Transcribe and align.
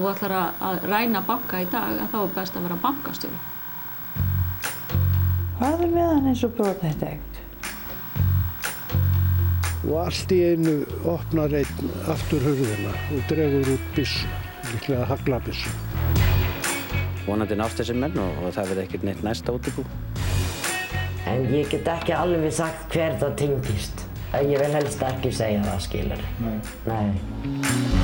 þú 0.00 0.10
ætlar 0.14 0.36
að 0.40 0.84
ræna 0.88 1.20
banka 1.26 1.60
í 1.60 1.66
dag 1.70 1.98
að 2.00 2.12
þá 2.12 2.20
er 2.22 2.36
best 2.38 2.56
að 2.56 2.66
vera 2.66 2.78
bankastjóri. 2.84 3.40
Hvað 5.60 5.84
er 5.84 5.92
með 5.92 6.06
hann 6.08 6.30
eins 6.30 6.44
og 6.46 6.54
brot 6.56 6.80
þetta 6.80 7.10
eitt? 7.10 7.40
Og 9.84 9.96
allt 10.00 10.32
í 10.32 10.40
einu 10.52 10.74
opnar 11.08 11.56
einn 11.60 11.92
aftur 12.12 12.44
hurðina 12.44 12.92
og 13.12 13.22
dregur 13.28 13.72
út 13.74 13.86
bissu, 13.96 14.28
líklega 14.70 15.08
haglabissu. 15.10 15.72
Vonandi 17.26 17.58
nást 17.60 17.80
þessi 17.80 17.96
menn 17.96 18.16
og, 18.20 18.40
og 18.44 18.54
það 18.56 18.72
verði 18.72 18.86
ekkert 18.86 19.08
neitt 19.08 19.24
næsta 19.26 19.56
útibú. 19.56 19.84
En 21.28 21.44
ég 21.52 21.68
get 21.70 21.88
ekki 21.92 22.16
alveg 22.16 22.54
sagt 22.56 22.96
hver 22.96 23.20
það 23.20 23.36
tengist. 23.44 24.06
En 24.32 24.46
ég 24.48 24.62
vil 24.62 24.76
helst 24.78 25.02
ekki 25.04 25.32
segja 25.34 25.64
það, 25.66 25.80
skilur. 25.88 26.28
Nei. 26.40 26.56
Nei. 26.86 27.99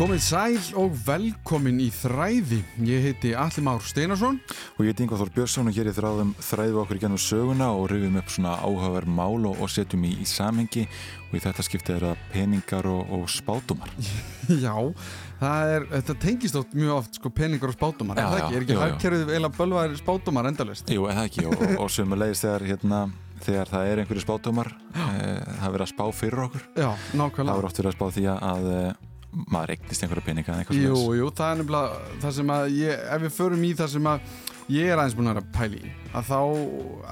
Komið 0.00 0.20
sæl 0.24 0.54
og 0.80 0.94
velkomin 1.04 1.76
í 1.84 1.90
Þræði. 1.92 2.62
Ég 2.88 3.02
heiti 3.04 3.34
Alli 3.36 3.60
Már 3.60 3.82
Steinarsson. 3.84 4.38
Og 4.78 4.86
ég 4.86 4.94
heiti 4.94 5.04
Ingvar 5.04 5.20
Þór 5.20 5.32
Björnsson 5.34 5.68
og 5.68 5.76
hér 5.76 5.90
í 5.90 5.92
þráðum 5.92 6.30
þræðum 6.40 6.70
við 6.72 6.78
okkur 6.80 6.96
í 6.96 7.02
gennum 7.02 7.20
söguna 7.20 7.66
og 7.76 7.90
rauðum 7.92 8.16
upp 8.16 8.32
svona 8.32 8.54
áhugaverð 8.64 9.10
mál 9.18 9.44
og, 9.50 9.60
og 9.60 9.68
setjum 9.68 10.06
í, 10.08 10.14
í 10.24 10.28
samhengi 10.30 10.86
og 11.26 11.36
í 11.36 11.42
þetta 11.44 11.66
skiptið 11.66 11.98
er 11.98 12.06
það 12.06 12.22
peningar 12.32 12.88
og, 12.88 13.12
og 13.12 13.26
spátumar. 13.28 13.92
Já, 14.64 14.72
það 15.42 15.74
er, 15.74 15.86
þetta 15.92 16.16
tengist 16.24 16.58
oft 16.62 16.72
mjög 16.80 16.94
oft 16.96 17.20
sko 17.20 17.34
peningar 17.42 17.74
og 17.74 17.76
spátumar, 17.76 18.22
er 18.22 18.32
það 18.32 18.40
ekki? 18.40 18.56
Er 18.56 18.66
ekki 18.66 18.80
hagkerfið 18.80 19.34
eiginlega 19.34 19.58
bölvaðir 19.58 20.00
spátumar 20.00 20.48
endalist? 20.48 20.88
Jú, 20.96 21.04
eða 21.12 21.26
ekki 21.28 21.44
og, 21.50 21.66
og 21.76 21.92
sömu 21.92 22.16
leiðist 22.16 22.48
þegar, 22.48 22.66
hérna, 22.72 23.02
þegar 23.44 23.74
það 23.76 23.92
er 23.92 24.02
einhverju 24.06 24.24
spátumar, 24.24 24.72
e, 24.96 25.04
það 25.04 25.68
er 25.68 25.76
verið 25.76 25.86
að 25.90 25.92
spá 25.92 26.04
fyrir 26.24 26.44
okkur. 26.48 26.66
Já, 26.72 26.88
Það 26.88 27.20
nákvæmlega. 27.20 27.60
er 27.60 27.68
oft 27.68 27.84
verið 27.84 27.92
að 27.92 27.98
spá 28.00 28.08
því 28.16 28.28
að 28.38 28.72
e, 28.72 28.82
maður 29.30 29.74
eignist 29.76 30.04
einhverja 30.04 30.26
peninga 30.26 30.60
Jú, 30.74 31.00
jú, 31.14 31.30
það 31.34 31.52
er 31.52 31.58
nefnilega 31.60 32.14
það 32.22 32.36
sem 32.38 32.52
að 32.54 32.64
ég, 32.80 33.02
ef 33.14 33.24
við 33.24 33.34
förum 33.36 33.66
í 33.66 33.72
það 33.78 33.92
sem 33.94 34.08
að 34.10 34.30
ég 34.70 34.90
er 34.90 35.02
aðeins 35.02 35.18
búin 35.18 35.32
að 35.32 35.42
pæla 35.54 35.78
í, 35.78 35.92
að 36.14 36.30
þá 36.30 36.40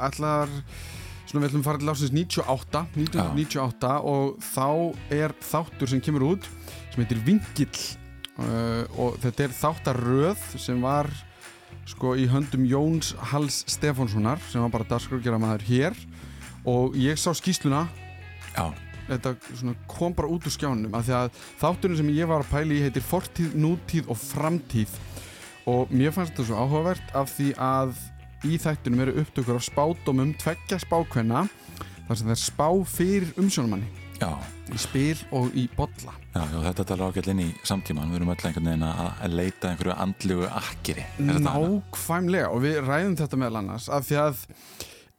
ætlar, 0.09 0.57
svona 1.29 1.43
við 1.43 1.49
ætlum 1.51 1.63
að 1.63 1.69
fara 1.69 1.83
til 1.83 1.93
ásins 1.93 2.15
98, 2.17 2.83
1998 2.97 3.95
og 4.13 4.43
þá 4.49 4.69
er 5.21 5.37
þáttur 5.51 5.93
sem 5.93 6.03
kemur 6.05 6.27
út 6.33 6.51
sem 6.91 7.03
heitir 7.03 7.23
Vingill 7.27 7.71
uh, 8.43 8.85
og 8.99 9.19
þetta 9.23 9.47
er 9.47 9.57
þáttaröð 9.61 10.45
sem 10.59 10.83
var 10.83 11.11
sko 11.89 12.15
í 12.19 12.27
höndum 12.29 12.67
Jóns 12.69 13.15
Hals 13.31 13.63
Stefánssonar 13.71 14.43
sem 14.51 14.63
var 14.65 14.75
bara 14.75 14.91
dagskrárgjara 14.91 15.41
maður 15.41 15.65
hér 15.71 16.03
og 16.69 16.99
ég 16.99 17.19
sá 17.21 17.31
skýsluna 17.37 17.87
Já, 18.53 18.75
þetta 19.09 19.35
svona 19.51 19.75
kom 19.91 20.15
bara 20.17 20.31
út 20.33 20.47
úr 20.49 20.55
skjánum 20.55 20.97
af 20.97 21.07
því 21.09 21.17
að 21.19 21.41
þátturinn 21.63 22.01
sem 22.01 22.13
ég 22.17 22.31
var 22.31 22.45
að 22.45 22.53
pæla 22.53 22.77
í 22.77 22.83
heitir 22.87 23.07
fortíð, 23.07 23.57
nútíð 23.59 24.11
og 24.13 24.21
framtíð. 24.21 24.99
Og 25.69 25.93
mér 25.93 26.15
fannst 26.17 26.35
þetta 26.35 26.49
svo 26.49 26.65
áhugavert 26.65 27.15
af 27.19 27.33
því 27.37 27.53
að 27.61 27.95
í 28.49 28.59
þættunum 28.63 29.05
eru 29.05 29.17
upptökur 29.23 29.59
af 29.59 29.67
spátumum 29.67 30.35
tveggja 30.39 30.79
spákvenna 30.85 31.49
þar 32.07 32.21
sem 32.21 32.29
það 32.29 32.37
er 32.37 32.45
spá 32.45 32.69
fyrir 32.89 33.33
umsjónumanni 33.41 33.89
já, 34.19 34.31
í 34.73 34.81
spil 34.81 35.19
og 35.35 35.55
í 35.57 35.67
bolla. 35.77 36.15
Já, 36.35 36.43
já 36.43 36.59
þetta 36.69 36.87
talar 36.91 37.13
ágætt 37.13 37.31
inn 37.33 37.43
í 37.43 37.49
samtíman, 37.67 38.11
við 38.11 38.21
erum 38.21 38.33
öll 38.35 38.39
einhvern 38.41 38.71
veginn 38.71 38.87
að, 38.89 39.35
leita 39.35 39.73
einhverju 39.73 39.97
andlugu 40.05 40.49
dagana. 40.49 41.07
Nákvæmlega 41.49 42.51
og 42.53 42.65
við 42.65 42.81
ræðum 42.87 43.19
þetta 43.21 43.41
meðal 43.41 43.61
annars 43.63 43.89
af 43.93 44.09
því 44.09 44.21
að 44.25 44.43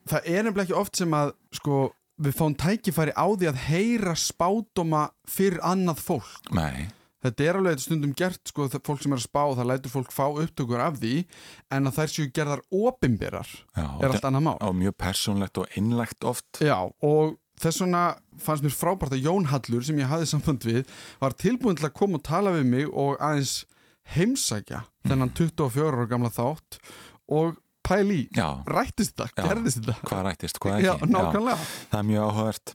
það 0.10 0.32
er 0.34 0.46
nefnilega 0.48 0.68
ekki 0.68 0.80
oft 0.80 1.00
sem 1.00 1.16
að 1.20 1.34
sko 1.60 1.82
við 2.20 2.38
fáum 2.38 2.56
tækifæri 2.60 3.16
á 3.16 3.26
því 3.32 3.50
að 3.52 3.60
heyra 3.70 4.16
spátuma 4.20 5.10
fyrir 5.30 5.62
annað 5.66 6.02
fólk 6.04 6.54
Nei, 6.56 6.90
Þetta 7.20 7.44
er 7.44 7.58
alveg 7.60 7.82
stundum 7.84 8.14
gert, 8.16 8.40
sko, 8.48 8.70
fólk 8.72 9.02
sem 9.04 9.12
er 9.12 9.20
að 9.20 9.26
spá, 9.26 9.42
það 9.52 9.68
lætur 9.68 9.92
fólk 9.92 10.14
fá 10.16 10.24
upptökur 10.30 10.80
af 10.80 11.02
því, 11.02 11.26
en 11.76 11.90
að 11.90 11.98
þær 11.98 12.12
séu 12.14 12.30
gerðar 12.32 12.62
opimberar 12.72 13.50
er 13.76 14.08
allt 14.08 14.28
annað 14.30 14.46
mál. 14.46 14.56
og 14.64 14.78
mjög 14.80 14.96
persónlegt 15.04 15.60
og 15.60 15.76
innlegt 15.76 16.24
oft. 16.24 16.48
Já, 16.64 16.78
og 17.04 17.36
þess 17.60 17.84
vegna 17.84 18.04
fannst 18.40 18.64
mér 18.64 18.78
frábært 18.78 19.18
að 19.18 19.28
Jón 19.28 19.50
Hallur, 19.52 19.84
sem 19.84 20.00
ég 20.00 20.08
hafði 20.08 20.30
samband 20.32 20.68
við, 20.70 20.96
var 21.20 21.36
tilbúin 21.36 21.76
til 21.76 21.90
að 21.90 21.98
koma 22.00 22.22
og 22.22 22.24
tala 22.24 22.56
við 22.56 22.72
mig 22.72 22.88
og 22.88 23.20
aðeins 23.20 23.66
heimsækja 24.16 24.86
þennan 25.10 25.36
24 25.36 25.92
ára 25.92 26.08
gamla 26.08 26.32
þátt 26.32 26.80
og 27.28 27.60
pæli 27.90 28.18
í, 28.22 28.26
Já, 28.38 28.48
rættist 28.70 29.16
þetta, 29.18 29.46
gerðist 29.50 29.82
þetta. 29.84 29.96
hvað 30.08 30.22
rættist, 30.30 30.60
hvað 30.62 30.78
ekki. 30.78 30.88
Já, 30.88 30.94
það 31.90 32.00
er 32.00 32.08
mjög 32.10 32.28
áhugavert. 32.30 32.74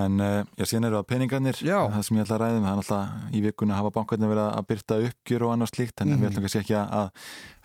En 0.00 0.20
uh, 0.22 0.44
já, 0.60 0.64
síðan 0.70 0.86
eru 0.88 0.98
það 1.00 1.06
peningarnir. 1.10 1.58
Það 1.64 2.04
sem 2.06 2.16
ég 2.20 2.24
ætla 2.26 2.36
að 2.38 2.42
ræðum, 2.44 2.66
það 2.66 2.72
er 2.72 2.82
alltaf 2.82 3.34
í 3.36 3.42
vikunni 3.44 3.74
hafa 3.76 3.92
bankarnir 3.96 4.30
verið 4.30 4.46
að 4.60 4.66
byrta 4.70 4.98
uppgjur 5.08 5.44
og 5.48 5.54
annars 5.56 5.72
slíkt 5.74 6.00
en 6.04 6.10
Mhm. 6.10 6.20
við 6.22 6.30
ætlum 6.30 6.44
kannski 6.46 6.60
ekki 6.60 6.76
að 6.80 7.10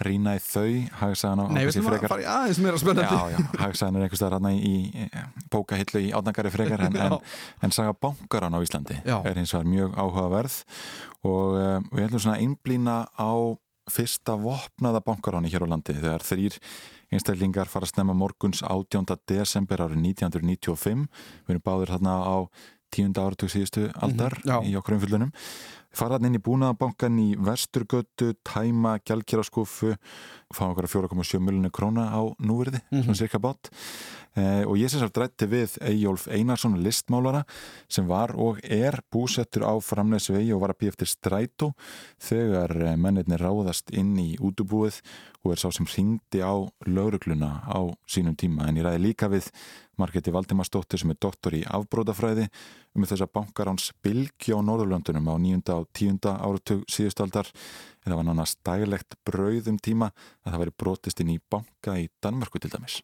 rýna 0.06 0.34
í 0.36 0.42
þau. 0.44 0.72
Hagsaðan 1.00 1.42
á 1.42 1.46
Nei, 1.56 1.62
við 1.66 1.72
ætlum 1.76 1.92
að 1.94 2.08
fara 2.10 2.22
í 2.26 2.30
aðeins 2.36 2.60
meira 2.66 2.82
spennandi. 2.82 3.46
Hagsaðan 3.62 3.96
er 4.00 4.06
einhvers 4.08 4.20
staðar 4.22 4.38
hann 4.40 4.50
í, 4.52 4.76
í 4.96 5.10
bókahillu 5.54 6.02
í 6.08 6.12
átnangari 6.16 6.52
frekar 6.54 6.86
en, 6.90 6.98
en, 7.06 7.18
en 7.64 7.72
saga 7.76 7.94
bankaran 7.94 8.56
á 8.56 8.60
Íslandi 8.66 9.00
er 9.06 9.36
hins 9.40 9.54
vegar 9.56 9.70
mjög 9.70 9.96
áhugaverð. 9.96 10.58
Og 11.26 11.56
uh, 11.58 11.80
við 11.96 12.10
ætlum 12.10 12.22
svona 12.22 12.36
að 12.38 12.44
einblýna 12.46 12.98
á 13.18 13.30
fyrsta 13.92 14.36
vopnaða 14.42 15.02
bankaráni 15.06 15.52
hér 15.54 15.66
á 15.66 15.72
landi 15.72 15.94
þegar 15.94 16.24
þrýr 16.26 16.58
einstaklingar 17.14 17.70
fara 17.70 17.86
að 17.86 17.94
snemma 17.96 18.16
morguns 18.18 18.64
18. 18.66 19.18
desember 19.30 19.84
árið 19.86 20.02
1995 20.02 21.06
við 21.46 21.54
erum 21.56 21.66
báðir 21.66 21.94
þarna 21.96 22.16
á 22.26 22.38
tíunda 22.96 23.26
áratug 23.28 23.50
síðustu 23.52 23.90
aldar 24.02 24.38
Mhm, 24.40 24.48
já. 24.50 24.58
í 24.64 24.76
okkur 24.80 24.96
umfyllunum 24.98 25.32
fara 25.96 26.16
hann 26.18 26.26
inn 26.26 26.36
í 26.36 26.44
búnaðabankan 26.44 27.18
í 27.20 27.36
Vesturgötu, 27.40 28.34
tæma 28.44 28.98
gjaldkjæraskúfu 29.06 29.96
fá 30.56 30.70
okkur 30.72 30.88
4,7 30.88 31.42
miljonir 31.44 31.72
króna 31.76 32.08
á 32.16 32.22
núverði, 32.40 32.82
Mhm. 32.92 33.04
svona 33.04 33.20
cirka 33.20 33.40
bát. 33.40 33.70
Eh, 34.36 34.66
og 34.68 34.76
ég 34.76 34.90
sem 34.92 35.00
sagt 35.00 35.16
rætti 35.16 35.48
við 35.48 35.78
Eyjólf 35.80 36.28
Einarsson 36.28 36.74
listmálara 36.84 37.46
sem 37.88 38.06
var 38.08 38.34
og 38.36 38.60
er 38.64 39.00
búsettur 39.10 39.64
á 39.64 39.72
framleysvegi 39.80 40.52
og 40.54 40.60
var 40.60 40.74
að 40.74 40.80
býja 40.82 40.92
eftir 40.92 41.08
strætó 41.08 41.70
þegar 42.20 42.74
eh, 42.84 42.96
mennirnir 43.00 43.40
ráðast 43.40 43.94
inn 43.96 44.16
í 44.20 44.36
útubúið 44.44 45.00
og 45.46 45.54
er 45.54 45.62
sá 45.62 45.72
sem 45.72 45.86
ringdi 45.88 46.42
á 46.44 46.52
laurugluna 46.86 47.64
á 47.64 47.80
sínum 48.12 48.36
tíma. 48.36 48.68
En 48.68 48.76
ég 48.76 48.84
ræði 48.84 49.04
líka 49.06 49.30
við 49.32 49.48
Margeti 49.98 50.34
Valdimarsdóttir 50.36 51.00
sem 51.00 51.12
er 51.14 51.20
doktor 51.22 51.56
í 51.56 51.64
afbrótafræði 51.64 52.50
um 52.96 53.06
þess 53.08 53.24
að 53.24 53.32
bankaráns 53.40 53.92
bylgja 54.04 54.60
á 54.60 54.66
Norðurlöndunum 54.68 55.32
á 55.32 55.36
nýjunda 55.40 55.80
og 55.80 55.88
tíunda 55.96 56.36
áratug 56.44 56.84
síðustaldar 56.92 57.48
það 58.12 58.20
var 58.22 58.30
nánast 58.30 58.62
daglegt 58.68 59.20
brauð 59.28 59.72
um 59.72 59.82
tíma 59.82 60.12
að 60.44 60.54
það 60.54 60.64
væri 60.64 60.78
brotist 60.84 61.22
inn 61.24 61.36
í 61.36 61.42
banka 61.52 62.00
í 62.02 62.08
Danmörku 62.24 62.62
til 62.62 62.74
dæmis 62.74 63.02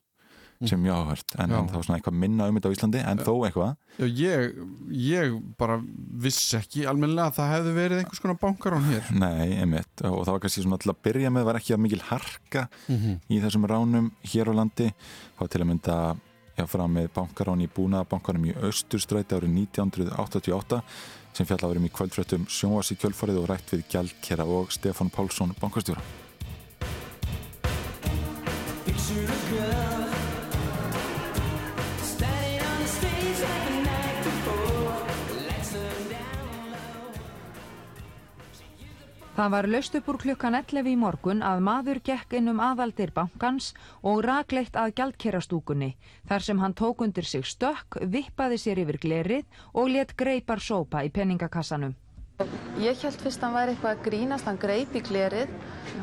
sem 0.68 0.78
er 0.78 0.84
mjög 0.86 0.98
áhört. 1.00 1.36
En, 1.38 1.52
en 1.52 1.70
það 1.70 1.78
var 1.78 1.86
svona 1.88 1.98
eitthvað 1.98 2.18
minna 2.22 2.48
um 2.50 2.58
þetta 2.58 2.70
á 2.70 2.76
Íslandi 2.76 3.04
en 3.10 3.22
þó 3.26 3.32
eitthvað. 3.48 3.72
Ég, 4.06 4.58
ég 4.94 5.38
bara 5.60 5.78
vissi 6.26 6.58
ekki 6.60 6.84
almennilega 6.90 7.32
að 7.32 7.38
það 7.40 7.54
hefði 7.56 7.76
verið 7.78 8.02
einhvers 8.02 8.24
konar 8.24 8.40
bankarán 8.42 8.90
hér. 8.90 9.08
Nei, 9.24 9.56
einmitt, 9.58 9.94
og 10.06 10.20
það 10.20 10.36
var 10.36 10.44
kannski 10.46 10.66
svona 10.66 10.82
til 10.82 10.92
að 10.94 11.00
byrja 11.08 11.32
með 11.34 11.48
var 11.50 11.62
ekki 11.62 11.76
að 11.76 11.82
mikil 11.86 12.02
harka 12.12 12.66
í 12.92 13.40
þessum 13.42 13.66
ránum 13.72 14.12
hér 14.34 14.52
á 14.52 14.58
landi. 14.62 14.92
Þá 15.40 15.44
til 15.48 15.64
að 15.64 15.70
mynda 15.72 15.98
já, 16.60 16.68
fram 16.70 16.94
með 17.00 17.10
bankarán 17.16 17.66
í 17.66 17.72
búnaðabankanum 17.72 18.52
í 18.52 18.56
Östurstræti 18.70 19.40
árið 19.40 19.58
1988 19.64 20.82
sem 21.34 21.48
fjallafurum 21.48 21.88
í 21.88 21.94
kvöldfréttum 21.96 22.48
sjónvasi 22.52 22.98
kjölfarið 23.00 23.42
og 23.42 23.50
rætt 23.52 23.74
við 23.76 23.86
Gjaldkera 23.94 24.46
og 24.48 24.72
Stefán 24.76 25.12
Pálsson 25.14 25.56
bankastjóra 25.62 26.02
Það 39.42 39.50
var 39.50 39.66
löst 39.74 39.96
upp 39.98 40.10
úr 40.12 40.18
klukkan 40.22 40.54
11 40.54 40.88
í 40.92 40.98
morgun 41.02 41.40
að 41.42 41.64
maður 41.66 42.00
gekk 42.06 42.36
inn 42.38 42.52
um 42.52 42.60
aðaldir 42.62 43.10
bankans 43.16 43.72
og 44.06 44.20
rakleitt 44.22 44.76
að 44.78 44.92
gjaldkerastúkunni 45.00 45.88
þar 46.30 46.46
sem 46.46 46.62
hann 46.62 46.76
tók 46.78 47.02
undir 47.02 47.26
sig 47.26 47.48
stökk, 47.50 47.98
vippaði 48.06 48.60
sér 48.62 48.84
yfir 48.84 49.00
glerið 49.02 49.58
og 49.74 49.90
let 49.96 50.14
greipar 50.14 50.62
sópa 50.62 51.02
í 51.02 51.10
penningakassanum. 51.10 51.98
Ég 52.86 53.02
held 53.02 53.18
fyrst 53.18 53.42
að 53.42 53.48
hann 53.48 53.58
væri 53.58 53.74
eitthvað 53.74 53.96
að 53.96 54.06
grínast, 54.12 54.46
hann 54.46 54.62
greip 54.62 54.94
í 54.94 55.04
glerið 55.10 55.58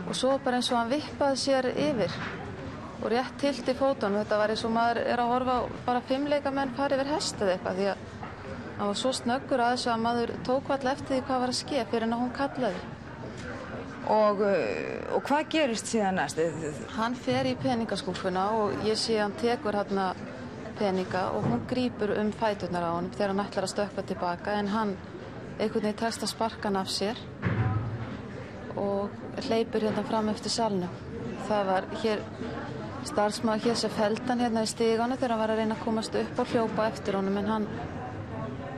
og 0.09 0.19
svo 0.19 0.35
bara 0.43 0.59
eins 0.59 0.73
og 0.75 0.81
hann 0.81 0.93
vippaði 0.97 1.41
sér 1.47 1.71
yfir 1.77 2.19
og 2.99 3.09
rétt 3.15 3.39
tilt 3.39 3.71
í 3.71 3.79
fótunum. 3.79 4.19
Þetta 4.25 4.43
var 4.43 4.57
eins 4.57 4.67
og 4.67 4.77
maður 4.81 5.05
er 5.07 5.23
að 5.23 5.35
horfa 5.37 5.61
bara 5.87 6.07
fimmleika 6.11 6.51
menn 6.51 6.75
fara 6.75 6.99
yfir 6.99 7.15
hest 7.15 7.39
eða 7.39 7.55
eitthvað 7.55 7.83
því 7.85 7.91
að 7.95 8.07
hann 8.83 8.87
var 8.91 9.03
svo 9.07 9.15
snöggur 9.23 9.63
að 9.63 9.77
þessu 9.77 9.95
að 9.95 10.07
maður 10.11 10.39
tók 10.51 10.75
all 10.75 10.85
eftir 10.99 11.13
því 11.21 11.27
hvað 11.29 11.45
var 11.47 11.53
að 11.55 11.61
ske 11.63 11.91
fyrir 11.93 12.11
en 12.11 12.19
að 12.19 12.27
hún 12.27 12.39
kallaði. 12.43 12.89
Og, 14.09 14.41
uh, 14.41 15.15
og 15.17 15.23
hvað 15.29 15.49
gerist 15.53 15.91
síðan 15.91 16.17
næst? 16.17 16.41
Hann 16.97 17.17
fer 17.19 17.49
í 17.51 17.55
peningaskúfuna 17.61 18.45
og 18.57 18.87
ég 18.89 18.97
sé 18.97 19.19
hann 19.21 19.37
tekur 19.37 19.77
hérna 19.77 20.15
peninga 20.79 21.29
og 21.35 21.45
hún 21.45 21.67
grýpur 21.69 22.15
um 22.21 22.31
fæturnar 22.33 22.87
á 22.87 22.91
honum 22.95 23.11
þegar 23.11 23.35
hann 23.35 23.45
ætlar 23.45 23.67
að 23.67 23.75
stökkva 23.75 24.05
tilbaka 24.07 24.55
en 24.61 24.69
hann 24.73 24.95
einhvern 25.59 25.89
veginn 25.89 25.99
tekst 25.99 26.23
að 26.23 26.33
sparka 26.33 26.69
hann 26.69 26.81
af 26.81 26.93
sér 26.95 27.19
og 28.79 29.11
hleypur 29.49 29.83
hérna 29.83 30.07
fram 30.07 30.31
eftir 30.33 30.55
salnum. 30.55 30.95
Það 31.49 31.67
var 31.73 31.91
hér 32.03 32.25
starfsmaður 33.11 33.67
hér 33.67 33.79
sem 33.83 33.95
feldan 33.99 34.43
hérna 34.45 34.65
í 34.65 34.73
stíganu 34.73 35.19
þegar 35.19 35.35
hann 35.35 35.45
var 35.45 35.55
að 35.55 35.63
reyna 35.63 35.79
að 35.79 35.85
komast 35.85 36.19
upp 36.23 36.43
og 36.43 36.55
hljópa 36.55 36.89
eftir 36.93 37.19
honum 37.19 37.39
en 37.43 37.53
hann 37.53 37.71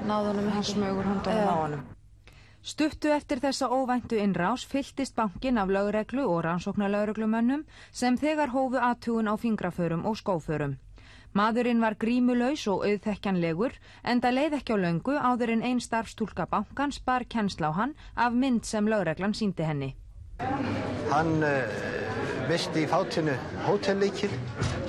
náði 0.08 0.32
honum. 0.32 0.52
Hann 0.56 0.70
smögur 0.72 1.10
hundunum 1.12 1.48
á 1.52 1.56
honum. 1.60 1.88
Stuttu 2.62 3.08
eftir 3.08 3.40
þessa 3.40 3.70
óvæntu 3.72 4.18
innrás 4.20 4.66
fylltist 4.68 5.14
bankin 5.16 5.58
af 5.58 5.70
lögreglu 5.72 6.26
og 6.28 6.42
rannsóknarlaureglumönnum 6.44 7.62
sem 7.90 8.18
þegar 8.20 8.52
hófu 8.52 8.76
aðtugun 8.76 9.32
á 9.32 9.34
fingraförum 9.40 10.04
og 10.04 10.18
skóförum. 10.20 10.76
Maðurinn 11.32 11.80
var 11.80 11.96
grímulaus 11.96 12.66
og 12.68 12.84
auðþekkjanlegur 12.84 13.78
en 14.04 14.20
það 14.20 14.36
leið 14.36 14.58
ekki 14.58 14.76
á 14.76 14.82
löngu 14.84 15.16
áður 15.16 15.54
en 15.56 15.62
einn 15.62 15.80
starfstúlka 15.80 16.46
bankans 16.50 17.00
bar 17.00 17.24
kennsla 17.24 17.72
á 17.72 17.78
hann 17.80 17.94
af 18.14 18.36
mynd 18.36 18.68
sem 18.68 18.84
lögreglan 18.84 19.32
síndi 19.32 19.64
henni. 19.64 19.94
Hann 21.08 21.40
uh, 21.40 22.09
misti 22.50 22.82
í 22.82 22.88
fátinu 22.90 23.34
hótelleikil 23.66 24.30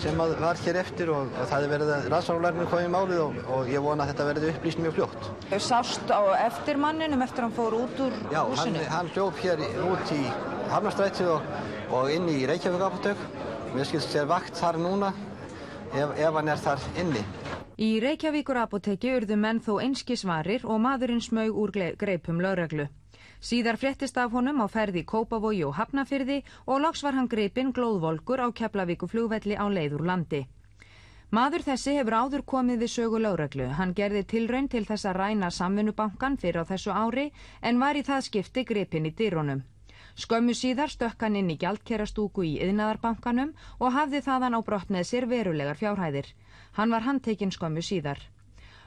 sem 0.01 0.17
var 0.17 0.57
hér 0.63 0.79
eftir 0.81 1.11
og, 1.13 1.29
og 1.37 1.49
það 1.49 1.65
er 1.65 1.71
verið 1.75 1.91
að 1.95 2.07
rannsóknarlærinu 2.13 2.69
komið 2.71 2.87
í 2.87 2.93
málið 2.95 3.19
og, 3.21 3.35
og 3.53 3.69
ég 3.69 3.83
vona 3.85 4.05
að 4.05 4.13
þetta 4.13 4.27
verði 4.29 4.53
upplýst 4.55 4.81
mjög 4.81 4.95
fljótt. 4.97 5.27
Sást 5.61 6.09
á 6.09 6.21
eftir 6.39 6.79
manninum 6.81 7.21
eftir 7.21 7.45
hann 7.45 7.53
fór 7.53 7.77
út 7.83 8.01
úr 8.01 8.15
Já, 8.33 8.41
húsinu? 8.49 8.81
Já, 8.81 8.87
hann, 8.87 8.93
hann 8.95 9.11
hljóf 9.13 9.43
hér 9.45 9.61
út 9.85 10.13
í 10.15 10.21
Hafnarstræti 10.71 11.27
og, 11.29 11.45
og 11.93 12.09
inn 12.15 12.29
í 12.31 12.39
Reykjavík 12.49 12.85
apotek. 12.87 13.27
Mér 13.75 13.87
skilst 13.87 14.15
sér 14.15 14.25
vakt 14.31 14.57
þar 14.57 14.79
núna 14.81 15.11
ef, 15.93 16.17
ef 16.17 16.39
hann 16.39 16.49
er 16.49 16.63
þar 16.65 16.87
inni. 17.03 17.21
Í 17.81 17.91
Reykjavíkur 18.01 18.61
apoteki 18.63 19.13
urðu 19.19 19.37
menn 19.41 19.61
þó 19.61 19.75
einski 19.83 20.17
svarir 20.17 20.65
og 20.65 20.81
maðurinn 20.81 21.21
smög 21.21 21.61
úr 21.61 21.75
greipum 21.99 22.41
lögreglu. 22.41 22.89
Síðar 23.41 23.77
fréttist 23.81 24.17
af 24.21 24.35
honum 24.37 24.59
á 24.61 24.69
ferði 24.69 25.01
Kópavogi 25.11 25.63
og 25.65 25.73
Hafnafyrði 25.73 26.35
og 26.69 26.81
loks 26.83 27.01
var 27.01 27.15
hann 27.17 27.29
greipinn 27.29 27.71
glóðvolkur 27.73 28.43
á 28.45 28.47
Keflavíku 28.53 29.07
flugvelli 29.09 29.55
á 29.57 29.65
leiður 29.65 30.03
landi. 30.05 30.41
Maður 31.31 31.63
þessi 31.65 31.95
hefur 31.95 32.15
áður 32.21 32.43
komið 32.51 32.83
við 32.83 32.91
sögu 32.95 33.19
lögreglu. 33.23 33.69
Hann 33.79 33.95
gerði 33.97 34.21
tilraun 34.33 34.67
til 34.69 34.83
þess 34.85 35.07
að 35.09 35.17
ræna 35.17 35.49
samfunnubankan 35.57 36.37
fyrir 36.37 36.61
á 36.61 36.69
þessu 36.71 36.91
ári 36.93 37.31
en 37.61 37.79
var 37.81 37.97
í 37.97 38.03
það 38.09 38.25
skipti 38.27 38.63
greipinn 38.73 39.09
í 39.09 39.13
dýrónum. 39.21 39.63
Skömmu 40.21 40.53
síðar 40.61 40.91
stökk 40.93 41.25
hann 41.25 41.39
inn 41.39 41.49
í 41.49 41.57
gjaldkerastúku 41.57 42.43
í 42.45 42.51
yðnaðarbankanum 42.67 43.55
og 43.79 43.95
hafði 43.95 44.21
þaðan 44.27 44.59
á 44.59 44.61
brott 44.69 44.93
með 44.93 45.07
sér 45.13 45.25
verulegar 45.31 45.81
fjárhæðir. 45.81 46.29
Hann 46.77 46.93
var 46.93 47.07
handtekinn 47.07 47.55
skömmu 47.57 47.81
síðar. 47.89 48.21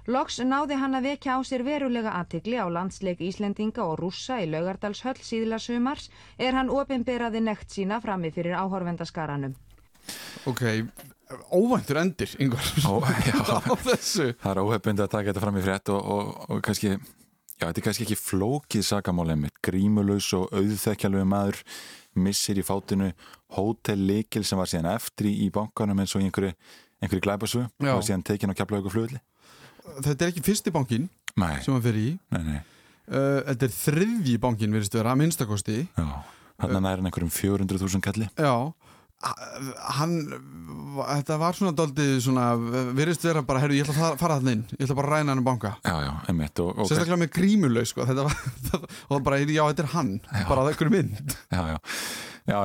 Loks 0.04 0.36
náði 0.44 0.76
hann 0.76 0.92
að 0.98 1.06
vekja 1.08 1.38
á 1.38 1.40
sér 1.48 1.62
verulega 1.64 2.10
aðtikli 2.18 2.58
á 2.60 2.68
landsleik 2.68 3.22
Íslendinga 3.24 3.86
og 3.88 4.02
rússa 4.02 4.36
í 4.42 4.50
Laugardalshöll 4.52 5.16
síðla 5.24 5.56
sumars 5.56 6.10
er 6.36 6.52
hann 6.52 6.68
ofinberaði 6.68 7.40
nekt 7.40 7.72
sína 7.72 8.02
frammi 8.04 8.28
fyrir 8.34 8.52
áhorvendaskaranum. 8.52 9.54
Ok, 10.44 10.60
óvæntur 11.48 12.02
endir, 12.02 12.36
yngvar, 12.36 12.68
á 12.84 13.72
þessu. 13.80 14.34
Það 14.44 14.52
er 14.52 14.62
óhefbund 14.66 15.04
að 15.06 15.12
taka 15.16 15.30
þetta 15.30 15.46
fram 15.46 15.56
í 15.56 15.64
frétt 15.64 15.96
og, 15.96 16.04
og, 16.04 16.32
og 16.52 16.62
kannski, 16.68 16.92
já, 17.56 17.64
þetta 17.64 17.78
er 17.80 17.88
kannski 17.88 18.04
ekki 18.04 18.20
flókið 18.20 18.88
sakamálið 18.92 19.42
mitt, 19.46 19.60
grímulaus 19.64 20.28
og 20.36 20.52
auðþekkjalögu 20.52 21.32
maður 21.32 21.64
missir 22.20 22.60
í 22.60 22.66
fátinu 22.66 23.14
hótellikil 23.56 24.44
sem 24.44 24.60
var 24.60 24.68
síðan 24.68 24.92
eftir 24.98 25.32
í 25.32 25.48
bankanum 25.54 26.04
eins 26.04 26.12
og 26.12 26.28
einhverju, 26.28 26.52
einhverju 27.00 27.24
glæpasu 27.24 27.64
og 27.64 27.88
var 27.88 28.04
síðan 28.04 28.28
tekin 28.28 28.52
á 28.52 28.58
kjapla 28.60 28.84
ykkur 28.84 29.00
flugli. 29.00 29.28
Þetta 29.84 30.24
er 30.24 30.32
ekki 30.32 30.44
fyrsti 30.44 30.72
bankin 30.74 31.08
nei. 31.40 31.58
sem 31.64 31.74
hann 31.74 31.84
fyrir 31.84 32.00
í. 32.00 32.14
Nei, 32.34 32.42
nei. 32.46 32.60
Uh, 33.04 33.42
þetta 33.50 33.68
er 33.68 33.74
þriðji 33.76 34.38
bankin, 34.40 34.72
verðist 34.72 34.96
vera, 34.96 35.12
að 35.12 35.20
minnstakosti. 35.20 35.82
Já, 35.92 36.06
hann 36.64 36.78
uh, 36.80 36.90
er 36.90 37.02
einhverjum 37.04 37.32
400.000 37.34 38.04
kalli. 38.04 38.30
Já, 38.40 38.54
hann, 39.98 40.14
þetta 40.98 41.38
var 41.40 41.56
svona 41.56 41.74
doldið 41.76 42.14
svona, 42.24 42.46
verðist 42.96 43.24
vera 43.24 43.44
bara, 43.46 43.62
herru, 43.62 43.76
ég 43.76 43.86
ætla 43.86 44.10
að 44.10 44.18
fara 44.20 44.38
þarna 44.38 44.56
inn, 44.56 44.64
ég 44.74 44.86
ætla 44.86 44.98
bara 44.98 45.10
að 45.10 45.16
ræna 45.18 45.34
hann 45.34 45.42
um 45.42 45.48
banka. 45.48 45.74
Já, 45.84 45.94
já, 46.04 46.12
einmitt. 46.32 46.64
Og, 46.64 46.72
og 46.76 46.90
Sérstaklega 46.90 47.20
með 47.24 47.32
grímuleg, 47.38 47.88
sko, 47.90 48.06
þetta 48.08 48.26
var, 48.28 48.38
og 49.12 49.24
bara, 49.26 49.40
já, 49.44 49.62
þetta 49.62 49.84
er 49.86 49.90
hann, 49.94 50.14
já. 50.24 50.46
bara 50.50 50.66
það 50.66 50.76
ykkur 50.76 50.94
mynd. 50.96 51.36
Já, 51.52 51.62
já. 51.74 51.78
Já, 52.44 52.58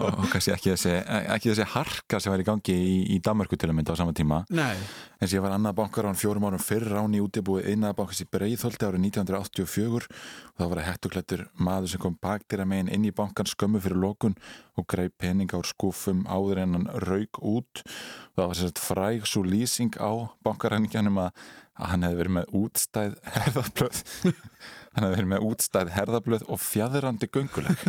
og 0.00 0.22
kannski 0.32 0.54
ekki 0.54 0.70
þessi, 0.72 0.92
ekki 1.34 1.50
þessi 1.50 1.64
harka 1.74 2.16
sem 2.24 2.32
var 2.32 2.40
í 2.40 2.44
gangi 2.46 2.72
í, 2.72 2.92
í 3.12 3.16
Danmarku 3.20 3.58
til 3.60 3.68
að 3.68 3.74
mynda 3.76 3.92
á 3.92 4.00
sama 4.00 4.14
tíma. 4.16 4.38
Nei. 4.48 4.72
En 5.20 5.28
ég 5.28 5.42
var 5.44 5.52
annað 5.52 5.74
bankar 5.82 6.06
á 6.06 6.08
hann 6.08 6.16
fjórum 6.16 6.46
árum 6.48 6.62
fyrr 6.62 6.94
án 6.96 7.12
í 7.12 7.20
útibúið 7.20 7.68
einaða 7.68 7.98
bankars 7.98 8.22
í 8.24 8.26
Breiðholti 8.32 8.88
árið 8.88 9.04
1984 9.10 10.08
og 10.08 10.56
það 10.56 10.70
var 10.70 10.80
að 10.80 10.88
hættuklættur 10.88 11.42
maður 11.68 11.92
sem 11.92 12.02
kom 12.06 12.16
bakdýra 12.24 12.64
megin 12.64 12.88
inn 12.96 13.04
í 13.04 13.12
bankan 13.16 13.50
skömmu 13.50 13.82
fyrir 13.84 14.00
lokun 14.06 14.38
og 14.80 14.88
greið 14.88 15.12
peninga 15.20 15.60
úr 15.60 15.68
skúfum 15.68 16.24
áður 16.24 16.62
en 16.64 16.78
hann 16.78 16.88
raug 17.04 17.42
út 17.44 17.84
og 17.84 18.40
það 18.40 18.42
var 18.46 18.60
sérst 18.62 18.82
fræg 18.86 19.28
svo 19.28 19.44
lýsing 19.44 20.00
á 20.00 20.32
bankaræningjanum 20.48 21.20
að, 21.26 21.44
að 21.76 21.92
hann 21.92 22.08
hefði 22.08 22.22
verið 22.22 22.36
með 22.38 22.56
útstæð 22.62 23.20
herðablöð 23.36 24.02
hann 24.96 25.04
hefði 25.04 25.14
verið 25.20 25.30
með 25.36 25.46
útstæð 25.52 25.94
herðablöð 26.00 26.48
og 26.48 26.66
fjæðurandi 26.70 27.32
gönguleg 27.36 27.88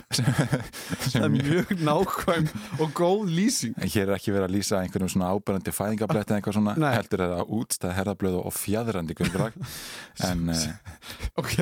það 1.11 1.25
er 1.25 1.31
mjög 1.33 1.71
nákvæm 1.81 2.47
og 2.81 2.93
góð 2.97 3.31
lýsing 3.31 3.77
hér 3.81 4.09
er 4.09 4.15
ekki 4.17 4.33
verið 4.33 4.47
að 4.47 4.55
lýsa 4.55 4.81
einhverjum 4.81 5.11
svona 5.13 5.31
ábærandi 5.31 5.73
fæðingabletti 5.75 6.33
eða 6.33 6.39
eitthvað 6.39 6.57
svona 6.57 6.75
Nei. 6.79 6.89
heldur 6.95 7.23
það 7.23 7.35
að 7.37 7.53
útstæða 7.57 7.95
herðablöð 7.97 8.37
og 8.41 8.55
fjæðrandi 8.57 9.17
göngulag 9.19 9.57
en 10.29 10.51
uh, 10.53 10.65
ok, 11.41 11.55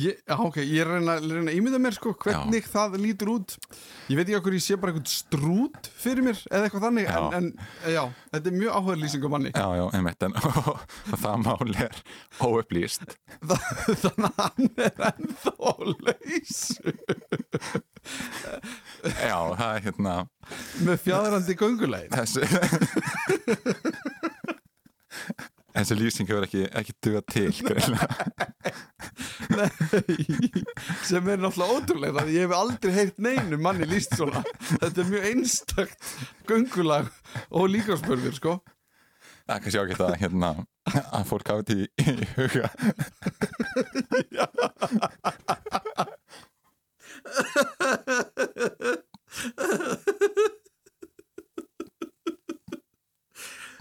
ég, 0.00 0.20
ok, 0.36 0.60
ég 0.64 0.84
er 0.84 0.92
að 0.92 1.26
reyna 1.30 1.50
að 1.50 1.56
ímynda 1.56 1.82
mér 1.82 1.96
sko 1.96 2.14
hvernig 2.20 2.66
já. 2.66 2.70
það 2.74 2.98
lítur 3.04 3.32
út 3.36 3.56
ég 4.10 4.18
veit 4.18 4.26
ekki 4.26 4.38
okkur 4.40 4.58
ég 4.58 4.64
sé 4.66 4.78
bara 4.80 4.94
eitthvað 4.94 5.14
strút 5.14 5.90
fyrir 6.00 6.26
mér 6.26 6.42
eða 6.50 6.68
eitthvað 6.68 6.86
þannig 6.88 7.08
já. 7.08 7.20
En, 7.40 7.50
en 7.50 7.94
já, 7.96 8.02
þetta 8.34 8.52
er 8.52 8.58
mjög 8.58 8.76
áhugaður 8.76 9.02
lýsing 9.04 9.26
á 9.26 9.30
manni 9.36 9.54
já, 9.54 9.66
já, 9.80 9.84
einmitt 9.98 10.28
en 10.28 10.38
og, 10.40 10.70
og 11.12 11.24
það 11.24 11.44
máli 11.46 11.78
er 11.86 12.02
óupplýst 12.40 13.16
þannig 13.40 14.26
að 14.26 14.40
hann 14.40 14.70
er 14.86 15.04
ennþá 15.10 15.54
á 15.60 15.72
leysu 16.06 16.94
Já, 19.30 19.38
það 19.56 19.70
er 19.70 19.82
hérna 19.86 20.14
Með 20.86 20.96
fjæðrandi 21.04 21.54
göngulegin 21.60 22.14
Þessi 22.14 22.42
Þessi 25.70 25.94
lýsing 25.96 26.26
hefur 26.26 26.44
ekki, 26.48 26.64
ekki 26.76 26.94
duga 27.04 27.20
til 27.30 27.52
Nei 29.54 29.70
sem 31.06 31.28
er 31.30 31.38
náttúrulega 31.40 31.76
ótrúlega 31.76 32.24
ég 32.30 32.44
hef 32.44 32.52
aldrei 32.56 32.92
heyrt 32.94 33.18
neinu 33.22 33.58
manni 33.62 33.86
lýst 33.88 34.14
svona. 34.18 34.42
Þetta 34.80 35.02
er 35.02 35.08
mjög 35.10 35.24
einstakt 35.30 36.02
göngulag 36.48 37.06
og 37.50 37.70
líkaspörður 37.72 38.34
sko. 38.36 38.52
Það 39.46 39.54
er 39.56 39.62
kannski 39.64 39.82
ágætt 39.82 40.04
að 40.06 40.18
hérna 40.22 40.50
að 41.00 41.24
fólk 41.30 41.46
hafi 41.50 41.62
þetta 41.66 41.74
í, 41.74 41.84
í 42.04 42.06
huga. 42.36 42.68
Já 44.30 44.46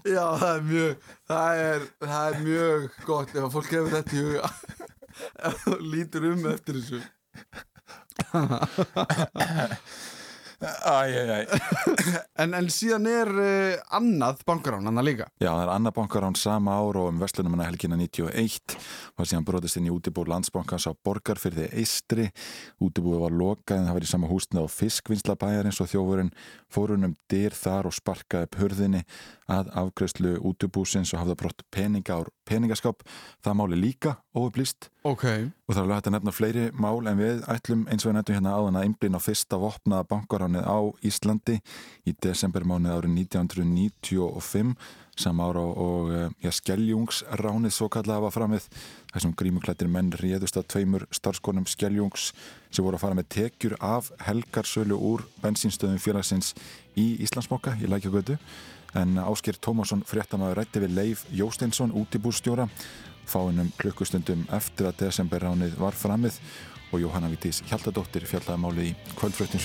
Já, 0.10 0.26
það 0.40 0.56
er 0.56 0.62
mjög 0.64 0.96
það 1.28 1.58
er, 1.64 1.82
það 2.06 2.28
er 2.30 2.36
mjög 2.46 2.82
gott 3.06 3.34
ef 3.36 3.52
fólk 3.56 3.72
hefur 3.76 3.96
þetta 3.98 4.14
í 4.16 4.18
huga. 4.24 4.48
Ef 5.50 5.56
þú 5.66 5.74
lítur 5.84 6.24
um 6.30 6.46
eftir 6.48 6.76
þessu 6.80 7.00
Æj, 10.60 11.14
æj, 11.16 11.30
æj 11.32 11.46
en, 12.44 12.54
en 12.58 12.68
síðan 12.74 13.06
er 13.08 13.30
uh, 13.32 13.96
annað 13.96 14.42
bankarán 14.48 14.90
annað 14.90 15.06
líka. 15.08 15.28
Já, 15.40 15.54
það 15.54 15.62
er 15.64 15.72
annað 15.72 15.96
bankarán 15.96 16.36
sama 16.36 16.74
ár 16.76 17.00
og 17.00 17.08
um 17.14 17.22
Vestlunum 17.22 17.56
helgina 17.64 17.96
91 18.00 18.76
og 19.16 19.30
síðan 19.30 19.48
brotist 19.48 19.80
inn 19.80 19.88
í 19.88 19.94
útibú 19.94 20.26
landsbankans 20.28 20.90
á 20.90 20.94
Borgarfyrði 21.08 21.70
Eistri 21.80 22.28
útibúið 22.84 23.24
var 23.24 23.38
lokað 23.40 23.80
en 23.80 23.88
það 23.88 24.00
var 24.00 24.08
í 24.08 24.12
sama 24.12 24.32
húsnið 24.32 24.68
á 24.68 24.76
fiskvinnslabæjarins 24.76 25.80
og 25.80 25.92
þjófurinn 25.94 26.34
fórunum 26.68 27.16
dyr 27.32 27.56
þar 27.56 27.88
og 27.88 27.96
sparkaði 27.96 28.50
upp 28.50 28.60
hurðinni 28.60 29.06
að 29.50 29.72
afgreðslu 29.80 30.36
útibúsins 30.44 31.16
og 31.16 31.24
hafða 31.24 31.40
brott 31.40 31.64
peninga 31.72 32.20
ár 32.20 32.34
peningaskáp. 32.50 33.06
Það 33.40 33.60
máli 33.62 33.80
líka 33.80 34.18
óupplýst 34.36 34.92
okay. 35.04 35.50
og 35.68 35.74
það 35.74 35.80
er 35.80 35.84
alveg 35.84 35.98
hægt 35.98 36.10
að 36.10 36.16
nefna 36.16 36.34
fleiri 36.36 36.64
mál 36.76 37.10
en 37.10 37.20
við 37.20 37.44
ætlum 37.52 37.86
eins 37.90 38.06
og 38.06 38.12
við 38.12 38.18
nefnum 38.20 38.38
hérna 38.38 38.56
áðan 38.56 38.80
að 38.80 38.88
einblýna 38.88 39.22
á 39.22 39.26
fyrsta 39.26 39.60
vopnaða 39.62 40.08
bankaránið 40.14 40.66
á 40.68 40.80
Íslandi 41.10 41.60
í 42.10 42.16
desembermánuð 42.26 42.96
árið 42.98 43.22
1995 43.26 44.74
sam 45.20 45.42
ára 45.44 45.60
og 45.60 46.12
ja, 46.40 46.52
skelljungsránið 46.54 47.76
svo 47.76 47.90
kallaða 47.92 48.28
var 48.28 48.36
framið 48.36 48.68
þessum 49.12 49.36
grímuklættir 49.40 49.92
menn 49.92 50.14
réðust 50.16 50.60
að 50.60 50.70
tveimur 50.74 51.06
starfskonum 51.16 51.68
skelljungs 51.68 52.32
sem 52.70 52.86
voru 52.86 52.96
að 52.96 53.04
fara 53.04 53.20
með 53.20 53.30
tekjur 53.36 53.76
af 53.84 54.14
helgarsölu 54.24 54.96
úr 54.96 55.26
bensinstöðum 55.44 56.00
félagsins 56.00 56.54
í 56.96 57.18
Íslandsmokka 57.26 57.76
í 57.84 57.92
Lækjagötu 57.92 58.40
en 58.98 59.20
Ásker 59.22 59.60
Tómasson 59.62 60.02
fréttamaður 60.08 60.62
rætti 60.62 60.82
við 60.82 60.96
Leif 60.96 61.26
Jósteinsson 61.36 61.94
útibúrstjóra 62.00 62.70
fáinum 63.30 63.72
klukkustundum 63.80 64.46
eftir 64.56 64.90
að 64.90 65.00
desemberránið 65.06 65.78
var 65.80 65.98
framið 65.98 66.40
og 66.90 67.04
Jóhanna 67.04 67.30
Vítís 67.32 67.64
Hjaltadóttir 67.70 68.26
fjallaði 68.30 68.62
máli 68.66 68.92
í 68.92 68.96
kvöldfröttin 69.16 69.64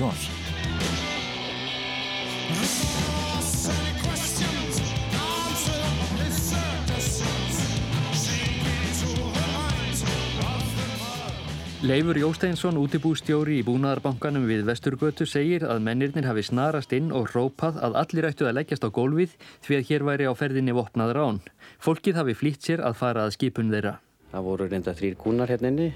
Leifur 11.84 12.16
Jósteinsson, 12.16 12.78
útibústjóri 12.80 13.58
í 13.60 13.64
Búnaðarbankanum 13.66 14.46
við 14.48 14.62
Vesturgötu, 14.64 15.26
segir 15.28 15.66
að 15.68 15.82
mennirnir 15.84 16.24
hafi 16.24 16.40
snarast 16.46 16.94
inn 16.96 17.10
og 17.12 17.26
rópað 17.34 17.76
að 17.76 17.96
allir 18.00 18.26
ættu 18.30 18.46
að 18.48 18.54
leggjast 18.56 18.86
á 18.88 18.88
gólfið 18.88 19.34
því 19.66 19.76
að 19.76 19.90
hér 19.90 20.04
væri 20.08 20.24
á 20.24 20.32
ferðinni 20.32 20.72
vopnaður 20.72 21.18
án. 21.20 21.40
Fólkið 21.84 22.16
hafi 22.16 22.34
flýtt 22.40 22.64
sér 22.64 22.80
að 22.88 22.96
fara 23.02 23.26
að 23.26 23.34
skipun 23.34 23.68
þeirra. 23.68 23.98
Það 24.30 24.46
voru 24.46 24.68
reynda 24.70 24.94
þrýr 24.96 25.18
kúnar 25.20 25.52
hérna 25.52 25.72
inni 25.74 25.90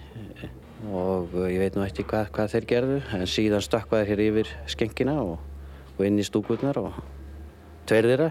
og 0.92 1.33
ég 1.49 1.62
veit 1.62 1.78
nú 1.78 1.87
ekki 1.87 2.04
hvað, 2.11 2.28
hvað 2.37 2.52
þeir 2.52 2.66
gerðu 2.75 2.99
en 3.16 3.25
síðan 3.37 3.64
stökkvaði 3.64 4.11
hér 4.11 4.23
yfir 4.26 4.50
skengina 4.68 5.14
og, 5.23 5.38
og 5.97 6.02
inn 6.04 6.21
í 6.21 6.26
stúkurnar 6.28 6.83
og 6.83 6.99
tveir 7.88 8.11
þeirra 8.11 8.28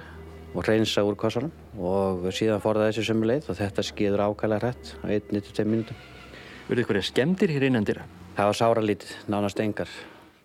og 0.53 0.61
reynsa 0.69 1.01
úr 1.01 1.17
kassanum 1.17 1.81
og 1.81 2.29
síðan 2.29 2.61
fór 2.61 2.77
það 2.77 2.91
þessi 2.91 3.07
sömu 3.09 3.31
leið 3.33 3.49
og 3.49 3.59
þetta 3.63 3.87
skýður 3.89 4.25
ákvæmlega 4.27 4.61
hrætt 4.61 4.93
á 5.01 5.05
1-2 5.09 5.65
mínutum. 5.65 6.05
Verður 6.67 6.83
ykkur 6.83 6.97
skemmtir 7.07 7.51
hér 7.55 7.63
innandyra? 7.69 8.01
Það 8.36 8.47
var 8.50 8.57
sáralítið, 8.59 9.12
nánast 9.31 9.59
engar. 9.63 9.91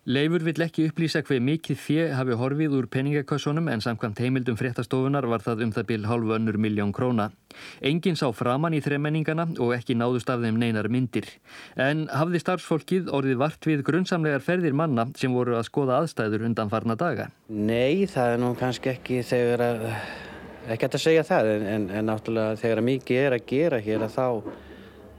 Leifur 0.06 0.42
vill 0.46 0.62
ekki 0.62 0.84
upplýsa 0.86 1.20
hver 1.26 1.40
mikið 1.42 1.78
fjö 1.78 2.04
hafi 2.14 2.36
horfið 2.38 2.76
úr 2.78 2.86
peningakassunum 2.90 3.66
en 3.70 3.82
samkvæmt 3.82 4.22
heimildum 4.22 4.56
fréttastofunar 4.58 5.26
var 5.30 5.42
það 5.42 5.64
um 5.66 5.72
það 5.74 5.86
bil 5.90 6.06
halvu 6.10 6.34
önnur 6.34 6.60
miljón 6.62 6.94
króna. 6.94 7.28
Engin 7.82 8.18
sá 8.18 8.24
framann 8.34 8.74
í 8.74 8.80
þremmenningana 8.82 9.48
og 9.58 9.74
ekki 9.74 9.98
náðust 9.98 10.30
af 10.30 10.42
þeim 10.42 10.62
neinar 10.62 10.86
myndir. 10.90 11.26
En 11.74 12.08
hafði 12.10 12.42
starfsfólkið 12.42 13.10
orðið 13.14 13.38
vart 13.42 13.70
við 13.70 13.82
grunnsamlegar 13.90 14.42
ferðir 14.46 14.74
manna 14.78 15.06
sem 15.18 15.34
voru 15.34 15.58
að 15.58 15.68
skoða 15.70 16.00
aðstæður 16.04 16.48
undan 16.50 16.70
farna 16.70 16.98
daga? 16.98 17.32
Nei, 17.50 18.06
það 18.10 18.36
er 18.36 18.42
nú 18.42 18.56
kannski 18.58 18.94
ekki 18.94 19.22
þegar 19.26 19.66
að, 19.68 19.88
ekki 20.70 20.90
að 20.90 21.00
segja 21.02 21.30
það 21.30 21.56
en, 21.56 21.70
en, 21.76 21.88
en 21.98 22.12
náttúrulega 22.14 22.58
þegar 22.62 22.86
mikið 22.90 23.24
er 23.28 23.38
að 23.38 23.50
gera 23.54 23.82
hér 23.86 24.06
að 24.06 24.18
þá 24.18 24.28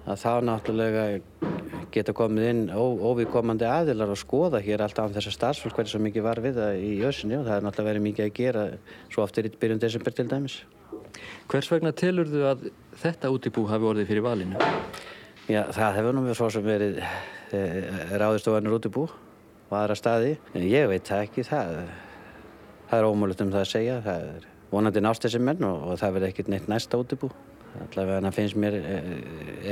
að 0.04 0.20
þá 0.20 0.32
náttúrulega 0.50 1.04
geta 1.94 2.14
komið 2.16 2.48
inn 2.50 2.62
óvíkomandi 2.74 3.68
aðilar 3.70 4.12
og 4.14 4.20
skoða 4.20 4.62
hér 4.64 4.84
alltaf 4.84 5.08
án 5.08 5.16
þess 5.16 5.30
að 5.30 5.36
starfsfólk 5.38 5.78
hvernig 5.78 5.94
svo 5.94 6.02
mikið 6.04 6.26
var 6.26 6.42
við 6.44 6.60
það 6.60 6.80
í 6.84 6.94
össinni 7.08 7.38
og 7.38 7.46
það 7.48 7.56
er 7.56 7.66
náttúrulega 7.68 7.90
verið 7.92 8.06
mikið 8.08 8.26
að 8.26 8.34
gera 8.40 8.64
svo 9.14 9.24
oft 9.24 9.38
er 9.40 9.48
í 9.48 9.54
byrjun 9.62 9.84
desember 9.84 10.16
til 10.16 10.28
dæmis. 10.32 10.58
Hvers 11.52 11.70
vegna 11.72 11.94
telur 11.96 12.30
þú 12.30 12.46
að 12.50 12.66
þetta 13.04 13.32
útibú 13.34 13.66
hafi 13.70 13.90
orðið 13.92 14.10
fyrir 14.10 14.26
valinu? 14.26 14.72
Já, 15.48 15.62
það 15.76 16.00
hefur 16.00 16.18
nú 16.18 16.26
svo 16.34 16.50
sem 16.56 16.66
verið 16.66 17.00
e, 17.54 17.62
ráðist 18.18 18.50
á 18.50 18.58
annur 18.58 18.80
útibú 18.80 19.06
og 19.08 19.78
aðra 19.78 19.98
staði, 19.98 20.38
en 20.54 20.66
ég 20.68 20.90
veit 20.90 21.08
það 21.08 21.26
ekki, 21.28 21.46
það, 21.48 21.74
það 22.90 23.00
er 23.00 23.10
ómölut 23.10 23.44
um 23.44 23.54
það 23.54 23.64
að 23.64 23.72
segja, 23.72 23.98
það 24.06 24.28
er 24.34 24.48
vonandi 24.74 25.04
nást 25.04 25.26
þessi 25.26 25.42
menn 25.44 25.66
og, 25.68 25.90
og 25.92 26.00
það 26.02 26.16
verður 26.18 26.34
ekkert 26.34 26.54
neitt 26.54 26.72
næsta 26.72 27.00
útibú 27.00 27.30
allavega 27.82 28.32
finnst 28.36 28.58
mér 28.60 28.78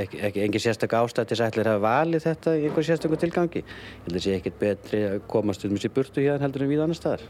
ekki, 0.02 0.20
ekki 0.28 0.42
engin 0.44 0.62
sérstak 0.62 0.94
til 1.14 1.36
þess 1.36 1.58
að 1.62 1.80
valið 1.82 2.26
þetta 2.26 2.56
í 2.56 2.66
einhver 2.66 2.86
sérstakku 2.86 3.18
tilgangi. 3.20 3.62
Ég 3.62 4.06
held 4.06 4.12
að 4.12 4.18
það 4.18 4.24
sé 4.26 4.36
ekkert 4.38 4.58
betri 4.60 5.02
að 5.08 5.20
komast 5.30 5.64
um 5.64 5.76
þessi 5.76 5.92
burtu 5.94 6.24
hérna 6.24 6.46
heldur 6.46 6.66
en 6.66 6.72
við 6.72 6.82
annar 6.84 6.98
staðar. 6.98 7.26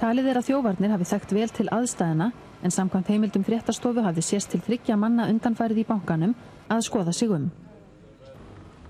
Talið 0.00 0.30
er 0.30 0.38
að 0.40 0.46
þjóvarnir 0.48 0.94
hafi 0.94 1.08
þekkt 1.10 1.32
vel 1.36 1.48
til 1.52 1.66
aðstæðina 1.76 2.30
en 2.62 2.72
samkvæmt 2.72 3.10
heimildum 3.12 3.44
fréttastofu 3.44 4.04
hafi 4.04 4.22
sést 4.24 4.52
til 4.52 4.60
þryggja 4.64 4.96
manna 4.96 5.26
undanfærið 5.28 5.82
í 5.82 5.88
bankanum 5.88 6.36
að 6.70 6.86
skoða 6.86 7.12
sig 7.16 7.32
um. 7.34 7.50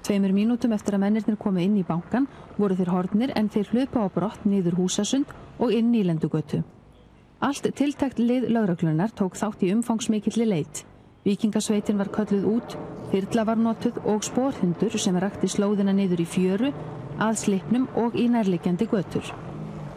Tveimur 0.07 0.33
mínútum 0.33 0.73
eftir 0.73 0.97
að 0.97 1.03
mennirnir 1.05 1.39
komi 1.41 1.65
inn 1.67 1.77
í 1.81 1.87
bankan 1.87 2.29
voru 2.57 2.77
þeir 2.79 2.93
hornir 2.95 3.33
en 3.37 3.51
þeir 3.53 3.73
hlaupa 3.75 4.05
á 4.05 4.09
brott 4.15 4.47
niður 4.49 4.79
húsasund 4.81 5.35
og 5.59 5.75
inn 5.77 5.93
í 5.95 6.05
lendugötu. 6.07 6.63
Allt 7.41 7.69
tiltækt 7.77 8.19
lið 8.21 8.49
lauraglunar 8.53 9.13
tók 9.17 9.37
þátt 9.41 9.63
í 9.65 9.73
umfangsmikilli 9.75 10.47
leit. 10.49 10.85
Vikingasveitin 11.27 11.99
var 12.01 12.09
kölluð 12.15 12.47
út, 12.49 12.77
þyrla 13.13 13.45
var 13.45 13.61
notuð 13.61 13.99
og 14.09 14.25
spórhundur 14.25 14.97
sem 14.97 15.19
rakti 15.21 15.51
slóðina 15.53 15.93
niður 15.93 16.23
í 16.25 16.27
fjöru, 16.29 16.73
að 17.21 17.41
slipnum 17.43 17.87
og 18.01 18.17
í 18.17 18.25
nærlegjandi 18.33 18.89
götur. 18.89 19.27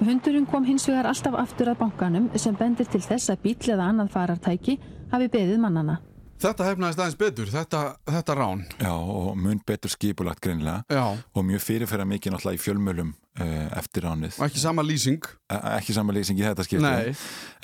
Hundurinn 0.04 0.48
kom 0.50 0.66
hins 0.68 0.88
vegar 0.90 1.08
alltaf 1.08 1.38
aftur 1.40 1.72
að 1.72 1.80
bankanum 1.86 2.28
sem 2.36 2.56
bendir 2.60 2.90
til 2.92 3.00
þess 3.06 3.32
að 3.32 3.46
bíl 3.46 3.56
eða 3.72 3.88
annað 3.88 4.12
farartæki 4.18 4.80
hafi 5.14 5.30
beðið 5.32 5.62
mannana. 5.64 6.02
Þetta 6.44 6.66
hefnaðist 6.68 7.00
aðeins 7.00 7.20
betur, 7.22 7.48
þetta, 7.48 7.82
þetta 8.10 8.36
rán. 8.36 8.66
Já, 8.82 8.92
og 8.92 9.38
mun 9.40 9.62
betur 9.64 9.94
skipulagt 9.94 10.44
greinlega 10.44 10.84
Já. 10.92 11.16
og 11.16 11.46
mjög 11.48 11.64
fyrirferða 11.64 12.10
mikið 12.10 12.36
náttúrulega 12.36 12.60
í 12.60 12.64
fjölmölum 12.66 13.14
eftir 13.34 14.06
ránið. 14.06 14.36
Og 14.38 14.46
ekki 14.46 14.62
sama 14.62 14.84
lýsing. 14.86 15.26
E 15.50 15.58
ekki 15.78 15.94
sama 15.96 16.14
lýsing 16.14 16.38
í 16.38 16.46
þetta 16.46 16.66
skipti. 16.66 16.86
Nei. 16.86 17.14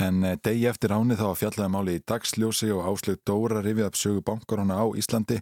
En 0.01 0.23
uh, 0.25 0.33
degi 0.41 0.65
eftir 0.69 0.89
ránið 0.93 1.21
þá 1.21 1.27
fjallaði 1.37 1.73
máli 1.73 1.97
í 1.99 2.03
dagsljósi 2.09 2.71
og 2.73 2.87
áslög 2.89 3.19
Dóra 3.27 3.61
rifið 3.61 3.85
upp 3.85 3.99
sögu 3.99 4.23
bankarona 4.25 4.79
á 4.81 4.85
Íslandi, 4.97 5.37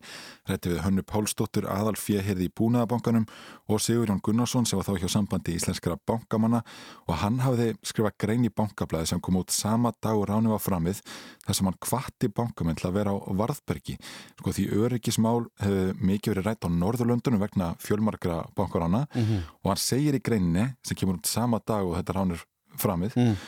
rétti 0.49 0.73
við 0.73 0.81
Hönnu 0.83 1.05
Pálsdóttur 1.07 1.69
aðal 1.71 1.95
fjöhirði 1.99 2.49
í 2.49 2.53
Búnaðabankanum 2.59 3.27
og 3.71 3.81
Sigurjón 3.83 4.19
Gunnarsson 4.23 4.67
sem 4.67 4.79
var 4.79 4.87
þá 4.87 5.03
hjá 5.03 5.11
sambandi 5.15 5.55
íslenskara 5.55 5.99
bankamanna 6.07 6.63
og 7.07 7.19
hann 7.21 7.39
hafiði 7.43 7.77
skrifað 7.87 8.17
grein 8.23 8.47
í 8.47 8.51
bankablaði 8.51 9.11
sem 9.13 9.23
kom 9.23 9.39
út 9.39 9.53
sama 9.55 9.93
dag 10.03 10.17
og 10.17 10.27
ránið 10.27 10.55
var 10.55 10.63
framið 10.63 11.01
þar 11.45 11.59
sem 11.59 11.69
hann 11.69 11.79
kvatti 11.83 12.31
bankamenn 12.35 12.79
til 12.79 12.89
að 12.89 12.97
vera 12.99 13.15
á 13.15 13.31
Varðbergi. 13.39 13.97
Sko 14.41 14.55
því 14.55 14.67
öryggismál 14.81 15.47
hefur 15.63 16.03
mikið 16.11 16.33
verið 16.33 16.49
rætt 16.49 16.67
á 16.67 16.69
Norðurlöndunum 16.73 17.43
vegna 17.43 17.71
fjölmarkra 17.83 18.41
bankarana 18.57 19.05
mm 19.13 19.23
-hmm. 19.23 19.41
og 19.63 19.71
hann 19.71 19.83
segir 19.83 20.16
í 20.17 20.25
greinni 20.25 20.67
sem 20.85 20.99
kemur 20.99 21.21
út 21.21 21.29
sama 21.29 21.61
dag 21.63 21.85
og 21.85 21.95
þetta 21.99 22.17
ránir 22.17 22.43
framið 22.77 23.15
mm. 23.17 23.47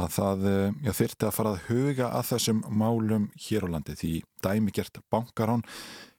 að 0.00 0.10
það 0.16 0.44
já, 0.84 0.92
þyrti 1.00 1.28
að 1.28 1.36
fara 1.38 1.54
að 1.54 1.64
huga 1.70 2.10
að 2.10 2.28
þessum 2.32 2.60
málum 2.68 3.30
hér 3.46 3.68
á 3.68 3.72
landi 3.76 3.96
því 3.96 4.12
dæmigert 4.44 5.00
bankarán 5.12 5.64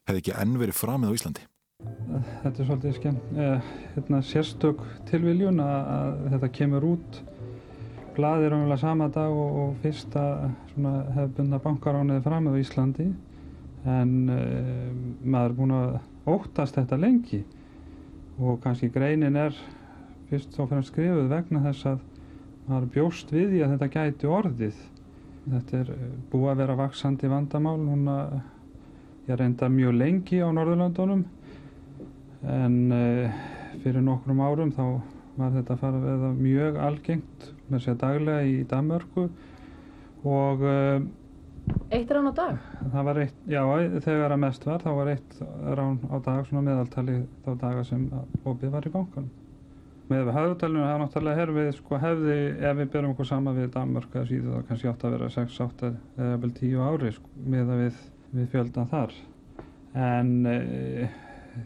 hefði 0.07 0.23
ekki 0.23 0.35
enn 0.41 0.57
verið 0.61 0.79
framið 0.79 1.13
á 1.13 1.17
Íslandi. 1.17 1.47
Þetta 1.77 2.61
er 2.63 2.67
svolítið 2.67 2.93
skemmt, 2.97 3.25
eh, 3.37 3.65
hérna, 3.93 4.21
sérstök 4.25 4.79
tilviljun 5.09 5.59
að, 5.61 5.89
að 5.93 6.13
þetta 6.33 6.53
kemur 6.57 6.87
út 6.87 7.19
bladir 8.17 8.55
umvel 8.55 8.77
sama 8.81 9.11
dag 9.13 9.29
og, 9.29 9.57
og 9.61 9.75
fyrsta 9.83 10.23
hefðbundna 10.73 11.59
bankaránið 11.61 12.23
framið 12.25 12.57
á 12.57 12.61
Íslandi 12.63 13.07
en 13.87 14.13
eh, 14.33 14.87
maður 15.21 15.51
er 15.51 15.57
búin 15.59 15.75
að 15.77 15.99
óttast 16.27 16.79
þetta 16.79 16.97
lengi 16.99 17.43
og 18.41 18.57
kannski 18.63 18.89
greinin 18.93 19.37
er 19.37 19.53
fyrst 20.29 20.59
og 20.59 20.69
fremst 20.71 20.91
skrifuð 20.93 21.31
vegna 21.31 21.63
þess 21.65 21.89
að 21.93 22.05
maður 22.67 22.87
bjóst 22.95 23.33
við 23.33 23.49
því 23.53 23.63
að 23.63 23.73
þetta 23.73 23.89
gæti 23.95 24.31
orðið. 24.37 24.79
Þetta 25.47 25.81
er 25.81 25.91
búið 26.31 26.49
að 26.51 26.61
vera 26.61 26.79
vaksandi 26.81 27.29
vandamál 27.31 27.77
núna 27.79 28.15
ég 29.27 29.37
reynda 29.39 29.69
mjög 29.71 29.95
lengi 29.99 30.41
á 30.43 30.47
Norðurlandunum 30.55 31.23
en 32.47 32.75
uh, 32.95 33.37
fyrir 33.83 34.03
nokkrum 34.03 34.41
árum 34.43 34.73
þá 34.75 34.83
var 35.37 35.53
þetta 35.55 35.77
farið 35.79 36.01
að 36.01 36.09
veða 36.09 36.33
mjög 36.41 36.81
algengt 36.87 37.47
með 37.67 37.85
sér 37.85 37.97
daglega 38.01 38.43
í 38.47 38.59
Danmörku 38.69 39.27
og 40.27 40.63
uh, 40.63 41.07
Eitt 41.91 42.11
rán 42.11 42.29
á 42.31 42.33
dag? 42.35 42.59
Eitt, 43.19 43.35
já 43.51 43.59
þegar 44.03 44.31
að 44.31 44.39
mest 44.39 44.63
var 44.67 44.83
þá 44.83 44.91
var 44.95 45.09
eitt 45.11 45.33
rán 45.75 45.97
á 46.07 46.15
dag 46.23 46.45
svona 46.47 46.63
meðaltali 46.63 47.17
þá 47.43 47.49
daga 47.59 47.83
sem 47.87 48.05
opið 48.47 48.71
var 48.71 48.87
í 48.87 48.93
bankanum. 48.93 49.46
Með 50.07 50.29
höfðutalunum 50.31 50.85
það 50.85 50.93
er 50.93 51.01
náttúrulega 51.03 51.39
herfið 51.41 51.69
sko 51.75 51.97
hefði 51.99 52.35
ef 52.69 52.77
við 52.77 52.91
berum 52.93 53.13
okkur 53.13 53.27
sama 53.27 53.53
við 53.57 53.71
Danmörk 53.73 54.13
eða 54.15 54.29
síðu 54.29 54.53
þá 54.53 54.67
kannski 54.69 54.91
átt 54.91 55.01
að 55.03 55.15
vera 55.17 55.31
6, 55.35 55.57
8 55.65 55.89
eða 56.23 56.37
vel 56.43 56.51
10 56.59 56.85
ári 56.87 57.09
sko 57.17 57.47
með 57.55 57.71
að 57.73 57.81
við, 57.83 57.97
við 58.37 58.51
fjöldan 58.53 58.91
þar. 58.93 59.15
En 60.07 60.31
eh, 60.51 61.17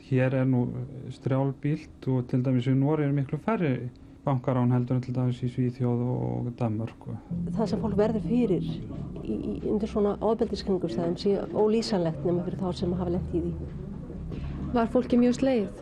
hér 0.08 0.40
er 0.42 0.48
nú 0.50 0.64
strjálbílt 1.14 2.08
og 2.10 2.26
til 2.32 2.42
dæmis 2.46 2.70
í 2.72 2.74
Nóri 2.78 3.06
er 3.06 3.14
miklu 3.14 3.38
færri 3.46 3.76
bankarán 4.26 4.74
heldur 4.74 4.98
en 4.98 5.06
til 5.06 5.14
dæmis 5.16 5.44
í 5.46 5.50
Svíþjóð 5.50 6.02
og 6.06 6.50
Danmörku. 6.58 7.16
Það 7.54 7.70
sem 7.72 7.82
fólk 7.82 7.98
verður 7.98 8.26
fyrir 8.26 8.66
í, 8.66 8.82
í, 9.22 9.54
undir 9.70 9.90
svona 9.90 10.18
ábeldiskrengustæðum 10.22 11.16
sé 11.22 11.38
ólýsanlegt 11.54 12.26
nema 12.26 12.46
fyrir 12.46 12.62
þá 12.62 12.82
sem 12.82 12.94
hafa 12.98 13.16
lett 13.16 13.34
í 13.38 13.46
því. 13.46 13.72
Var 14.76 14.92
fólki 14.94 15.18
mjög 15.20 15.40
sleið? 15.42 15.82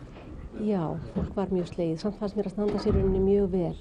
Já, 0.58 0.98
fólk 1.14 1.36
var 1.36 1.52
mjög 1.54 1.68
sleið. 1.70 1.98
Samt 2.02 2.18
fannst 2.18 2.38
mér 2.38 2.50
að 2.50 2.56
standa 2.56 2.80
sér 2.82 2.98
unni 3.00 3.20
mjög 3.22 3.52
vel. 3.54 3.76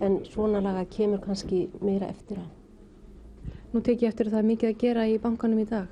En 0.00 0.18
svona 0.24 0.62
laga 0.64 0.86
kemur 0.88 1.20
kannski 1.20 1.68
meira 1.84 2.08
eftir 2.08 2.40
á. 2.40 2.46
Nú 3.72 3.82
tek 3.84 4.02
ég 4.02 4.08
eftir 4.08 4.26
að 4.30 4.38
það 4.38 4.40
er 4.40 4.48
mikið 4.48 4.70
að 4.70 4.80
gera 4.80 5.06
í 5.06 5.18
bankanum 5.20 5.60
í 5.60 5.66
dag. 5.68 5.88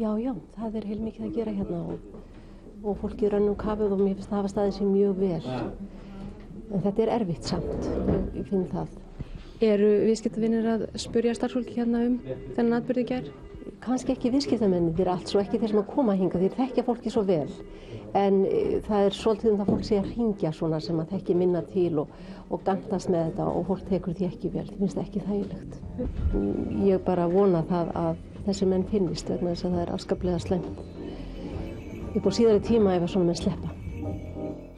Já, 0.00 0.10
já, 0.16 0.32
það 0.56 0.76
er 0.80 0.88
heil 0.88 1.00
mikið 1.04 1.26
að 1.26 1.36
gera 1.36 1.52
hérna 1.58 1.82
og, 1.92 2.22
og 2.80 2.98
fólki 3.02 3.28
rönnum 3.28 3.58
kafið 3.60 3.92
og 3.92 4.00
mér 4.00 4.16
finnst 4.16 4.32
það 4.32 4.40
hafa 4.40 4.52
staðið 4.54 4.76
sér 4.78 4.90
mjög 4.94 5.20
vel. 5.20 5.54
En 6.72 6.84
þetta 6.86 7.04
er 7.04 7.14
erfitt 7.18 7.52
samt, 7.52 7.88
ég 8.32 8.48
finn 8.48 8.66
það. 8.72 8.98
Eru 9.62 9.90
viðskiptavinnir 10.08 10.70
að 10.72 10.86
spurja 10.98 11.36
starfsfólki 11.36 11.76
hérna 11.76 12.06
um 12.08 12.16
þennan 12.56 12.78
atbyrði 12.80 13.04
gerð? 13.12 13.34
Kannski 13.82 14.14
ekki 14.14 14.30
viðskiptamennir 14.32 15.10
allt 15.10 15.30
svo 15.30 15.40
ekki 15.42 15.58
þeir 15.58 15.74
sem 15.74 15.82
að 15.82 15.90
koma 15.94 16.14
hinga, 16.18 16.38
þeir 16.38 16.58
þekkja 16.58 16.86
fólki 16.86 17.12
svo 17.12 17.24
vel 17.26 17.48
en 18.18 18.42
e, 18.44 18.80
það 18.86 19.06
er 19.06 19.16
svolítið 19.16 19.50
um 19.50 19.58
það 19.60 19.70
fólk 19.72 19.86
sé 19.88 19.98
að 19.98 20.08
ringja 20.12 20.52
svona 20.56 20.80
sem 20.84 21.00
að 21.00 21.14
þekki 21.16 21.36
minna 21.38 21.62
til 21.72 21.90
og, 22.02 22.14
og 22.52 22.64
gandast 22.66 23.12
með 23.12 23.30
þetta 23.30 23.48
og 23.48 23.68
fólk 23.70 23.84
tekur 23.88 24.16
því 24.18 24.28
ekki 24.28 24.52
vel, 24.52 24.66
því 24.68 24.80
finnst 24.80 24.98
það 24.98 25.06
ekki 25.06 25.24
þægilegt. 25.28 25.78
Ég 26.88 27.04
bara 27.06 27.28
vona 27.32 27.62
það 27.70 27.94
að 28.02 28.24
þessi 28.46 28.68
menn 28.72 28.88
finnist 28.92 29.32
vegna 29.32 29.54
þess 29.54 29.68
að 29.68 29.76
það 29.76 29.84
er 29.86 29.94
afskaplega 29.96 30.42
slemt. 30.46 30.82
Ég 32.12 32.20
búið 32.20 32.36
síðar 32.40 32.60
í 32.60 32.66
tíma 32.68 32.98
ef 32.98 33.06
að 33.06 33.14
svona 33.14 33.30
menn 33.30 33.40
sleppa. 33.40 33.81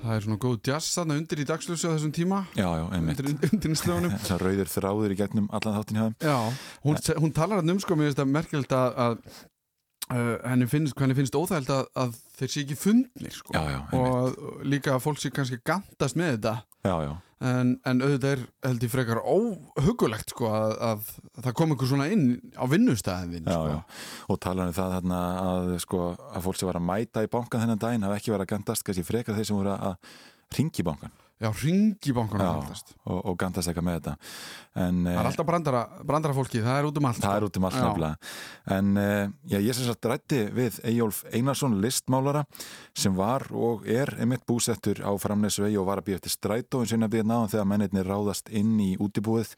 Það 0.04 0.18
er 0.18 0.24
svona 0.26 0.40
góð 0.42 0.58
jazz 0.68 0.90
þarna 0.98 1.16
undir 1.16 1.40
í 1.40 1.46
dagslösu 1.48 1.88
á 1.88 1.94
þessum 1.94 2.12
tíma. 2.12 2.42
Já, 2.58 2.66
já, 2.76 2.84
einmitt. 2.92 3.22
Undir, 3.24 3.48
undir 3.54 3.72
í 3.72 3.78
slöfunum 3.80 4.18
Það 4.26 4.42
rauður 4.42 4.72
þráður 4.74 5.14
í 5.14 5.16
gegnum 5.22 5.46
allan 5.56 5.78
þáttin 5.78 6.00
hjá 6.00 6.04
þeim. 6.04 6.16
Já, 6.28 6.36
hún, 6.84 7.00
hún 7.22 7.34
talar 7.38 7.62
hann 7.62 7.72
um 7.72 7.80
sko 7.80 7.96
mér 7.96 8.10
finnst 8.10 8.20
það 8.20 8.34
merkjöld 8.34 8.74
að, 8.76 8.98
að 9.06 9.14
uh, 10.12 10.34
henni 10.44 10.68
finnst, 10.68 11.00
finnst 11.20 11.38
óþægild 11.40 11.72
að, 11.78 11.88
að 12.04 12.20
þeir 12.36 12.52
sé 12.52 12.64
ekki 12.66 12.78
fundnir 12.82 13.38
sko. 13.38 13.56
Já, 13.56 13.64
já, 13.72 13.80
og 13.96 14.60
líka 14.68 14.92
að 14.98 15.04
fólk 15.06 15.22
sé 15.22 15.32
kannski 15.32 15.62
gandast 15.64 16.20
með 16.20 16.36
þetta 16.36 16.56
Já, 16.84 16.96
já. 17.00 17.14
En, 17.44 17.74
en 17.84 18.00
auðvitað 18.00 18.30
er 18.30 18.42
held 18.64 18.84
ég 18.86 18.92
frekar 18.92 19.20
óhugulegt 19.20 20.32
sko 20.32 20.48
að, 20.54 20.74
að, 20.86 21.08
að 21.34 21.46
það 21.48 21.56
kom 21.58 21.74
einhver 21.74 21.90
svona 21.90 22.06
inn 22.14 22.28
á 22.56 22.64
vinnustæðin 22.70 23.48
sko. 23.50 23.80
og 24.32 24.38
talan 24.40 24.70
um 24.70 24.76
það 24.76 24.94
þarna, 24.98 25.18
að, 25.42 25.72
sko, 25.82 26.04
að 26.30 26.46
fólk 26.46 26.60
sem 26.60 26.70
var 26.70 26.78
að 26.80 26.86
mæta 26.88 27.24
í 27.26 27.30
bankan 27.32 27.64
þennan 27.64 27.82
daginn 27.82 28.06
hafa 28.06 28.20
ekki 28.20 28.32
verið 28.32 28.46
að 28.46 28.52
gandast 28.54 28.86
kannski 28.86 29.04
frekar 29.04 29.36
þeir 29.36 29.50
sem 29.50 29.58
voru 29.58 29.74
að 29.74 30.14
ringi 30.56 30.86
bankan 30.86 31.12
Já, 31.44 31.50
ringi 31.60 32.12
bankan 32.16 32.40
og, 32.40 33.18
og 33.20 33.34
gandast 33.36 33.68
eitthvað 33.68 33.84
með 33.84 33.96
þetta. 33.98 34.12
En, 34.80 35.02
Það 35.04 35.18
er 35.20 35.28
alltaf 35.28 35.46
brandara, 35.46 35.82
brandara 36.08 36.36
fólki, 36.36 36.62
það 36.64 36.78
er 36.78 36.88
út 36.88 36.96
um 37.00 37.08
allt 37.10 37.20
Það 37.20 37.36
er 37.36 37.46
út 37.46 37.58
um 37.58 37.66
allt 37.68 37.76
nefnilega. 37.82 38.30
En 38.76 38.88
já, 39.52 39.58
ég 39.58 39.76
sem 39.76 39.86
sagt 39.86 40.08
rætti 40.08 40.40
við 40.56 40.80
Eyjólf 40.88 41.20
Einarsson 41.36 41.76
listmálara 41.84 42.46
sem 42.96 43.14
var 43.18 43.44
og 43.52 43.84
er 43.84 44.14
einmitt 44.16 44.46
búsettur 44.48 45.02
á 45.04 45.12
framnesvegi 45.20 45.76
og 45.80 45.88
var 45.90 46.00
að 46.00 46.08
býja 46.08 46.22
eftir 46.22 46.34
strætó 46.34 46.80
en 46.80 46.90
sinna 46.90 47.10
býja 47.12 47.28
náðan 47.28 47.52
þegar 47.52 47.70
mennirni 47.74 48.06
ráðast 48.08 48.48
inn 48.48 48.74
í 48.80 48.94
útibúið 48.96 49.52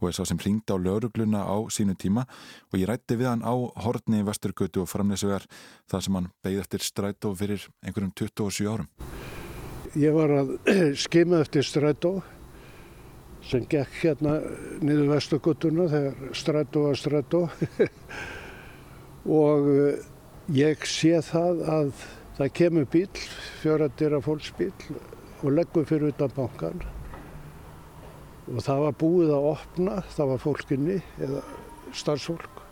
og 0.00 0.10
er 0.10 0.18
sá 0.18 0.24
sem 0.26 0.42
ringdi 0.42 0.74
á 0.74 0.76
laurugluna 0.76 1.46
á 1.46 1.56
sínu 1.70 1.94
tíma. 1.94 2.26
Og 2.72 2.82
ég 2.82 2.90
rætti 2.90 3.14
við 3.14 3.30
hann 3.30 3.46
á 3.46 3.54
hortni 3.86 4.26
Vesturgötu 4.26 4.82
og 4.82 4.90
framnesvegar 4.90 5.46
þar 5.86 6.04
sem 6.04 6.18
hann 6.18 6.32
beigði 6.42 6.64
eftir 6.66 6.88
strætó 6.90 7.36
fyrir 7.38 7.70
einhverjum 7.86 8.16
27 8.26 8.72
árum 8.74 9.37
Ég 9.96 10.12
var 10.12 10.32
að 10.36 10.50
skima 11.04 11.40
eftir 11.40 11.64
strætó 11.64 12.18
sem 13.48 13.64
gekk 13.70 13.94
hérna 14.02 14.34
niður 14.84 15.14
vestugutuna 15.14 15.86
þegar 15.88 16.34
strætó 16.36 16.84
var 16.84 16.98
strætó 17.00 17.40
og 19.40 19.70
ég 20.52 20.84
sé 20.88 21.14
það 21.24 21.62
að 21.64 22.04
það 22.38 22.52
kemur 22.60 22.88
bíl, 22.92 23.08
fjóradýra 23.62 24.20
fólksbíl 24.24 24.72
og 25.40 25.50
leggur 25.54 25.88
fyrir 25.88 26.12
utan 26.12 26.34
bankan 26.36 26.84
og 28.48 28.60
það 28.64 28.84
var 28.84 29.00
búið 29.00 29.32
að 29.36 29.48
opna, 29.54 29.96
það 30.14 30.30
var 30.32 30.42
fólkinni 30.42 31.00
eða 31.20 31.42
starfsfólk. 31.96 32.62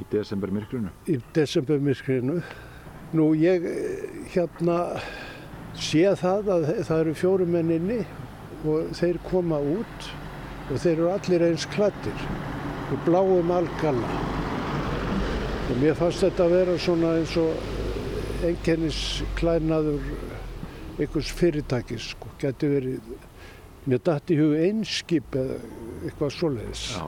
Í 0.00 0.04
desembermyrkrinu? 0.10 0.90
Í 1.08 1.20
desembermyrkrinu. 1.36 2.40
Nú 3.14 3.30
ég 3.38 3.64
hérna 4.34 4.78
sé 5.80 6.04
það 6.20 6.50
að 6.54 6.68
það 6.86 7.00
eru 7.00 7.14
fjórum 7.18 7.54
menn 7.54 7.72
inni 7.74 8.00
og 8.64 8.92
þeir 8.96 9.18
koma 9.26 9.58
út 9.58 10.08
og 10.70 10.78
þeir 10.80 10.94
eru 10.94 11.10
allir 11.12 11.46
eins 11.48 11.66
klættir 11.74 12.26
og 12.92 13.00
bláum 13.06 13.50
algalla 13.52 14.12
og 15.64 15.76
mér 15.80 15.96
fannst 15.98 16.24
þetta 16.24 16.46
að 16.46 16.54
vera 16.54 16.78
svona 16.80 17.14
eins 17.18 17.34
og 17.40 18.44
enkennis 18.44 19.00
klænaður 19.38 20.02
einhvers 20.98 21.30
fyrirtækis 21.34 22.10
sko, 22.14 22.30
geti 22.38 22.70
verið 22.70 23.14
mér 23.88 24.02
dætti 24.06 24.36
í 24.36 24.40
hug 24.40 24.54
einskip 24.56 25.34
eða 25.36 25.56
eitthvað 26.04 26.34
svoleiðis. 26.38 26.84
Já. 26.94 27.06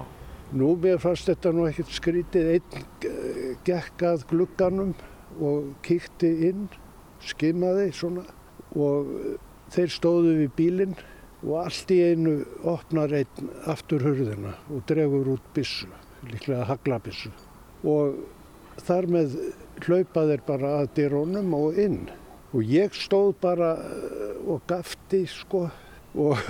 nú 0.57 0.73
mér 0.83 0.99
fannst 1.03 1.29
þetta 1.31 1.53
nú 1.55 1.67
ekkert 1.69 1.93
skrítið 1.95 2.51
einn 2.57 3.61
gekk 3.67 4.05
að 4.07 4.27
glugganum 4.31 4.93
og 5.43 5.73
kíkti 5.87 6.33
inn 6.51 6.67
skimaði 7.27 7.91
svona 7.97 8.25
og 8.77 9.13
þeir 9.75 9.93
stóðu 9.93 10.37
við 10.43 10.55
bílinn 10.59 10.97
og 11.43 11.59
allt 11.65 11.93
í 11.95 12.01
einu 12.13 12.39
opnar 12.67 13.13
einn 13.17 13.51
aftur 13.71 14.05
hurðina 14.07 14.55
og 14.73 14.85
dregur 14.89 15.35
út 15.37 15.53
bissu, 15.57 15.89
líklega 16.27 16.67
haglabissu 16.71 17.33
og 17.87 18.17
þar 18.87 19.09
með 19.13 19.37
hlaupa 19.85 20.27
þeir 20.31 20.45
bara 20.47 20.73
að 20.83 20.93
dyrónum 20.99 21.53
og 21.57 21.81
inn. 21.81 22.07
Og 22.57 22.65
ég 22.65 22.95
stóð 22.97 23.35
bara 23.43 23.75
og 24.47 24.63
gafti 24.69 25.25
sko 25.29 25.67
og 26.17 26.41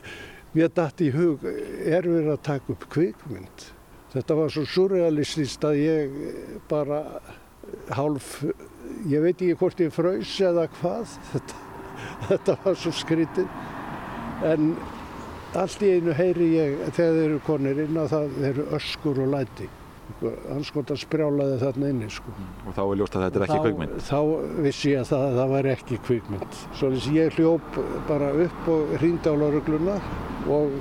mér 0.54 0.72
dætti 0.74 1.08
í 1.08 1.14
hug 1.14 1.46
er 1.46 2.08
við 2.08 2.28
að 2.34 2.42
taka 2.44 2.74
upp 2.74 2.86
kvikmynd? 2.92 3.70
Þetta 4.14 4.36
var 4.38 4.52
svo 4.54 4.66
surrealistist 4.70 5.64
að 5.66 5.80
ég 5.80 6.18
bara 6.70 7.00
hálf 7.96 8.42
ég 9.08 9.24
veit 9.24 9.38
ekki 9.40 9.56
hvort 9.58 9.80
ég 9.82 9.94
fröys 9.94 10.36
eða 10.44 10.68
hvað 10.76 11.16
þetta 11.32 11.63
þetta 12.28 12.58
var 12.64 12.76
svo 12.80 12.92
skrítið 12.94 13.48
en 14.44 14.74
allt 15.54 15.82
í 15.86 15.94
einu 15.94 16.14
heyri 16.16 16.50
ég 16.56 16.76
þegar 16.90 17.16
þeir 17.16 17.24
eru 17.28 17.40
konir 17.46 17.80
inn 17.84 17.98
að 18.00 18.12
það 18.14 18.44
eru 18.50 18.68
öskur 18.78 19.20
og 19.24 19.32
læti. 19.36 19.70
Hans 20.20 20.68
skont 20.68 20.90
að 20.92 21.00
sprjálaði 21.00 21.56
þarna 21.62 21.90
inni 21.92 22.08
sko. 22.12 22.32
og 22.66 22.74
þá 22.76 22.82
er 22.82 22.98
ljóst 23.00 23.14
að 23.16 23.22
þetta 23.24 23.38
er 23.38 23.44
ekki 23.46 23.56
þá, 23.56 23.64
kvikmynd. 23.64 23.94
þá 24.04 24.18
vissi 24.66 24.90
ég 24.90 25.00
að 25.00 25.08
það, 25.10 25.24
það 25.38 25.54
var 25.54 25.68
ekki 25.72 26.00
kvikmynd. 26.08 26.58
Svo 26.78 26.90
þess 26.92 27.08
að 27.08 27.16
ég 27.18 27.38
hljóp 27.38 27.78
bara 28.10 28.28
upp 28.44 28.68
og 28.74 28.92
hringdi 28.98 29.32
á 29.32 29.34
laurugluna 29.40 29.96
og 30.58 30.76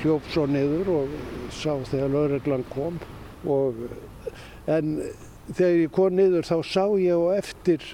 hljóp 0.00 0.30
svo 0.32 0.46
niður 0.48 0.92
og 0.96 1.18
sá 1.52 1.74
þegar 1.90 2.14
lauruglan 2.16 2.64
kom. 2.72 2.96
Og 3.44 3.84
en 4.70 4.96
þegar 5.50 5.78
ég 5.82 5.94
kom 5.98 6.16
niður 6.16 6.48
þá 6.48 6.56
sá 6.64 6.84
ég 7.02 7.18
og 7.18 7.36
eftir 7.36 7.84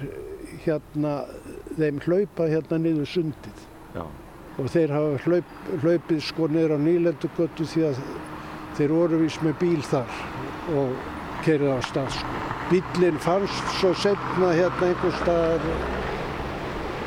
hérna 0.65 1.21
þeim 1.79 2.01
hlaupa 2.07 2.49
hérna 2.51 2.81
niður 2.83 3.13
sundið 3.13 3.63
Já. 3.95 4.05
og 4.59 4.73
þeir 4.75 4.95
hafa 4.97 5.23
hlaup, 5.27 5.55
hlaupið 5.85 6.25
sko 6.27 6.49
niður 6.53 6.77
á 6.77 6.79
nýlendugötu 6.83 7.69
því 7.73 7.87
að 7.91 8.03
þeir 8.79 8.95
voru 8.95 9.23
vís 9.23 9.39
með 9.43 9.59
bíl 9.63 9.81
þar 9.87 10.21
og 10.79 10.93
kerið 11.47 11.75
á 11.75 11.81
stað 11.87 12.11
sko. 12.19 12.45
Bílinn 12.69 13.21
fannst 13.25 13.71
svo 13.79 13.95
setna 13.97 14.51
hérna 14.53 14.91
einhver 14.91 15.15
staðar 15.23 15.63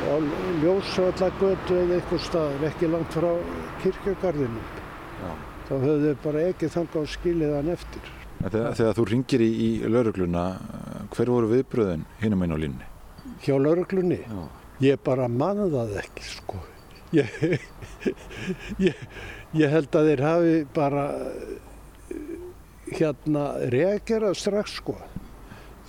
á 0.01 0.15
ljósvallagötu 0.63 1.75
eða 1.83 1.99
einhver 1.99 2.23
staðar 2.23 2.65
ekki 2.71 2.89
langt 2.89 3.13
frá 3.13 3.29
kirkjögarðinu. 3.83 4.63
Þá 5.69 5.75
höfðu 5.75 6.09
þau 6.15 6.23
bara 6.23 6.47
ekki 6.49 6.71
þangað 6.73 7.05
á 7.05 7.11
skilið 7.13 7.53
hann 7.55 7.69
eftir. 7.75 8.09
Þegar, 8.41 8.73
þegar 8.79 8.97
þú 8.97 9.05
ringir 9.11 9.43
í, 9.45 9.51
í 9.51 9.69
laurugluna, 9.85 10.45
hver 11.13 11.29
voru 11.29 11.51
viðbröðin 11.51 12.07
hinum 12.23 12.41
einn 12.41 12.55
á 12.57 12.59
línni? 12.63 12.89
Hjá 13.45 13.53
lauruglunni? 13.61 14.17
Já. 14.25 14.41
Ég 14.81 14.97
bara 15.05 15.27
mann 15.29 15.67
það 15.69 15.97
ekki 16.01 16.23
sko. 16.25 16.59
Ég, 17.13 17.29
ég, 18.87 19.01
ég 19.53 19.73
held 19.75 19.93
að 19.93 20.07
þeir 20.09 20.23
hafi 20.25 20.55
bara 20.73 21.03
hérna 22.91 23.43
reagerað 23.73 24.39
strax 24.41 24.79
sko. 24.79 24.95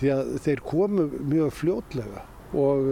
Því 0.00 0.12
að 0.12 0.34
þeir 0.44 0.62
komu 0.66 1.06
mjög 1.30 1.56
fljótlega 1.60 2.26
og 2.58 2.84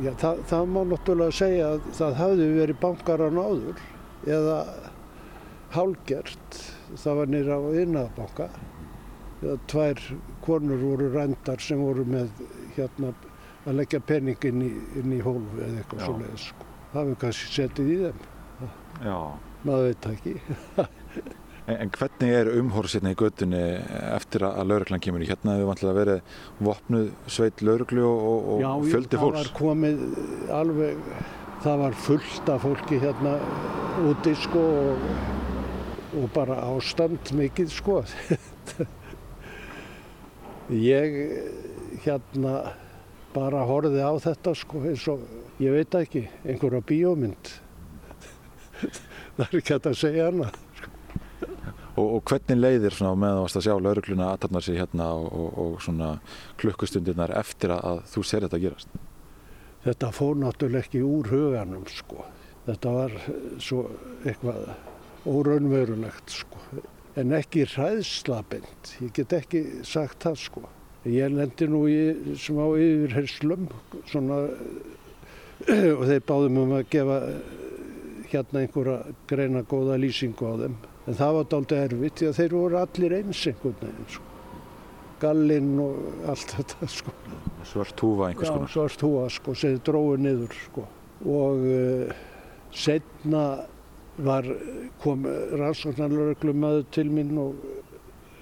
já, 0.00 0.14
það, 0.22 0.42
það 0.48 0.72
má 0.72 0.80
náttúrulega 0.92 1.38
segja 1.42 1.68
að 1.74 1.86
það 1.98 2.18
hafði 2.22 2.48
verið 2.54 2.80
bankar 2.86 3.26
á 3.26 3.28
náður 3.28 3.84
eða 4.38 4.58
hálgert. 5.76 6.60
Það 6.96 7.20
var 7.20 7.32
nýra 7.34 7.60
á 7.60 7.68
innaðbanka. 7.82 8.50
Tvær 9.68 10.00
konur 10.46 10.80
voru 10.80 11.12
rændar 11.12 11.60
sem 11.60 11.82
voru 11.84 12.06
með 12.08 12.30
hérna 12.78 13.12
að 13.66 13.80
leggja 13.80 14.00
penning 14.06 14.46
inn 14.46 14.62
í, 14.62 14.70
inn 15.00 15.16
í 15.16 15.20
hólf 15.24 15.58
eða 15.58 15.80
eitthvað 15.80 16.04
svoleiðis 16.06 16.46
sko. 16.50 16.68
Það 16.92 17.00
hefur 17.02 17.18
kannski 17.24 17.52
setið 17.56 17.90
í 17.90 17.96
þeim. 18.04 18.18
Já. 19.04 19.18
Maður 19.66 19.88
veit 19.88 20.06
ekki. 20.12 20.34
en, 21.66 21.76
en 21.76 21.90
hvernig 21.96 22.34
er 22.38 22.50
umhórsirna 22.54 23.12
í 23.12 23.18
göttunni 23.18 23.62
eftir 24.14 24.46
að 24.48 24.70
lauruglan 24.70 25.02
kemur 25.02 25.24
í? 25.24 25.30
Hérna 25.30 25.56
hefur 25.56 25.70
vantilega 25.72 25.98
verið 25.98 26.38
vopnuð 26.68 27.08
sveit 27.36 27.64
lauruglu 27.66 28.06
og, 28.06 28.52
og 28.54 28.62
Já, 28.62 28.70
fjöldi 28.92 29.18
Já, 29.18 29.22
fólks. 29.24 29.34
það 29.34 29.42
var 29.42 29.52
komið 29.58 29.98
alveg, 30.60 31.10
það 31.66 31.82
var 31.82 31.98
fullt 32.06 32.54
af 32.54 32.66
fólki 32.68 33.02
hérna 33.02 33.34
úti 34.06 34.36
sko 34.38 34.64
og, 34.86 35.10
og 36.22 36.30
bara 36.36 36.60
ástand 36.70 37.34
mikið 37.36 37.74
sko. 37.74 38.00
Ég 40.66 41.20
hérna 42.02 42.58
bara 43.36 43.64
horfið 43.68 44.00
á 44.00 44.12
þetta 44.24 44.54
sko 44.56 44.82
eins 44.88 45.06
og, 45.12 45.24
ég 45.60 45.74
veit 45.76 45.96
ekki, 45.98 46.26
einhverja 46.46 46.82
bíómynd. 46.88 47.50
það 49.36 49.44
er 49.46 49.58
ekki 49.60 49.74
hægt 49.74 49.90
að 49.90 49.98
segja 50.00 50.30
hana. 50.30 50.52
Og, 51.96 52.06
og 52.18 52.22
hvernig 52.28 52.58
leiðir 52.60 52.96
svona 52.96 53.16
meðan 53.16 53.38
þú 53.38 53.44
varst 53.46 53.58
að 53.60 53.66
sjá 53.66 53.74
laurugluna 53.80 54.30
aðtarnar 54.32 54.64
sig 54.64 54.80
hérna 54.80 55.10
og, 55.16 55.28
og, 55.32 55.60
og 55.62 55.76
svona 55.84 56.10
klukkustundirnar 56.60 57.32
eftir 57.38 57.72
að, 57.72 57.84
að 57.90 58.02
þú 58.12 58.24
ser 58.28 58.44
þetta 58.46 58.60
gerast? 58.64 58.98
Þetta 59.86 60.10
fór 60.12 60.40
náttúrulega 60.42 60.84
ekki 60.84 61.00
úr 61.06 61.30
huganum 61.30 61.86
sko. 61.88 62.26
Þetta 62.66 62.92
var 62.96 63.16
svo 63.62 63.86
eitthvað 64.26 64.72
óraunverulegt 65.30 66.32
sko. 66.34 66.60
En 67.16 67.32
ekki 67.36 67.64
hræðslabind. 67.70 68.96
Ég 69.06 69.12
get 69.16 69.36
ekki 69.38 69.62
sagt 69.86 70.26
það 70.26 70.40
sko. 70.42 70.64
Ég 71.06 71.30
lendi 71.30 71.68
nú 71.70 71.84
í 71.86 72.34
smá 72.40 72.64
yfirherslum 72.74 73.68
svona 74.10 74.40
og 75.66 76.02
þeir 76.08 76.24
báðum 76.26 76.58
um 76.64 76.72
að 76.76 76.88
gefa 76.92 77.18
hérna 78.32 78.62
einhverja 78.64 79.14
greina 79.30 79.62
góða 79.70 79.98
lýsingu 80.02 80.50
á 80.50 80.54
þeim. 80.64 80.74
En 81.06 81.18
það 81.18 81.36
var 81.36 81.46
dálta 81.52 81.78
erfitt 81.86 82.18
því 82.18 82.28
að 82.30 82.40
þeir 82.40 82.56
voru 82.56 82.80
allir 82.80 83.14
eins 83.20 83.44
einhvern 83.46 83.78
veginn 83.80 84.10
sko. 84.16 84.32
Gallinn 85.22 85.70
og 85.80 86.26
allt 86.32 86.56
þetta 86.56 86.90
sko. 86.92 87.14
Svart 87.70 88.02
húfa 88.02 88.28
einhvers 88.30 88.50
konar? 88.50 88.66
Já, 88.66 88.74
svart 88.74 89.06
húfa 89.06 89.30
sko, 89.36 89.54
sem 89.62 89.78
dróði 89.86 90.18
niður 90.26 90.58
sko. 90.64 90.86
Og 91.30 91.64
uh, 91.70 92.18
setna 92.74 93.44
var, 94.26 94.48
kom 95.02 95.24
rannsóknarlörglum 95.62 96.66
til 96.90 97.08
mín 97.12 97.36
og 97.40 97.62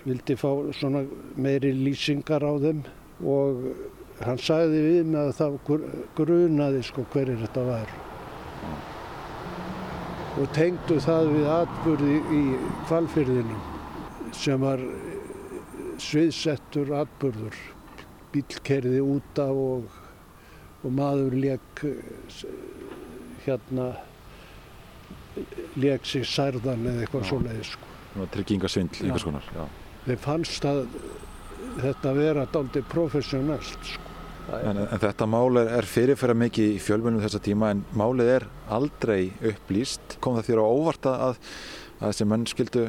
vildi 0.05 0.37
fá 0.37 0.51
svona 0.77 1.05
meiri 1.41 1.73
lýsingar 1.77 2.45
á 2.45 2.53
þeim 2.61 2.83
og 3.25 3.69
hann 4.25 4.41
sagði 4.41 4.83
við 4.85 5.13
mig 5.13 5.21
að 5.21 5.37
það 5.39 5.61
grunaði 6.19 6.83
sko 6.87 7.07
hverjir 7.13 7.41
þetta 7.45 7.65
var 7.69 7.95
og 10.35 10.51
tengdu 10.55 10.99
það 11.03 11.31
við 11.31 11.51
atburði 11.57 12.17
í 12.35 12.43
kvalfyrðinum 12.89 14.33
sem 14.35 14.63
var 14.63 14.83
sviðsettur 16.03 16.91
atburður 16.99 17.61
bílkerði 18.35 18.99
út 19.05 19.39
af 19.39 19.61
og, 19.65 19.85
og 20.83 20.97
maður 20.97 21.37
leik 21.39 21.85
hérna 23.45 23.93
leik 25.79 26.07
sig 26.09 26.27
særðan 26.27 26.87
eða 26.91 27.05
eitthvað 27.05 27.29
svoleiði 27.31 27.65
sko. 27.69 27.91
Tryggingasvindl 28.35 29.07
einhvers 29.07 29.27
konar, 29.27 29.47
já. 29.55 29.65
Þeir 30.05 30.21
fannst 30.21 30.67
að 30.69 30.83
þetta 31.81 32.17
vera 32.17 32.49
dálítið 32.53 32.89
professionellt 32.93 33.93
sko. 33.93 34.11
En, 34.53 34.77
en 34.77 35.01
þetta 35.01 35.27
mál 35.31 35.57
er, 35.57 35.71
er 35.79 35.89
fyrirferða 35.89 36.37
mikið 36.37 36.75
í 36.75 36.81
fjölmunum 36.85 37.23
þessa 37.25 37.41
tíma 37.43 37.71
en 37.73 37.81
málið 37.97 38.33
er 38.35 38.45
aldrei 38.77 39.33
upplýst. 39.41 40.19
Kom 40.21 40.37
það 40.37 40.51
þér 40.51 40.61
á 40.61 40.67
óvarta 40.69 41.15
að, 41.31 41.39
að 42.01 42.11
þessi 42.11 42.27
menn 42.29 42.45
skildu 42.51 42.85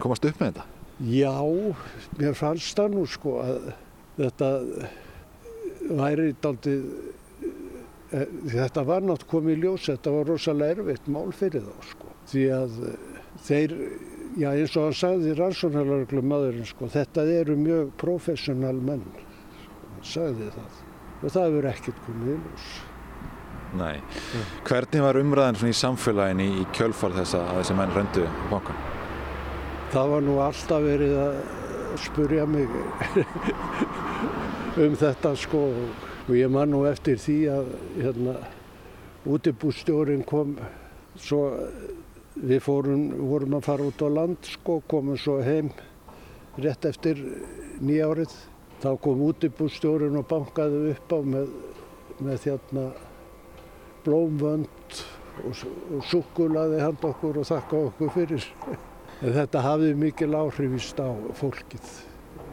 komast 0.00 0.24
upp 0.24 0.40
með 0.40 0.54
þetta? 0.54 0.64
Já, 1.12 1.36
mér 2.16 2.38
fannst 2.38 2.78
það 2.78 2.94
nú 2.96 3.04
sko 3.12 3.36
að 3.42 3.68
þetta 4.16 4.48
væri 6.00 6.30
dálítið, 6.40 6.86
þetta 8.54 8.84
var 8.88 9.04
nátt 9.04 9.26
komið 9.28 9.58
í 9.58 9.60
ljós, 9.66 9.90
þetta 9.90 10.14
var 10.14 10.30
rosalega 10.32 10.80
erfitt 10.80 11.10
mál 11.12 11.28
fyrir 11.36 11.66
þá 11.66 11.90
sko. 11.90 12.12
Því 12.32 12.46
að 12.56 12.78
þeir, 13.44 13.74
já 14.36 14.50
eins 14.52 14.74
og 14.76 14.88
hann 14.88 14.98
sagði 14.98 15.36
rannsóknarlörglum 15.38 16.28
maðurinn 16.30 16.68
sko, 16.68 16.90
þetta 16.92 17.24
eru 17.38 17.56
mjög 17.60 17.94
professional 18.00 18.76
menn 18.76 19.06
sagði 20.04 20.50
það 20.54 20.82
og 21.22 21.32
það 21.32 21.46
hefur 21.48 21.68
ekkert 21.70 22.02
komið 22.06 22.32
í 22.34 22.36
ljós. 22.42 22.66
Nei. 23.76 23.96
Hvernig 24.66 25.02
var 25.02 25.18
umræðan 25.20 25.58
svona 25.58 25.74
í 25.74 25.76
samfélagin 25.76 26.42
í, 26.44 26.50
kjölfar 26.76 27.16
þess 27.16 27.36
að 27.38 27.48
þessi 27.58 27.76
menn 27.80 27.94
röndu 27.96 28.26
bankan? 28.50 28.84
Það 29.92 30.12
var 30.12 30.26
nú 30.26 30.36
alltaf 30.42 30.84
verið 30.84 31.16
að 31.22 31.40
spurja 32.02 32.46
mig 32.50 32.68
um 34.84 34.96
þetta 35.00 35.32
sko 35.40 35.62
og 36.26 36.32
ég 36.36 36.50
man 36.52 36.72
nú 36.74 36.84
eftir 36.88 37.18
því 37.22 37.36
að 37.54 37.68
hérna 37.96 38.36
útibústjórin 39.26 40.24
kom 40.26 40.56
svo 41.18 41.42
við 42.36 42.60
fórum, 42.64 43.06
vorum 43.30 43.56
að 43.58 43.66
fara 43.68 43.86
út 43.88 44.04
á 44.04 44.08
land 44.12 44.48
sko, 44.48 44.80
komum 44.88 45.18
svo 45.20 45.38
heim 45.44 45.70
rétt 46.60 46.84
eftir 46.88 47.20
nýjárið 47.84 48.32
þá 48.82 48.90
kom 49.02 49.22
útibústjórin 49.26 50.16
og 50.20 50.26
bankaði 50.28 50.92
upp 50.92 51.12
á 51.12 51.18
með, 51.24 51.52
með 52.20 52.42
þérna 52.44 52.86
blómvönd 54.06 55.00
og, 55.44 55.64
og 55.96 56.04
sukkulaði 56.10 56.82
hand 56.84 57.08
okkur 57.08 57.40
og 57.42 57.48
þakka 57.48 57.82
okkur 57.90 58.14
fyrir. 58.18 58.50
En 59.24 59.32
þetta 59.32 59.62
hafði 59.64 59.94
mikil 59.96 60.34
áhrifist 60.36 60.98
á 61.00 61.08
fólkið 61.38 61.86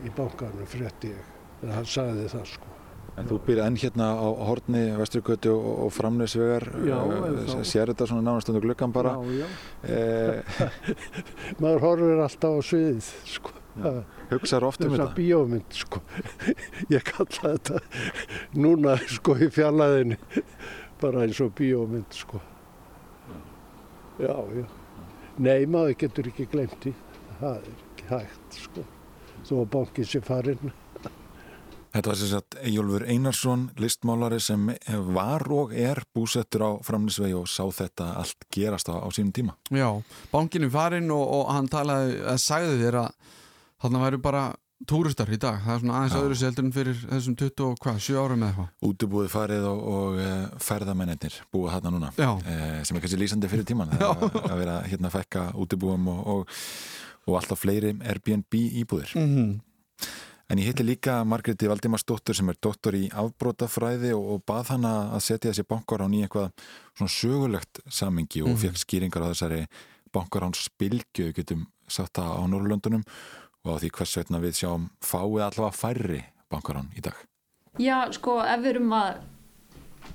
í 0.08 0.14
bankanum, 0.16 0.64
frétti 0.64 1.12
ég. 1.12 1.34
En 1.60 1.76
hann 1.76 1.90
sagði 1.92 2.30
það 2.32 2.46
sko. 2.54 2.73
En 3.14 3.28
þú 3.30 3.38
byrði 3.46 3.62
enn 3.68 3.76
hérna 3.78 4.08
á 4.18 4.28
horni 4.50 4.84
Vestrikvötu 4.98 5.52
og, 5.54 5.74
og 5.86 5.92
framleysvegar, 5.94 6.64
sér 7.62 7.92
þetta 7.92 8.08
svona 8.10 8.26
nánastundu 8.26 8.62
glöggan 8.64 8.94
bara? 8.96 9.14
Já, 9.22 9.44
já. 9.44 9.50
Eh. 9.86 10.64
Maður 11.62 11.86
horfir 11.86 12.24
alltaf 12.26 12.58
á 12.58 12.62
sviðið 12.66 13.12
sko. 13.36 13.54
Hugsaður 14.32 14.68
oft 14.70 14.82
um 14.82 14.94
þetta? 14.94 14.98
Þessar 14.98 15.16
bíómynd 15.20 15.78
sko. 15.78 16.02
Ég 16.96 17.06
kalla 17.06 17.54
þetta 17.54 17.84
núna 18.58 18.98
sko 19.06 19.38
í 19.38 19.50
fjallaðinni 19.54 20.18
bara 21.04 21.26
eins 21.28 21.42
og 21.44 21.54
bíómynd 21.58 22.18
sko. 22.18 22.42
Já, 24.22 24.36
já. 24.58 24.66
Nei, 25.42 25.66
maður 25.66 25.98
getur 26.04 26.30
ekki 26.30 26.46
glemt 26.50 26.78
því. 26.82 26.94
Það 27.40 27.56
er 27.58 27.70
ekki 27.74 28.10
hægt 28.12 28.58
sko. 28.62 28.86
Þó 29.44 29.54
að 29.64 29.70
bankið 29.74 30.10
sé 30.10 30.22
farinn. 30.24 30.74
Þetta 31.94 32.10
var 32.10 32.18
sem 32.18 32.30
sagt 32.32 32.56
Ejólfur 32.66 33.04
Einarsson, 33.06 33.68
listmálari 33.78 34.40
sem 34.42 34.66
var 35.14 35.46
og 35.54 35.76
er 35.78 36.02
búsettur 36.16 36.66
á 36.66 36.72
framlýsvegi 36.82 37.36
og 37.38 37.46
sá 37.52 37.68
þetta 37.70 38.16
allt 38.18 38.48
gerast 38.54 38.90
á, 38.90 38.98
á 38.98 39.08
sínum 39.14 39.30
tíma. 39.36 39.54
Já, 39.70 39.90
bankinu 40.32 40.72
farinn 40.74 41.12
og, 41.14 41.22
og 41.22 41.52
hann 41.54 41.70
talaði, 41.70 42.18
að 42.26 42.40
sagði 42.42 42.80
þér 42.82 43.00
að 43.04 43.10
þarna 43.84 44.02
væri 44.08 44.22
bara 44.26 44.44
túristar 44.90 45.30
í 45.30 45.38
dag. 45.40 45.60
Það 45.64 45.76
er 45.76 45.84
svona 45.84 46.00
aðeins 46.00 46.16
öðru 46.20 46.38
seldur 46.40 46.66
en 46.66 46.74
fyrir 46.76 46.98
þessum 47.04 47.36
20 47.40 47.66
og 47.68 47.76
hvað, 47.84 48.00
7 48.08 48.18
árum 48.20 48.46
eða 48.48 48.56
hvað. 48.58 48.72
Útubúið 48.90 49.30
farið 49.32 49.68
og, 49.70 49.84
og 49.94 50.18
e, 50.24 50.32
ferðamennir 50.66 51.38
búið 51.54 51.76
þarna 51.76 51.94
núna 51.94 52.10
e, 52.18 52.58
sem 52.88 52.98
er 52.98 53.06
kannski 53.06 53.20
lýsandi 53.22 53.52
fyrir 53.52 53.68
tíman 53.70 53.94
að, 53.96 54.26
að 54.42 54.58
vera 54.60 54.80
hérna 54.88 55.12
að 55.12 55.20
fekka 55.20 55.46
útubúum 55.64 56.10
og, 56.12 56.26
og, 56.34 56.58
og 57.30 57.38
alltaf 57.40 57.64
fleiri 57.64 57.94
Airbnb 58.02 58.60
íbúðir. 58.84 59.14
Mm 59.20 59.30
-hmm. 59.30 59.54
En 60.54 60.60
ég 60.62 60.68
hitti 60.70 60.84
líka 60.86 61.24
Margréti 61.26 61.66
Valdimarsdóttur 61.66 62.38
sem 62.38 62.52
er 62.52 62.58
doktor 62.62 62.94
í 62.94 63.08
afbrótafræði 63.10 64.12
og, 64.14 64.28
og 64.36 64.44
bað 64.46 64.68
hana 64.76 64.92
að 65.16 65.24
setja 65.26 65.50
þessi 65.50 65.66
bankarán 65.66 66.14
í 66.14 66.20
eitthvað 66.22 66.52
svona 66.94 67.14
sögulegt 67.16 67.82
samingi 67.90 68.44
og 68.44 68.52
mm. 68.52 68.60
fekk 68.62 68.78
skýringar 68.84 69.26
á 69.26 69.32
þessari 69.32 69.64
bankarán 70.14 70.54
spilgju, 70.54 71.32
getum 71.34 71.66
sagt 71.90 72.20
það 72.20 72.38
á 72.38 72.42
Norrlöndunum 72.54 73.02
og 73.66 73.74
á 73.74 73.82
því 73.82 73.92
hvers 73.98 74.16
veitna 74.20 74.44
við 74.46 74.60
sjáum 74.60 74.88
fáið 75.02 75.42
allavega 75.48 75.74
færri 75.80 76.22
bankarán 76.54 76.94
í 76.94 77.02
dag. 77.02 77.18
Já, 77.82 77.98
sko, 78.14 78.38
ef 78.46 78.62
við 78.62 78.76
erum 78.76 78.94
að 79.02 79.12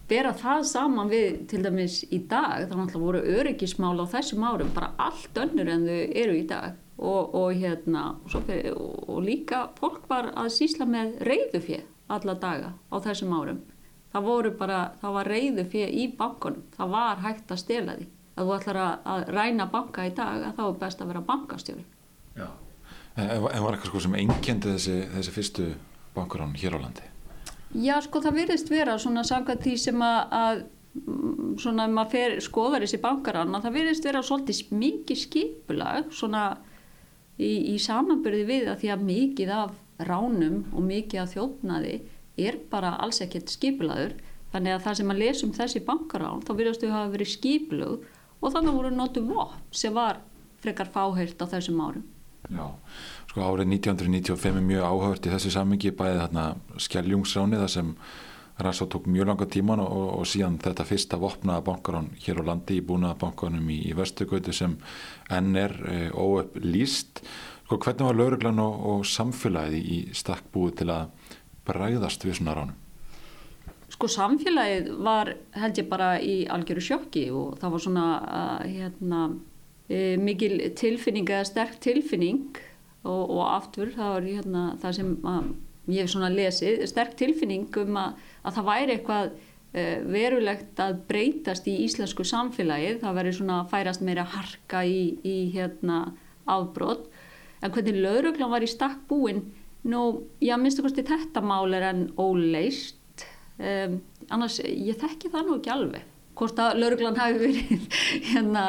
bera 0.07 0.37
það 0.39 0.67
saman 0.71 1.11
við 1.11 1.41
til 1.51 1.67
dæmis 1.67 2.05
í 2.15 2.23
dag, 2.31 2.69
þá 2.71 2.77
náttúrulega 2.79 3.09
voru 3.09 3.39
öryggismál 3.41 3.97
á 3.99 4.07
þessum 4.15 4.47
árum 4.47 4.71
bara 4.71 4.95
allt 5.03 5.43
önnur 5.49 5.75
en 5.75 5.91
þau 5.91 6.03
eru 6.23 6.39
í 6.39 6.47
dag. 6.47 6.79
Og, 6.99 7.35
og, 7.35 7.53
hérna, 7.55 8.17
fyrir, 8.27 8.73
og 8.75 9.21
líka 9.23 9.69
fólk 9.79 10.09
var 10.11 10.33
að 10.35 10.49
sísla 10.57 10.87
með 10.89 11.13
reyðufér 11.29 11.85
alla 12.11 12.35
daga 12.35 12.73
á 12.91 12.97
þessum 13.05 13.35
árum. 13.37 13.61
Það 14.11 14.25
voru 14.27 14.51
bara, 14.59 14.79
það 14.99 15.19
var 15.19 15.31
reyðufér 15.31 15.93
í 15.95 16.07
bankunum, 16.19 16.65
það 16.75 16.95
var 16.97 17.21
hægt 17.23 17.53
að 17.55 17.61
stela 17.63 17.95
því. 17.99 18.09
Að 18.39 18.49
þú 18.49 18.55
ætlar 18.57 18.81
að, 18.83 18.97
að 19.13 19.29
ræna 19.37 19.67
banka 19.71 20.07
í 20.09 20.15
dag, 20.17 20.49
þá 20.57 20.63
er 20.65 20.81
best 20.81 21.03
að 21.03 21.13
vera 21.13 21.23
bankastjóri. 21.29 21.85
Já, 22.39 22.49
en 23.19 23.45
var 23.45 23.77
eitthvað 23.77 23.91
sko 23.93 24.03
sem 24.03 24.19
einkendi 24.19 24.75
þessi, 24.75 24.97
þessi 25.15 25.37
fyrstu 25.37 25.69
bankurán 26.17 26.57
hér 26.59 26.79
á 26.79 26.83
landi? 26.83 27.07
Já, 27.77 27.99
sko 28.03 28.23
það 28.25 28.41
virðist 28.43 28.71
vera 28.73 28.97
svona 28.99 29.25
samkvæmt 29.29 29.67
því 29.67 29.75
sem 29.83 30.03
að, 30.03 30.21
að 30.39 30.63
svona 31.61 31.85
ef 31.85 31.93
maður 31.95 32.15
fer, 32.15 32.37
skoðar 32.43 32.85
þessi 32.87 33.01
bankarán, 33.03 33.53
að 33.55 33.67
það 33.67 33.77
virðist 33.77 34.09
vera 34.09 34.23
svolítið 34.25 34.73
mikið 34.81 35.21
skipulag, 35.23 36.09
svona 36.15 36.45
í, 37.39 37.75
í 37.75 37.77
samanbyrði 37.83 38.45
við 38.49 38.71
að 38.73 38.83
því 38.83 38.93
að 38.95 39.05
mikið 39.09 39.53
af 39.55 39.77
ránum 40.09 40.63
og 40.75 40.85
mikið 40.87 41.23
af 41.23 41.35
þjófnaði 41.35 41.95
er 42.39 42.59
bara 42.71 42.95
alls 43.03 43.23
ekkert 43.25 43.51
skipulaður 43.51 44.15
þannig 44.53 44.77
að 44.77 44.85
það 44.87 45.01
sem 45.01 45.13
að 45.13 45.23
lesa 45.23 45.47
um 45.47 45.57
þessi 45.57 45.83
bankarán 45.87 46.45
þá 46.47 46.53
virðast 46.59 46.85
þau 46.85 46.95
hafa 46.95 47.13
verið 47.15 47.33
skipulög 47.35 48.07
og 48.39 48.55
þannig 48.55 48.79
voru 48.79 48.93
notu 48.95 49.25
vopn 49.27 49.65
sem 49.75 49.95
var 49.95 50.23
frekar 50.63 50.91
fáheirt 50.95 51.43
á 51.43 51.47
þessum 51.51 51.83
árum. 51.83 52.07
Já, 52.49 52.67
sko 53.29 53.43
árið 53.45 53.75
1995 53.75 54.61
er 54.61 54.65
mjög 54.65 54.87
áhört 54.87 55.27
í 55.27 55.33
þessu 55.35 55.53
sammingi 55.53 55.93
bæði 55.99 56.23
þarna 56.23 56.45
skjæljungsráni 56.81 57.61
þar 57.61 57.73
sem 57.75 57.91
Rasso 58.59 58.89
tók 58.91 59.07
mjög 59.07 59.29
langa 59.31 59.47
tíman 59.47 59.83
og, 59.85 60.09
og 60.19 60.27
síðan 60.27 60.59
þetta 60.63 60.87
fyrsta 60.89 61.19
vopnaða 61.21 61.63
bankarán 61.69 62.09
hér 62.25 62.41
á 62.43 62.49
landi 62.51 62.81
í 62.81 62.85
búnaða 62.85 63.21
bankanum 63.21 63.69
í, 63.71 63.79
í 63.87 63.95
Vesturgötu 63.95 64.55
sem 64.57 64.75
enn 65.31 65.55
er 65.57 65.77
e, 65.87 65.99
óöpp 66.11 66.59
líst. 66.65 67.23
Sko, 67.69 67.79
hvernig 67.85 68.09
var 68.09 68.19
lauruglan 68.19 68.59
og, 68.65 68.83
og 68.91 69.07
samfélagið 69.07 69.79
í 69.79 69.99
stakk 70.17 70.51
búið 70.55 70.81
til 70.81 70.91
að 70.95 71.33
bræðast 71.69 72.27
við 72.27 72.41
svona 72.41 72.57
ránum? 72.59 72.77
Sko 73.93 74.09
samfélagið 74.13 74.91
var 75.07 75.33
held 75.57 75.79
ég 75.81 75.87
bara 75.91 76.11
í 76.21 76.41
algjöru 76.51 76.83
sjokki 76.85 77.29
og 77.35 77.57
það 77.61 77.75
var 77.75 77.85
svona 77.85 78.09
hérna, 78.65 79.23
e, 79.89 80.17
mikil 80.21 80.59
tilfinning 80.77 81.31
eða 81.31 81.47
sterk 81.49 81.79
tilfinning 81.85 82.59
og, 83.05 83.23
og 83.23 83.43
aftur 83.47 83.95
það 83.95 84.13
var 84.15 84.29
hérna, 84.29 84.65
það 84.83 84.97
sem 84.99 85.15
að, 85.33 85.49
ég 85.89 86.05
hef 86.05 86.13
svona 86.13 86.31
lesið, 86.35 86.85
sterk 86.91 87.17
tilfinning 87.21 87.81
um 87.81 88.01
að 88.03 88.27
að 88.49 88.59
það 88.59 88.69
væri 88.69 88.97
eitthvað 88.97 89.31
uh, 89.31 89.99
verulegt 90.09 90.83
að 90.83 91.01
breytast 91.11 91.69
í 91.71 91.77
íslensku 91.85 92.27
samfélagið, 92.29 93.01
það 93.05 93.21
væri 93.21 93.35
svona 93.37 93.63
að 93.63 93.73
færast 93.75 94.05
meira 94.07 94.27
harka 94.37 94.85
í, 94.89 95.01
í 95.23 95.39
hérna 95.55 96.03
afbrott, 96.49 97.09
en 97.63 97.75
hvernig 97.75 97.99
lauruglan 98.03 98.53
var 98.53 98.65
í 98.65 98.71
stakk 98.71 99.03
búin, 99.11 99.43
nú, 99.89 100.05
já, 100.43 100.57
minnstu 100.61 100.85
kosti 100.85 101.07
þetta 101.07 101.43
mál 101.45 101.75
er 101.77 101.91
enn 101.91 102.07
óleist, 102.21 103.27
um, 103.59 103.99
annars 104.31 104.61
ég 104.65 104.99
þekki 105.01 105.33
það 105.33 105.47
nú 105.47 105.59
ekki 105.59 105.75
alveg, 105.75 106.09
hvort 106.39 106.63
að 106.63 106.81
lauruglan 106.83 107.19
hafi 107.19 107.39
verið 107.43 108.01
hérna 108.33 108.65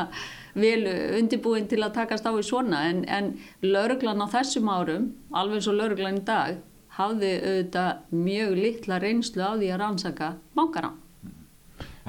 vel 0.60 0.90
undirbúin 1.20 1.68
til 1.70 1.82
að 1.86 1.94
takast 2.00 2.26
á 2.26 2.34
í 2.34 2.44
svona, 2.46 2.84
en, 2.90 3.04
en 3.06 3.34
lauruglan 3.64 4.26
á 4.26 4.28
þessum 4.34 4.72
árum, 4.74 5.12
alveg 5.32 5.64
svo 5.64 5.76
lauruglan 5.78 6.20
í 6.20 6.26
dag, 6.26 6.58
hafði 7.00 7.36
auðvitað 7.40 8.16
mjög 8.28 8.58
litla 8.60 9.00
reynslu 9.02 9.46
á 9.46 9.52
því 9.56 9.70
að 9.74 9.80
rannsaka 9.84 10.34
bankarán. 10.58 10.98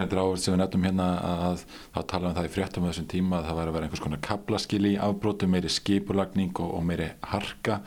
Þetta 0.00 0.16
er 0.16 0.20
áherslu 0.22 0.44
sem 0.44 0.54
við 0.54 0.60
nefnum 0.62 0.86
hérna 0.86 1.08
að 1.20 1.62
þá 1.92 2.00
tala 2.08 2.30
um 2.30 2.36
það 2.38 2.46
í 2.46 2.52
fréttum 2.54 2.86
á 2.86 2.88
þessum 2.88 3.08
tíma 3.10 3.40
að 3.40 3.48
það 3.48 3.58
væri 3.58 3.70
að 3.70 3.76
vera 3.76 3.88
einhvers 3.88 4.04
konar 4.04 4.22
kaplaskil 4.24 4.86
í 4.88 4.92
afbrótu, 4.96 5.48
meiri 5.50 5.72
skipulagning 5.72 6.54
og, 6.56 6.70
og 6.78 6.86
meiri 6.88 7.10
harka. 7.32 7.80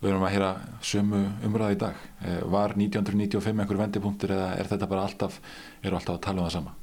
Við 0.00 0.10
erum 0.10 0.24
að 0.26 0.34
heyra 0.34 0.48
sömu 0.84 1.20
umræði 1.46 1.76
í 1.76 1.78
dag. 1.84 2.00
Eh, 2.26 2.40
var 2.52 2.74
1995 2.76 3.62
einhver 3.62 3.80
vendipunktur 3.80 4.34
eða 4.34 4.50
er 4.58 4.68
þetta 4.72 4.90
bara 4.90 5.06
alltaf, 5.06 5.38
eru 5.82 6.00
alltaf 6.00 6.18
að 6.18 6.24
tala 6.26 6.42
um 6.42 6.48
það 6.48 6.56
sama? 6.58 6.74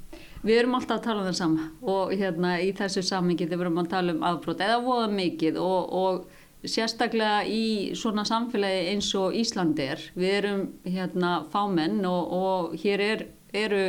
Við 0.44 0.60
erum 0.60 0.78
alltaf 0.80 0.98
að 0.98 1.04
tala 1.10 1.22
um 1.22 1.28
það 1.28 1.38
sama 1.39 1.68
og 1.94 2.16
hérna 2.20 2.56
í 2.60 2.72
þessu 2.76 3.04
samingi 3.08 3.46
þegar 3.46 3.60
við 3.60 3.68
erum 3.68 3.84
að 3.84 3.92
tala 3.94 4.16
um 4.16 4.26
afbrót 4.28 4.63
eða 4.63 4.80
voða 4.84 5.12
mikið 5.13 5.60
og, 5.62 5.94
og 6.00 6.42
sérstaklega 6.63 7.43
í 7.49 7.93
svona 7.97 8.23
samfélagi 8.28 8.93
eins 8.93 9.10
og 9.19 9.36
Íslandi 9.38 9.88
er. 9.95 10.04
Við 10.15 10.38
erum 10.39 10.63
hérna 10.88 11.36
fámenn 11.54 12.02
og, 12.08 12.34
og 12.38 12.78
hér 12.84 13.04
er, 13.04 13.26
eru 13.54 13.84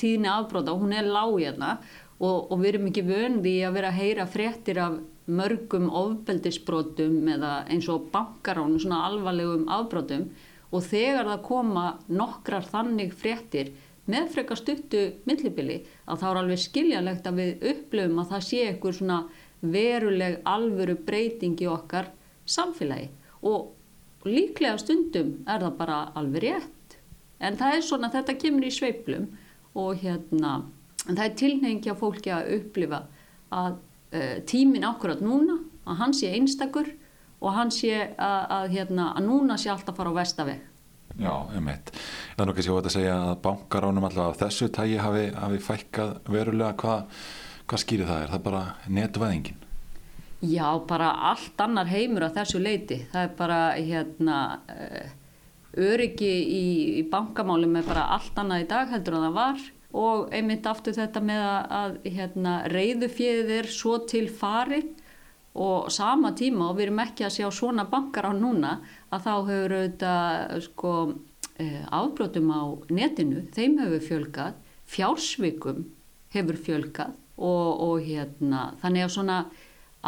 tíðni 0.00 0.30
afbróta 0.30 0.74
og 0.74 0.82
hún 0.82 0.96
er 0.96 1.06
lág 1.06 1.36
hérna 1.38 1.76
og, 2.18 2.50
og 2.50 2.58
við 2.58 2.72
erum 2.72 2.90
ekki 2.90 3.06
vöndi 3.06 3.54
að 3.66 3.78
vera 3.78 3.92
að 3.92 4.00
heyra 4.02 4.26
fréttir 4.30 4.80
af 4.82 4.98
mörgum 5.28 5.90
ofbeldisbrótum 5.92 7.28
eða 7.34 7.52
eins 7.68 7.88
og 7.92 8.08
bankaránu, 8.12 8.80
svona 8.80 9.04
alvarlegum 9.10 9.68
afbrótum 9.70 10.30
og 10.72 10.84
þegar 10.84 11.28
það 11.30 11.44
koma 11.46 11.84
nokkrar 12.08 12.66
þannig 12.68 13.12
fréttir 13.16 13.74
með 14.08 14.30
frekar 14.32 14.58
stuttu 14.58 15.02
millibili 15.28 15.82
að 16.08 16.22
þá 16.22 16.26
er 16.30 16.40
alveg 16.42 16.62
skiljanlegt 16.62 17.28
að 17.28 17.40
við 17.42 17.66
upplöfum 17.72 18.22
að 18.22 18.32
það 18.32 18.46
sé 18.48 18.62
einhver 18.70 18.96
svona 18.96 19.18
veruleg 19.60 20.38
alvöru 20.46 20.96
breyting 21.06 21.58
í 21.60 21.68
okkar 21.70 22.12
samfélagi. 22.48 23.10
Og 23.42 23.74
líklega 24.28 24.78
stundum 24.80 25.38
er 25.46 25.62
það 25.64 25.76
bara 25.78 25.98
alveg 26.18 26.44
rétt. 26.46 26.98
En 27.38 27.58
það 27.58 27.76
er 27.76 27.86
svona 27.86 28.12
þetta 28.12 28.38
kemur 28.38 28.66
í 28.66 28.74
sveiplum 28.74 29.28
og 29.78 30.00
hérna 30.02 30.62
það 31.06 31.24
er 31.24 31.36
tilnefingja 31.38 31.94
fólki 31.98 32.32
að 32.34 32.54
upplifa 32.58 33.04
að 33.54 33.76
uh, 33.78 34.38
tímin 34.48 34.86
ákvörðat 34.86 35.22
núna 35.24 35.60
að 35.88 36.00
hann 36.02 36.16
sé 36.16 36.32
einstakur 36.34 36.90
og 37.38 37.54
hann 37.54 37.70
sé 37.72 37.92
að, 37.94 38.42
að, 38.50 38.66
hérna, 38.74 39.12
að 39.14 39.28
núna 39.28 39.56
sé 39.60 39.70
allt 39.72 39.88
að 39.88 40.00
fara 40.00 40.12
á 40.12 40.18
vestaveg 40.18 40.66
Já, 41.18 41.32
einmitt. 41.50 41.90
Það 42.36 42.42
er 42.42 42.48
nokkið 42.50 42.66
sér 42.66 42.76
að 42.78 42.94
segja 42.94 43.14
að 43.18 43.38
bankaránum 43.42 44.04
alltaf 44.06 44.28
af 44.28 44.40
þessu 44.42 44.68
tægi 44.70 44.98
hafi, 45.02 45.24
hafi 45.34 45.60
fækkað 45.64 46.12
verulega. 46.30 46.74
Hvað 46.78 47.22
Hvað 47.68 47.82
skýrir 47.82 48.08
það? 48.08 48.20
Er 48.24 48.30
það 48.32 48.44
bara 48.46 48.60
netvæðingin? 48.88 49.64
Já, 50.48 50.68
bara 50.88 51.08
allt 51.32 51.60
annar 51.60 51.88
heimur 51.90 52.24
á 52.24 52.30
þessu 52.32 52.60
leiti. 52.62 53.02
Það 53.10 53.24
er 53.26 53.34
bara 53.36 53.58
hérna, 53.74 54.36
uh, 54.72 55.10
öryggi 55.76 56.30
í, 56.30 56.62
í 57.00 57.02
bankamálum 57.10 57.76
er 57.76 57.84
bara 57.84 58.06
allt 58.14 58.38
annað 58.40 58.64
í 58.64 58.68
dag 58.70 58.94
heldur 58.94 59.18
en 59.18 59.26
það 59.26 59.36
var 59.36 59.66
og 59.98 60.32
einmitt 60.36 60.66
aftur 60.68 60.96
þetta 60.96 61.22
með 61.24 61.44
að 61.80 61.98
hérna, 62.14 62.54
reyðufjöðið 62.72 63.52
er 63.58 63.70
svo 63.72 63.98
til 64.08 64.26
fari 64.28 64.82
og 65.58 65.88
sama 65.92 66.34
tíma 66.36 66.70
og 66.70 66.76
við 66.78 66.88
erum 66.88 67.04
ekki 67.04 67.24
að 67.26 67.36
sjá 67.36 67.48
svona 67.52 67.86
bankar 67.88 68.28
á 68.28 68.32
núna 68.36 68.74
að 69.12 69.24
þá 69.24 69.32
hefur 69.50 69.76
auðvitað 69.78 70.58
sko, 70.70 70.96
uh, 71.60 71.84
afbrotum 72.00 72.52
á 72.52 72.62
netinu, 72.88 73.44
þeim 73.52 73.80
hefur 73.84 74.04
fjölgat, 74.10 74.60
fjársvikum 74.88 75.88
hefur 76.32 76.60
fjölgat 76.68 77.16
og, 77.38 77.80
og 77.88 78.04
hérna 78.04 78.72
þannig 78.82 79.06
að 79.06 79.14
svona 79.14 79.38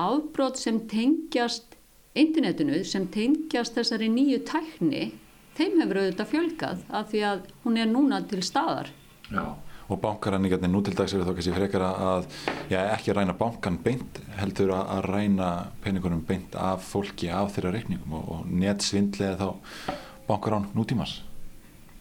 afbrót 0.01 0.61
sem 0.61 0.83
tengjast 0.91 1.79
internetinu 2.19 2.83
sem 2.85 3.07
tengjast 3.11 3.79
þessari 3.79 4.11
nýju 4.13 4.43
tækni 4.51 5.11
þeim 5.59 5.83
hefur 5.83 6.03
auðvitað 6.03 6.31
fjölgað 6.35 6.85
af 6.89 7.11
því 7.11 7.25
að 7.31 7.43
hún 7.65 7.81
er 7.81 7.91
núna 7.91 8.23
til 8.29 8.43
staðar. 8.45 8.91
Já 9.31 9.45
og 9.91 9.99
bankaræningarnir 9.99 10.71
nú 10.71 10.83
til 10.87 10.95
dags 10.95 11.15
er 11.15 11.25
þá 11.27 11.33
kannski 11.35 11.55
frekar 11.55 11.85
að 11.85 12.29
já, 12.71 12.79
ekki 12.95 13.15
ræna 13.17 13.35
bankan 13.39 13.79
beint 13.83 14.21
heldur 14.39 14.71
að, 14.77 14.85
að 14.95 15.09
ræna 15.11 15.49
peningunum 15.83 16.23
beint 16.27 16.55
af 16.55 16.85
fólki 16.87 17.31
af 17.35 17.57
þeirra 17.57 17.75
reikningum 17.75 18.15
og, 18.21 18.29
og 18.37 18.53
netsvindlega 18.63 19.35
þá 19.41 19.99
bankarán 20.29 20.71
nútímas 20.77 21.19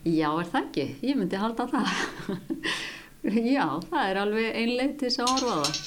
Já, 0.05 0.29
er 0.31 0.47
það 0.47 0.61
ekki? 0.61 0.85
Ég 1.03 1.17
myndi 1.17 1.41
halda 1.41 1.65
það 1.73 1.89
Já, 3.55 3.65
það 3.89 4.03
er 4.09 4.17
alveg 4.21 4.53
einlega 4.55 4.93
til 4.99 5.09
þess 5.09 5.19
að 5.19 5.31
orfa 5.33 5.55
það. 5.59 5.79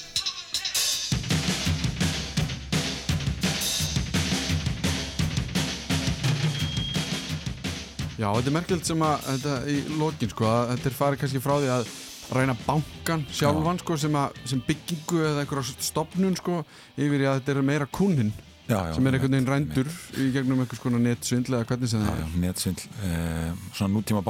Já, 8.13 8.29
þetta 8.29 8.47
er 8.51 8.53
merkjöld 8.55 8.85
sem 8.85 9.01
að, 9.03 9.25
þetta 9.25 9.55
í 9.65 9.77
lokin 9.97 10.31
sko, 10.31 10.45
að 10.45 10.75
þetta 10.75 10.89
er 10.91 10.97
farið 10.99 11.23
kannski 11.23 11.41
frá 11.43 11.55
því 11.57 11.71
að 11.73 11.93
ræna 12.37 12.53
bankan 12.61 13.25
sjálfan 13.33 13.81
sko, 13.81 13.97
sem, 13.99 14.15
að, 14.15 14.37
sem 14.53 14.61
byggingu 14.69 15.25
eða 15.25 15.41
einhverja 15.41 15.87
stopnun 15.89 16.37
sko, 16.37 16.61
yfir 16.93 17.25
í 17.25 17.27
að 17.27 17.41
þetta 17.41 17.55
er 17.57 17.65
meira 17.65 17.89
kunin 17.89 18.29
já, 18.73 18.79
já, 18.89 18.95
sem 18.97 19.07
er 19.07 19.17
einhvern 19.17 19.37
veginn 19.37 19.51
rændur 19.51 19.91
í 20.19 20.27
gegnum 20.35 20.63
einhvers 20.63 20.81
konar 20.83 21.03
netsvindl 21.03 21.57
eða 21.59 21.69
hvernig 21.69 21.91
sem 21.93 22.03
það 22.03 22.23
er. 22.23 22.33
Netsvindl, 22.43 22.89
eh, 23.07 23.51
svona 23.77 23.93
nútíma 23.93 24.23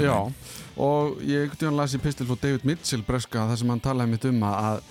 Já, 0.00 0.18
og 0.80 1.20
ég 1.26 1.46
ekkert 1.46 1.62
í 1.64 1.70
hann 1.70 1.78
lasi 1.78 2.00
pistil 2.02 2.28
frá 2.30 2.40
David 2.40 2.66
Mitchell 2.68 3.04
breska 3.06 3.46
þar 3.50 3.62
sem 3.62 3.72
hann 3.74 3.84
talaði 3.84 4.14
mitt 4.14 4.28
um 4.30 4.42
að 4.50 4.82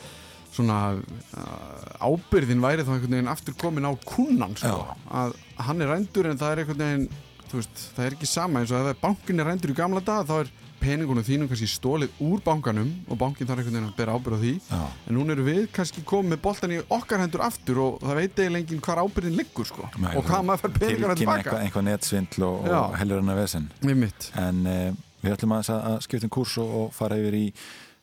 svona 0.50 0.78
ábyrðin 2.02 2.64
væri 2.64 2.86
þá 2.86 2.94
einhvern 2.96 3.16
veginn 3.16 3.32
aftur 3.32 3.58
komin 3.60 3.88
á 3.88 3.94
kunnan 4.06 4.56
sko, 4.58 4.86
að 5.12 5.36
hann 5.62 5.84
er 5.84 5.92
rændur 5.94 6.30
en 6.30 6.40
það 6.40 6.54
er 6.54 6.64
einhvern 6.64 6.84
veginn 6.84 7.10
veist, 7.50 7.84
það 7.96 8.06
er 8.06 8.16
ekki 8.18 8.30
sama 8.30 8.62
eins 8.62 8.74
og 8.74 8.90
ef 8.92 9.02
bankin 9.02 9.42
er 9.42 9.50
rændur 9.50 9.74
í 9.74 9.78
gamla 9.78 10.02
dag 10.06 10.28
þá 10.30 10.36
er 10.44 10.52
peningunum 10.82 11.26
þínum 11.26 11.50
kannski 11.52 11.68
stólið 11.70 12.22
úr 12.26 12.44
bankanum 12.46 12.92
og 13.10 13.20
bankin 13.20 13.48
þarf 13.50 13.62
einhvern 13.64 13.78
veginn 13.78 13.90
að 13.90 13.98
bera 14.00 14.16
ábyrð 14.16 14.38
á 14.38 14.44
því. 14.44 14.54
Já. 14.70 14.82
en 15.10 15.18
núna 15.18 15.36
eru 15.36 15.46
við 15.48 15.62
kannski 15.76 16.04
komið 16.08 16.34
með 16.34 16.42
boltan 16.46 16.76
í 16.76 16.80
okkar 16.98 17.24
hendur 17.24 17.44
aftur 17.46 17.82
og 17.84 18.00
það 18.04 18.22
veit 18.22 18.40
eiginlega 18.40 18.64
enginn 18.64 18.84
hvar 18.88 19.04
ábyrðin 19.04 19.38
liggur 19.40 19.70
sko. 19.70 19.90
Nei, 20.00 20.14
og 20.16 20.26
hvað 20.30 20.48
maður 20.48 20.64
fær 20.64 20.76
peningarna 20.78 21.20
tilbaka 21.20 21.44
Tilkynna 21.44 21.66
eitthvað 21.68 21.88
netsvindl 21.90 22.48
og, 22.48 22.70
og 22.70 22.98
hellur 23.02 23.24
hann 23.24 23.34
að 23.36 23.42
vesen 23.44 23.70
en 24.40 24.64
uh, 24.70 25.02
við 25.24 25.36
ætlum 25.36 25.58
að, 25.58 25.74
að 25.78 26.00
skipta 26.06 26.30
um 26.30 26.36
kurs 26.40 26.56
og, 26.62 26.76
og 26.82 26.96
fara 26.96 27.20
yfir 27.20 27.40
í 27.40 27.46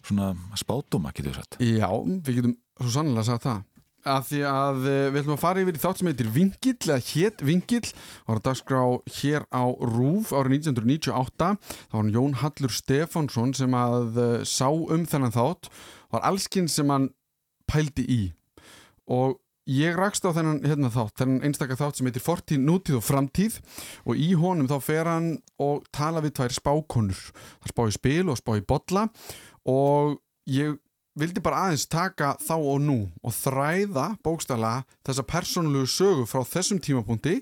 svona 0.06 0.34
spátuma, 0.58 1.10
getur 1.14 1.32
við 1.32 1.40
sagt. 1.40 1.58
Já, 1.62 1.88
við 2.22 2.38
getum 2.40 2.54
svo 2.78 2.92
sannlega 2.94 3.24
að 3.24 3.30
sagða 3.30 3.46
það 3.48 3.64
að 4.06 4.26
því 4.30 4.40
að 4.48 4.86
eh, 4.90 5.06
við 5.10 5.20
ætlum 5.20 5.36
að 5.36 5.42
fara 5.42 5.62
yfir 5.62 5.78
í 5.78 5.82
þátt 5.82 6.00
sem 6.00 6.10
heitir 6.10 6.28
Vingill 6.34 6.76
eða 6.86 6.98
hétt 7.10 7.44
Vingill. 7.46 7.88
Var 8.28 8.40
að 8.40 8.44
dagskrá 8.46 8.82
hér 9.18 9.46
á 9.50 9.64
Rúf 9.94 10.32
árið 10.32 10.68
1998 10.70 11.50
þá 11.62 11.96
var 11.96 12.12
Jón 12.14 12.36
Hallur 12.42 12.76
Stefánsson 12.76 13.56
sem 13.58 13.76
að 13.76 14.20
uh, 14.22 14.28
sá 14.46 14.68
um 14.70 15.08
þennan 15.08 15.34
þátt. 15.34 15.70
Var 16.14 16.28
allskinn 16.30 16.70
sem 16.70 16.92
hann 16.92 17.10
pældi 17.70 18.06
í. 18.06 18.22
Og 19.10 19.36
ég 19.66 19.98
rakst 19.98 20.26
á 20.26 20.30
þennan 20.30 20.62
hérna, 20.62 20.92
þátt 20.94 21.22
þennan 21.22 21.46
einstakar 21.48 21.80
þátt 21.80 21.98
sem 21.98 22.08
heitir 22.08 22.24
Fortíð, 22.24 22.62
nútíð 22.62 23.00
og 23.00 23.06
framtíð. 23.06 23.58
Og 24.06 24.22
í 24.22 24.32
honum 24.38 24.70
þá 24.70 24.78
fer 24.84 25.10
hann 25.10 25.32
og 25.62 25.86
tala 25.94 26.22
við 26.24 26.38
tvær 26.38 26.56
spákonur. 26.60 27.22
Það 27.66 27.74
spá 27.74 27.84
í 27.86 27.96
spil 27.98 28.26
og 28.30 28.40
spá 28.40 28.54
í 28.54 28.66
botla 28.66 29.08
og 29.66 30.20
ég 30.46 30.78
vildi 31.16 31.42
bara 31.44 31.66
aðeins 31.66 31.86
taka 31.90 32.34
þá 32.42 32.54
og 32.56 32.80
nú 32.84 32.98
og 33.24 33.36
þræða 33.36 34.08
bókstala 34.24 34.74
þessa 35.06 35.24
persónulegu 35.28 35.88
sögu 35.90 36.26
frá 36.28 36.44
þessum 36.44 36.82
tímapunkti 36.82 37.40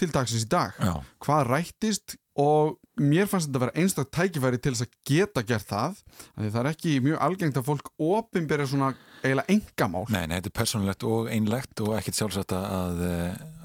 til 0.00 0.08
dagsins 0.14 0.46
í 0.46 0.50
dag. 0.50 0.76
Já. 0.80 0.94
Hvað 1.20 1.50
rættist 1.50 2.16
og 2.40 2.78
mér 3.00 3.28
fannst 3.28 3.48
þetta 3.48 3.58
að 3.58 3.64
vera 3.64 3.82
einstaklega 3.82 4.16
tækifæri 4.16 4.60
til 4.60 4.72
þess 4.74 4.86
að 4.86 4.96
geta 5.08 5.42
gert 5.46 5.68
það 5.68 6.00
því 6.38 6.50
það 6.50 6.60
er 6.60 6.68
ekki 6.70 6.92
mjög 7.04 7.22
algengt 7.26 7.60
að 7.60 7.66
fólk 7.68 7.90
opinbera 8.06 8.66
svona 8.68 8.90
eiginlega 9.22 9.54
engamál 9.54 10.04
Nei, 10.12 10.26
nei, 10.28 10.36
þetta 10.38 10.52
er 10.52 10.56
persónulegt 10.60 11.06
og 11.08 11.30
einlegt 11.32 11.82
og 11.84 11.94
ekkit 11.98 12.20
sjálfsagt 12.20 12.54
að, 12.56 13.02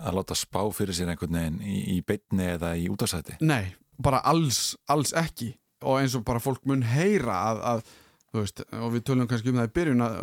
að 0.01 0.17
láta 0.19 0.39
spá 0.39 0.61
fyrir 0.75 0.97
sér 0.97 1.11
einhvern 1.13 1.37
veginn 1.39 1.59
í, 1.63 1.81
í 1.95 1.99
beitni 2.07 2.49
eða 2.55 2.73
í 2.79 2.87
útastæti 2.91 3.37
Nei, 3.43 3.75
bara 4.01 4.23
alls, 4.27 4.73
alls 4.91 5.13
ekki 5.19 5.53
og 5.85 5.99
eins 5.99 6.15
og 6.17 6.25
bara 6.27 6.41
fólk 6.43 6.63
mun 6.67 6.85
heyra 6.87 7.37
að, 7.51 7.63
að 7.73 7.95
veist, 8.41 8.61
og 8.75 8.91
við 8.93 9.05
tölum 9.07 9.29
kannski 9.29 9.51
um 9.51 9.59
það 9.61 9.69
í 9.69 9.75
byrjun 9.79 10.05
að 10.05 10.19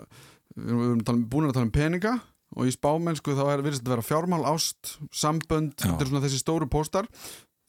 við 0.53 0.85
erum 0.85 1.25
búin 1.33 1.49
að 1.49 1.57
tala 1.57 1.69
um 1.69 1.75
peninga 1.75 2.15
og 2.53 2.69
í 2.69 2.75
spámennsku 2.75 3.37
þá 3.37 3.45
er 3.47 3.65
virðist 3.65 3.87
að 3.87 3.95
vera 3.95 4.05
fjármál, 4.05 4.43
ást, 4.51 4.97
sambönd 5.15 5.73
þetta 5.81 6.05
er 6.05 6.11
svona 6.11 6.25
þessi 6.27 6.43
stóru 6.43 6.69
póstar. 6.69 7.09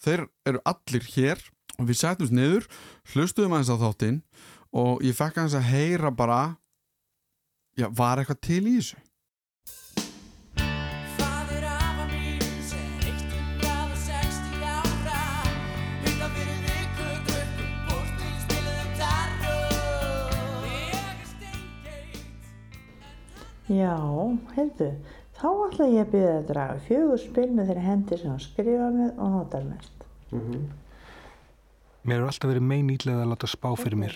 Þeir 0.03 0.25
eru 0.49 0.59
allir 0.67 1.07
hér 1.13 1.39
og 1.79 1.87
við 1.87 2.01
setjumst 2.01 2.35
niður, 2.35 2.67
hlustuðum 3.13 3.55
aðeins 3.55 3.71
á 3.71 3.77
þáttinn 3.79 4.19
og 4.75 5.05
ég 5.05 5.15
fekk 5.15 5.39
aðeins 5.39 5.55
að 5.57 5.69
heyra 5.71 6.11
bara 6.11 6.41
já, 7.79 7.87
var 7.87 8.19
eitthvað 8.19 8.41
til 8.43 8.61
í 8.65 8.75
þessu 8.81 8.99
Já, 23.71 23.95
heyrðu, 24.57 24.89
þá 25.39 25.45
ætla 25.69 25.85
ég 25.87 26.01
að 26.03 26.09
byrja 26.11 26.31
að 26.37 26.47
draga 26.49 26.79
fjögur 26.83 27.19
spil 27.21 27.49
með 27.55 27.69
þeirri 27.69 27.83
hendi 27.85 28.17
sem 28.19 28.31
hann 28.33 28.41
skrifa 28.43 28.87
með 28.91 29.11
og 29.23 29.29
notar 29.37 29.67
mest. 29.67 30.07
Mm 30.31 30.41
-hmm. 30.41 30.63
Mér 32.03 32.19
er 32.19 32.25
alltaf 32.27 32.49
verið 32.51 32.65
megin 32.67 32.89
ílega 32.91 33.21
að 33.23 33.29
láta 33.31 33.47
spá 33.47 33.69
fyrir 33.79 33.95
mér. 33.95 34.15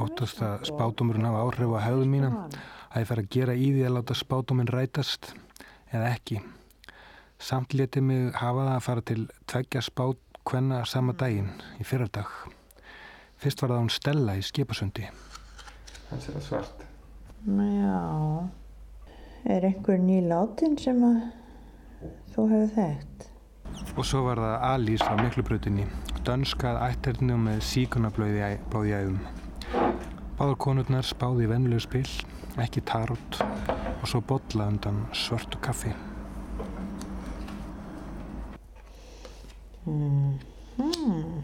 Óttast 0.00 0.40
að 0.40 0.64
spátumurinn 0.64 1.26
hafa 1.28 1.42
áhrif 1.44 1.74
á 1.76 1.80
hefðu 1.84 2.06
mína, 2.08 2.30
að 2.90 3.00
ég 3.02 3.08
fer 3.10 3.18
að 3.18 3.28
gera 3.28 3.54
í 3.54 3.66
því 3.74 3.82
að 3.84 3.96
láta 3.96 4.14
spátuminn 4.14 4.72
rætast 4.72 5.34
eða 5.92 6.08
ekki. 6.14 6.40
Samt 7.38 7.74
letið 7.74 8.02
mig 8.02 8.32
hafa 8.32 8.64
það 8.64 8.76
að 8.76 8.86
fara 8.86 9.00
til 9.00 9.28
tveggja 9.46 9.82
spátkvenna 9.82 10.84
sama 10.84 11.12
daginn 11.12 11.50
í 11.78 11.84
fyrardag. 11.84 12.26
Fyrst 13.36 13.60
var 13.60 13.70
það 13.70 13.82
hún 13.82 13.90
Stella 13.90 14.36
í 14.36 14.42
skipasundi. 14.42 15.10
Hann 16.08 16.20
sé 16.20 16.32
það 16.32 16.42
svart. 16.42 16.86
Já... 17.44 18.48
Er 19.44 19.64
einhver 19.64 19.98
ný 20.02 20.18
látin 20.26 20.74
sem 20.78 20.98
að 21.06 21.18
þú 22.34 22.46
hefur 22.50 22.72
þekkt? 22.74 23.26
Og 23.94 24.06
svo 24.06 24.22
var 24.26 24.40
það 24.42 24.64
Alís 24.68 25.04
á 25.06 25.14
miklubröðinni, 25.18 25.84
dönskað 26.26 26.80
ætternið 26.88 27.38
með 27.44 27.60
síkunablóði 27.68 28.42
í 28.42 28.94
æðum. 28.98 29.20
Báðar 30.38 30.58
konurnar 30.64 31.06
spáði 31.06 31.46
vennlegu 31.50 31.84
spil, 31.86 32.10
ekki 32.58 32.82
tarot 32.86 33.38
og 33.98 34.04
svo 34.10 34.22
botla 34.26 34.66
undan 34.72 35.04
svörtu 35.14 35.62
kaffi. 35.62 35.94
Mm 39.86 40.38
-hmm. 40.78 41.40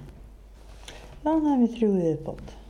Lánaði 1.24 1.60
við 1.62 1.74
þrjúðið 1.78 2.18
bótt. 2.26 2.63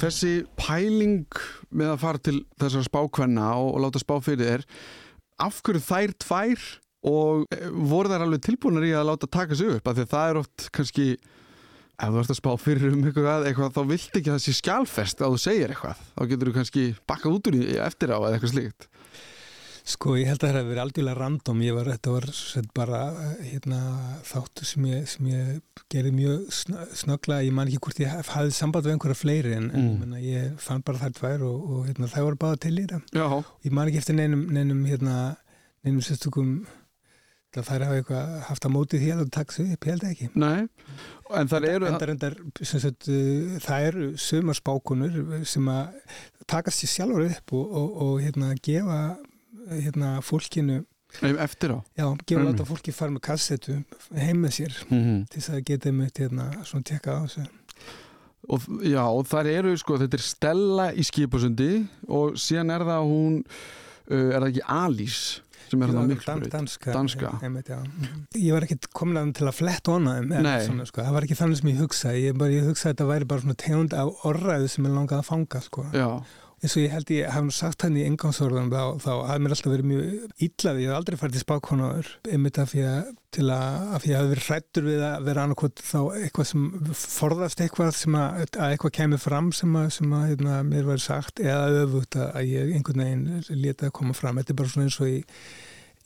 Þessi 0.00 0.32
pæling 0.58 1.40
með 1.70 1.92
að 1.92 2.02
fara 2.02 2.22
til 2.22 2.38
þessar 2.60 2.86
spákvenna 2.86 3.52
og, 3.58 3.70
og 3.74 3.84
láta 3.86 4.02
spá 4.02 4.16
fyrir 4.24 4.50
þér 4.50 4.66
af 5.46 5.62
hverju 5.64 5.84
þær 5.84 6.14
tvær 6.24 6.66
og 7.06 7.56
voru 7.90 8.12
þær 8.12 8.26
alveg 8.26 8.44
tilbúinir 8.46 8.88
í 8.88 8.94
að 8.96 9.10
láta 9.10 9.30
taka 9.30 9.58
sig 9.58 9.76
upp? 9.76 9.88
Af 9.88 9.98
því 9.98 10.06
að 10.06 10.14
það 10.14 10.30
er 10.30 10.40
oft 10.42 10.68
kannski 10.74 11.08
ef 11.16 12.12
þú 12.12 12.20
ert 12.20 12.32
að 12.34 12.40
spá 12.40 12.50
fyrir 12.60 12.92
um 12.92 13.04
eitthvað, 13.08 13.46
eitthvað 13.48 13.76
þá 13.76 13.82
vilt 13.92 14.18
ekki 14.20 14.38
sé 14.42 14.56
skjálfest 14.58 15.22
að 15.22 15.36
þú 15.36 15.42
segir 15.44 15.72
eitthvað. 15.72 16.02
Þá 16.16 16.22
getur 16.32 16.50
þú 16.50 16.56
kannski 16.58 16.86
bakkað 17.08 17.38
út 17.38 17.50
úr 17.50 17.58
í 17.58 17.64
eftir 17.86 18.12
á 18.12 18.18
eða 18.18 18.34
eitthvað 18.36 18.54
slíkt 18.54 18.88
Sko 19.86 20.16
ég 20.18 20.26
held 20.26 20.40
að 20.40 20.48
það 20.48 20.56
hefði 20.56 20.70
verið 20.72 20.82
algjörlega 20.82 21.18
random, 21.20 21.60
ég 21.62 21.74
var, 21.76 21.88
þetta 21.92 22.12
var 22.16 22.24
bara 22.74 23.00
hérna, 23.38 23.76
þáttu 24.26 24.66
sem 24.66 24.86
ég, 24.90 25.04
sem 25.12 25.26
ég 25.30 25.82
gerði 25.92 26.10
mjög 26.16 26.56
snögla, 26.98 27.36
ég 27.46 27.54
man 27.54 27.70
ekki 27.70 27.78
hvort 27.84 28.00
ég 28.02 28.16
hafði 28.26 28.56
samband 28.56 28.88
við 28.88 28.96
einhverja 28.96 29.18
fleiri 29.20 29.52
en, 29.54 29.68
mm. 29.70 30.00
en 30.08 30.16
ég 30.24 30.56
fann 30.64 30.82
bara 30.86 30.98
þær 31.04 31.14
tvær 31.20 31.44
og, 31.46 31.68
og 31.70 31.84
hérna, 31.86 32.08
það 32.10 32.26
voru 32.26 32.40
báða 32.42 32.58
til 32.64 32.72
í 32.72 32.86
þetta. 32.88 33.28
Ég 33.68 33.76
man 33.78 33.92
ekki 33.92 34.00
eftir 34.02 34.18
neinum, 34.18 34.42
neinum, 34.56 34.80
hérna, 34.90 35.14
neinum 35.86 36.02
sérstökum, 36.02 36.50
það 37.54 37.70
þær 37.70 37.86
hafa 37.86 38.00
eitthvað 38.00 38.34
haft 38.48 38.66
að 38.66 38.74
móti 38.74 39.02
því 39.04 39.12
að 39.14 39.22
það 39.22 39.32
takks 39.38 39.60
upp, 39.68 39.70
ég 39.70 39.88
held 39.92 40.08
ekki. 40.10 40.28
Nei, 40.34 40.66
en 41.30 41.54
það 41.54 41.68
eru... 41.70 41.90
Endar, 41.92 42.14
endar, 42.16 42.36
sagt, 42.72 43.06
það 43.68 43.88
eru 43.92 44.10
sömur 44.18 44.58
spákunur 44.58 45.46
sem 45.46 45.70
að 45.70 45.94
takast 46.50 46.82
sér 46.82 46.94
sjálfur 46.96 47.30
upp 47.30 47.54
og, 47.54 47.80
og, 47.84 47.96
og 48.08 48.20
hérna, 48.26 48.50
gefa 48.66 49.00
hérna, 49.70 50.16
fólkinu 50.24 50.82
eftir 51.22 51.72
á 51.72 51.78
já, 51.96 52.06
gefa 52.26 52.40
mm. 52.40 52.48
láta 52.48 52.66
fólki 52.66 52.92
fara 52.92 53.14
með 53.14 53.24
kassetu 53.28 53.78
heim 54.12 54.42
með 54.42 54.58
sér 54.58 54.74
mm 54.88 54.98
-hmm. 54.98 55.22
til 55.30 55.40
þess 55.40 55.54
að 55.54 55.64
geta 55.70 55.92
með 55.92 56.10
hérna, 56.18 56.50
svona 56.64 56.84
tekka 56.84 57.14
á 57.14 57.18
þessu 57.24 57.46
og 58.48 58.68
já, 58.82 59.02
og 59.02 59.26
þar 59.26 59.46
eru 59.46 59.76
sko, 59.76 59.98
þetta 59.98 60.16
er 60.16 60.22
Stella 60.22 60.92
í 60.92 61.02
skipasundi 61.02 61.86
og 62.08 62.36
síðan 62.38 62.70
er 62.70 62.84
það 62.86 63.02
hún 63.10 63.42
uh, 64.10 64.28
er 64.34 64.40
það 64.40 64.48
ekki 64.50 64.64
Alice 64.66 65.42
sem 65.66 65.82
er 65.82 65.90
það 65.90 66.10
miklu 66.12 66.48
danska, 66.50 66.92
danska. 66.94 67.30
Ég, 67.42 67.56
ég, 67.56 67.70
já. 67.70 67.78
ég 68.38 68.52
var 68.54 68.66
ekki 68.66 68.90
komin 68.94 69.18
að 69.18 69.32
til 69.40 69.48
að 69.48 69.56
fletta 69.58 69.96
hona 69.96 70.84
sko. 70.86 71.02
það 71.02 71.16
var 71.16 71.26
ekki 71.26 71.38
þannig 71.40 71.60
sem 71.60 71.70
ég 71.72 71.80
hugsaði 71.82 72.22
ég, 72.22 72.36
bara, 72.38 72.54
ég 72.54 72.68
hugsaði 72.68 72.92
að 72.92 72.94
þetta 72.94 73.08
væri 73.10 73.28
bara 73.32 73.44
svona 73.44 73.58
tegund 73.64 73.96
af 73.96 74.26
orðræðu 74.30 74.68
sem 74.70 74.86
ég 74.86 74.94
langaði 74.94 75.18
að 75.18 75.30
fanga 75.32 75.62
sko. 75.64 75.86
Eins 76.62 76.72
og 76.72 76.82
ég 76.82 76.92
held 76.94 77.10
ég 77.12 77.34
nú 77.44 77.52
sagt 77.52 77.84
hann 77.84 77.98
í 78.00 78.04
engangsórðan 78.06 78.70
þá, 78.72 78.96
þá 79.04 79.10
hafði 79.28 79.42
mér 79.44 79.54
alltaf 79.54 79.72
verið 79.74 79.88
mjög 79.90 80.06
íllaði, 80.46 80.84
ég 80.86 80.88
hef 80.88 80.96
aldrei 80.96 81.18
farið 81.20 81.36
til 81.36 81.42
spákonaður 81.42 82.08
einmitt 82.32 82.60
af 82.62 82.72
því 82.72 82.84
að, 82.88 83.10
að, 83.44 84.06
ég 84.08 84.16
hef 84.16 84.30
verið 84.30 84.46
hrættur 84.46 84.86
við 84.86 85.04
að 85.04 85.28
vera 85.28 85.44
annarkot 85.44 85.84
þá 85.84 85.98
eitthvað 86.22 86.48
sem 86.48 86.64
forðast 87.02 87.60
eitthvað 87.60 87.92
sem 87.98 88.16
að, 88.16 88.42
að 88.56 88.72
eitthvað 88.72 88.96
kemur 89.02 89.22
fram 89.26 89.52
sem 89.60 89.78
að, 89.82 89.88
sem 89.98 90.16
að 90.16 90.26
hérna, 90.32 90.58
mér 90.70 90.88
var 90.88 91.04
sagt 91.04 91.44
eða 91.44 91.84
öfugt 91.84 92.16
að 92.24 92.50
ég 92.54 92.74
einhvern 92.78 93.04
veginn 93.04 93.62
leta 93.66 93.90
að 93.90 93.96
koma 94.00 94.16
fram, 94.16 94.40
þetta 94.40 94.56
er 94.56 94.60
bara 94.62 94.72
svona 94.72 94.88
eins 94.88 95.00
og 95.04 95.12
í 95.12 95.18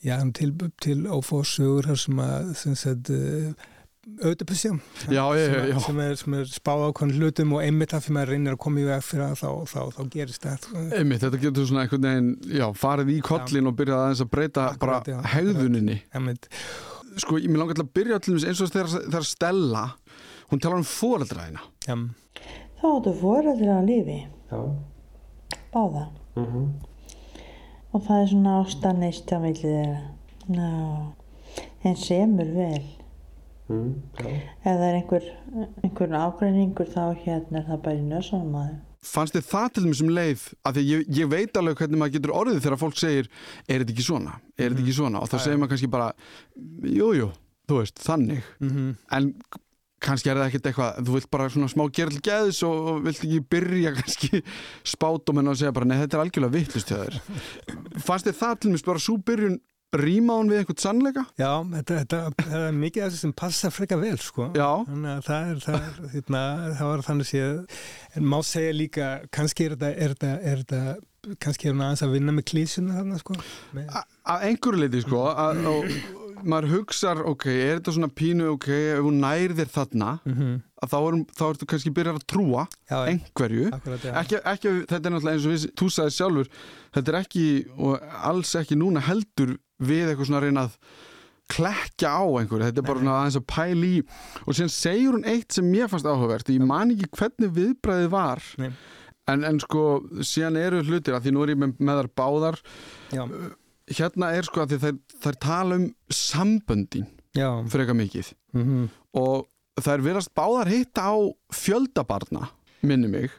já, 0.02 0.16
til, 0.34 0.54
til 0.82 1.04
ófóðsugur 1.06 1.92
sem 1.94 2.24
að 2.26 2.54
sem 2.58 2.78
sagt, 2.78 3.14
auðvitaðpissjum 4.00 4.78
sem, 5.04 5.98
sem 6.16 6.36
er, 6.38 6.46
spáð 6.48 6.86
ákvæmlega 6.88 7.20
hlutum 7.20 7.50
og 7.56 7.64
einmitt 7.66 7.92
af 7.92 8.06
því 8.06 8.14
maður 8.16 8.30
reynir 8.32 8.54
að 8.54 8.60
koma 8.64 8.80
í 8.80 8.84
veg 8.88 9.02
fyrir 9.04 9.26
það 9.26 9.40
þá, 9.40 9.72
þá, 9.72 9.80
þá 9.96 10.14
gerist 10.14 10.46
það 10.46 10.68
einmitt, 10.96 11.24
þetta 11.24 11.40
getur 11.42 11.66
svona 11.68 11.82
einhvern 11.84 12.06
veginn 12.06 12.30
já, 12.56 12.64
farið 12.80 13.10
í 13.12 13.18
kollin 13.26 13.66
ja. 13.66 13.68
og 13.68 13.76
byrjað 13.76 14.04
aðeins 14.04 14.22
að 14.24 14.30
breyta 14.32 14.64
Akkurat, 14.70 15.04
bara 15.04 15.18
já, 15.18 15.32
hegðuninni 15.34 15.96
einmitt. 16.16 16.48
sko, 17.20 17.36
ég 17.42 17.52
mér 17.52 17.60
langar 17.60 17.76
til 17.76 17.84
að 17.84 17.90
byrja 17.98 18.20
til 18.24 18.36
eins 18.38 18.62
og 18.64 18.72
þegar 18.72 19.26
Stella 19.28 19.82
hún 20.48 20.62
talar 20.64 20.80
um 20.80 20.86
fóreldræðina 20.88 21.66
ja. 21.84 21.98
þá 22.80 22.86
áttu 22.94 23.12
fóreldra 23.20 23.76
á 23.76 23.82
lífi 23.84 24.22
já. 24.24 24.60
báða 25.74 26.06
mhm. 26.38 26.46
-huh. 26.48 27.44
og 27.92 28.08
það 28.08 28.22
er 28.22 28.32
svona 28.32 28.56
ástannist 28.64 29.28
á 29.28 29.38
millið 29.44 29.76
þeirra 29.76 30.00
en 31.84 31.96
semur 31.96 32.48
vel 32.56 32.99
Mm, 33.70 33.90
ef 34.18 34.64
það 34.66 34.87
er 34.88 34.96
einhver, 34.98 35.26
einhver 35.85 36.14
ágreiningur 36.18 36.88
þá 36.90 37.04
hérna 37.22 37.61
er 37.61 37.68
það 37.68 37.83
bara 37.85 38.00
í 38.00 38.06
nösunum 38.06 38.56
aðeins 38.59 38.87
Fannst 39.00 39.33
þið 39.33 39.44
það 39.48 39.68
til 39.72 39.83
þessum 39.87 40.11
leið 40.12 40.42
að 40.68 40.76
því 40.76 40.83
ég, 40.85 41.04
ég 41.16 41.28
veit 41.30 41.56
alveg 41.56 41.78
hvernig 41.78 42.00
maður 42.02 42.14
getur 42.18 42.33
orðið 42.37 42.59
þegar 42.66 42.80
fólk 42.83 42.98
segir 43.00 43.30
er 43.64 43.80
þetta 43.80 43.94
ekki 43.94 44.04
svona, 44.04 44.35
er 44.59 44.74
þetta 44.74 44.83
ekki 44.83 44.96
svona? 44.98 45.22
Og 45.22 45.30
þá 45.30 45.37
segir 45.38 45.61
maður 45.62 45.72
kannski 45.72 45.88
bara 45.94 46.11
jújú, 46.85 47.14
jú, 47.16 47.28
þú 47.70 47.78
veist, 47.78 48.02
þannig. 48.04 48.50
Mm 48.61 48.74
-hmm. 48.74 48.90
en 49.16 49.30
kannski 50.04 50.30
er 50.33 50.38
það 50.40 50.46
ekkert 50.48 50.68
eitthvað 50.70 51.00
þú 51.06 51.16
vilt 51.16 51.30
bara 51.30 51.48
svona 51.52 51.70
smá 51.70 51.83
gerðl 51.96 52.20
geðs 52.24 52.61
og 52.66 53.02
vilt 53.04 53.24
ekki 53.24 53.40
byrja 53.52 53.94
kannski 53.98 54.42
spátum 54.94 55.40
en 55.40 55.53
að 55.53 55.59
segja 55.61 55.74
bara, 55.76 55.88
nei 55.88 55.99
þetta 56.01 56.16
er 56.16 56.22
algjörlega 56.24 56.57
vittlust 56.57 56.92
fannst 58.01 58.28
þið 58.28 58.38
það 58.40 58.55
til 58.61 58.72
þess 58.74 58.86
bara 58.86 59.05
svo 59.05 59.16
byrjun 59.30 59.59
rýma 59.97 60.36
hún 60.38 60.51
við 60.53 60.62
einhvern 60.62 60.80
sannleika? 60.80 61.24
Já, 61.41 61.51
þetta, 61.72 61.99
þetta, 62.05 62.20
þetta 62.38 62.62
er 62.68 62.76
mikið 62.78 63.05
af 63.05 63.11
þessu 63.11 63.24
sem 63.24 63.34
passa 63.43 63.70
freka 63.74 63.99
vel 63.99 64.16
sko. 64.22 64.51
þannig 64.86 65.12
að 65.16 65.22
það 65.26 65.51
er, 65.51 65.61
það 65.64 65.78
er 65.80 66.14
hérna, 66.14 66.43
það 66.78 66.91
var 66.93 67.05
þannig 67.09 67.32
að 67.41 67.78
en 68.20 68.28
má 68.30 68.38
segja 68.47 68.76
líka, 68.76 69.12
kannski 69.34 69.66
er 69.66 69.76
þetta, 69.76 69.91
er 69.91 70.14
þetta, 70.14 70.32
er 70.53 70.64
þetta 70.64 71.36
kannski 71.43 71.68
er 71.68 71.74
hún 71.74 71.84
aðeins 71.84 72.05
að 72.07 72.14
vinna 72.16 72.32
með 72.32 72.47
klísuna 72.49 72.97
þarna 72.97 73.18
sko 73.20 73.36
með... 73.76 73.91
að 74.32 74.47
einhverju 74.49 74.80
leiti 74.80 75.03
sko 75.05 75.24
að, 75.28 75.66
og 75.68 75.91
maður 76.49 76.70
hugsar, 76.78 77.20
ok, 77.28 77.47
er 77.53 77.74
þetta 77.80 77.95
svona 77.97 78.11
pínu 78.16 78.49
ok, 78.55 78.68
ef 78.95 79.03
hún 79.05 79.20
nær 79.20 79.57
þér 79.59 79.72
þarna 79.74 80.12
mm 80.22 80.34
-hmm. 80.38 80.55
Að 80.81 80.93
þá, 80.93 80.99
er, 81.01 81.18
þá 81.37 81.45
ertu 81.51 81.68
kannski 81.70 81.93
byrjar 81.97 82.18
að 82.20 82.26
trúa 82.31 82.64
já, 82.89 82.97
einhverju. 83.11 83.68
Akkurat, 83.76 84.07
ekki, 84.22 84.41
ekki, 84.53 84.74
þetta 84.91 85.01
er 85.01 85.14
náttúrulega 85.14 85.37
eins 85.37 85.47
og 85.49 85.55
við, 85.55 85.66
þú 85.81 85.91
sagði 85.97 86.16
sjálfur 86.16 86.51
þetta 86.97 87.12
er 87.12 87.20
ekki, 87.20 87.45
og 87.76 88.09
alls 88.31 88.55
ekki 88.61 88.78
núna 88.81 89.05
heldur 89.05 89.57
við 89.81 90.11
eitthvað 90.11 90.31
svona 90.31 90.45
reynað 90.47 90.78
klekja 91.51 92.14
á 92.14 92.22
einhverju, 92.22 92.68
þetta 92.68 92.81
er 92.81 92.87
bara 92.87 93.03
svona 93.03 93.18
aðeins 93.18 93.39
að 93.41 93.47
pæla 93.51 93.91
í 93.91 94.01
og 94.47 94.55
síðan 94.57 94.72
segir 94.74 95.14
hún 95.16 95.28
eitt 95.28 95.57
sem 95.57 95.66
mér 95.66 95.91
fannst 95.91 96.07
áhugavert, 96.07 96.53
ég 96.55 96.62
man 96.64 96.95
ekki 96.95 97.11
hvernig 97.18 97.55
viðbræðið 97.57 98.11
var 98.14 98.45
en, 99.31 99.47
en 99.47 99.61
sko 99.62 99.85
síðan 100.26 100.59
eru 100.61 100.83
hlutir, 100.87 101.16
af 101.16 101.24
því 101.24 101.35
nú 101.35 101.45
er 101.45 101.55
ég 101.55 101.61
með, 101.61 101.74
með 101.83 102.03
þar 102.03 102.11
báðar. 102.20 102.61
Já. 103.14 103.24
hérna 103.91 104.33
er 104.39 104.47
sko 104.47 104.64
að 104.64 104.76
þær, 104.85 104.99
þær 105.24 105.39
tala 105.43 105.78
um 105.81 105.89
samböndin 106.14 107.09
Já. 107.37 107.49
freka 107.70 107.95
mikið. 107.97 108.33
Mhm. 108.57 108.89
og 109.18 109.47
þær 109.87 110.05
verðast 110.07 110.33
báðar 110.37 110.70
hitta 110.72 111.07
á 111.11 111.16
fjöldabarna, 111.55 112.49
minni 112.83 113.09
mig 113.12 113.31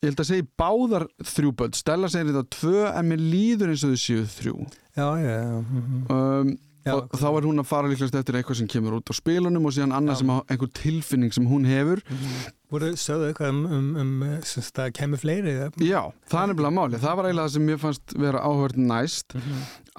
ég 0.00 0.08
held 0.14 0.22
að 0.24 0.30
segja 0.30 0.48
báðar 0.60 1.04
þrjú 1.28 1.50
börn, 1.60 1.74
Stella 1.76 2.08
segir 2.08 2.30
þetta 2.32 2.46
tvö 2.56 2.86
en 2.94 3.10
mér 3.10 3.20
líður 3.20 3.74
eins 3.74 3.82
og 3.84 3.92
þau 3.92 4.00
séu 4.06 4.24
þrjú 4.38 4.54
Já, 4.96 5.06
já, 5.20 5.34
já. 5.36 5.58
mhm. 5.60 6.02
um, 6.10 6.58
og 6.90 7.12
þá 7.20 7.26
er 7.36 7.44
hún 7.44 7.60
að 7.60 7.66
fara 7.68 7.90
líklegast 7.90 8.14
eftir 8.16 8.38
eitthvað 8.38 8.56
sem 8.62 8.68
kemur 8.72 8.94
út 8.96 9.10
á 9.12 9.14
spilunum 9.14 9.66
og 9.68 9.74
síðan 9.76 9.92
annað 9.98 10.22
sem 10.22 10.30
á- 10.32 10.40
einhver 10.50 10.70
tilfinning 10.74 11.34
sem 11.36 11.44
hún 11.46 11.66
hefur 11.68 12.00
Voru 12.72 12.88
sögðu 12.96 13.28
eitthvað 13.28 13.52
um, 13.52 13.60
um, 13.66 13.90
um 14.00 14.24
sem 14.46 14.64
sagt, 14.64 14.78
að 14.80 14.92
kemur 14.96 15.20
fleiri? 15.20 15.52
Já, 15.84 16.00
það 16.30 16.40
er 16.40 16.50
nefnilega 16.52 16.74
máli. 16.78 17.00
Það 17.02 17.16
var 17.18 17.26
eiginlega 17.28 17.46
það 17.48 17.54
sem 17.56 17.64
mér 17.68 17.80
fannst 17.82 18.14
vera 18.24 18.42
áhverð 18.46 18.80
næst 18.88 19.34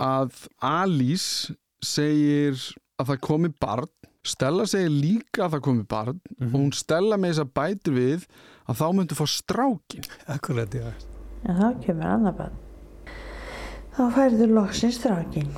að 0.02 0.38
Alice 0.72 1.54
segir 1.84 2.58
að 3.02 3.12
það 3.12 3.22
komi 3.28 3.52
barn 3.62 3.92
Stella 4.22 4.68
segir 4.70 4.92
líka 4.94 5.48
að 5.48 5.56
það 5.56 5.64
komi 5.66 5.88
barn 5.90 6.20
og 6.38 6.52
hún 6.54 6.74
Stella 6.78 7.18
með 7.18 7.34
þess 7.34 7.46
að 7.46 7.54
bætir 7.58 7.96
við 7.98 8.28
að 8.70 8.82
þá 8.82 8.88
myndu 8.94 9.18
fá 9.18 9.26
strákin 9.34 10.06
Akkurat, 10.30 10.76
já 10.78 10.92
En 11.42 11.58
þá 11.58 11.70
kemur 11.82 12.06
annar 12.06 12.36
barn. 12.38 12.58
Þá 13.96 14.02
færðu 14.16 14.48
loksins 14.54 15.00
strákin. 15.00 15.50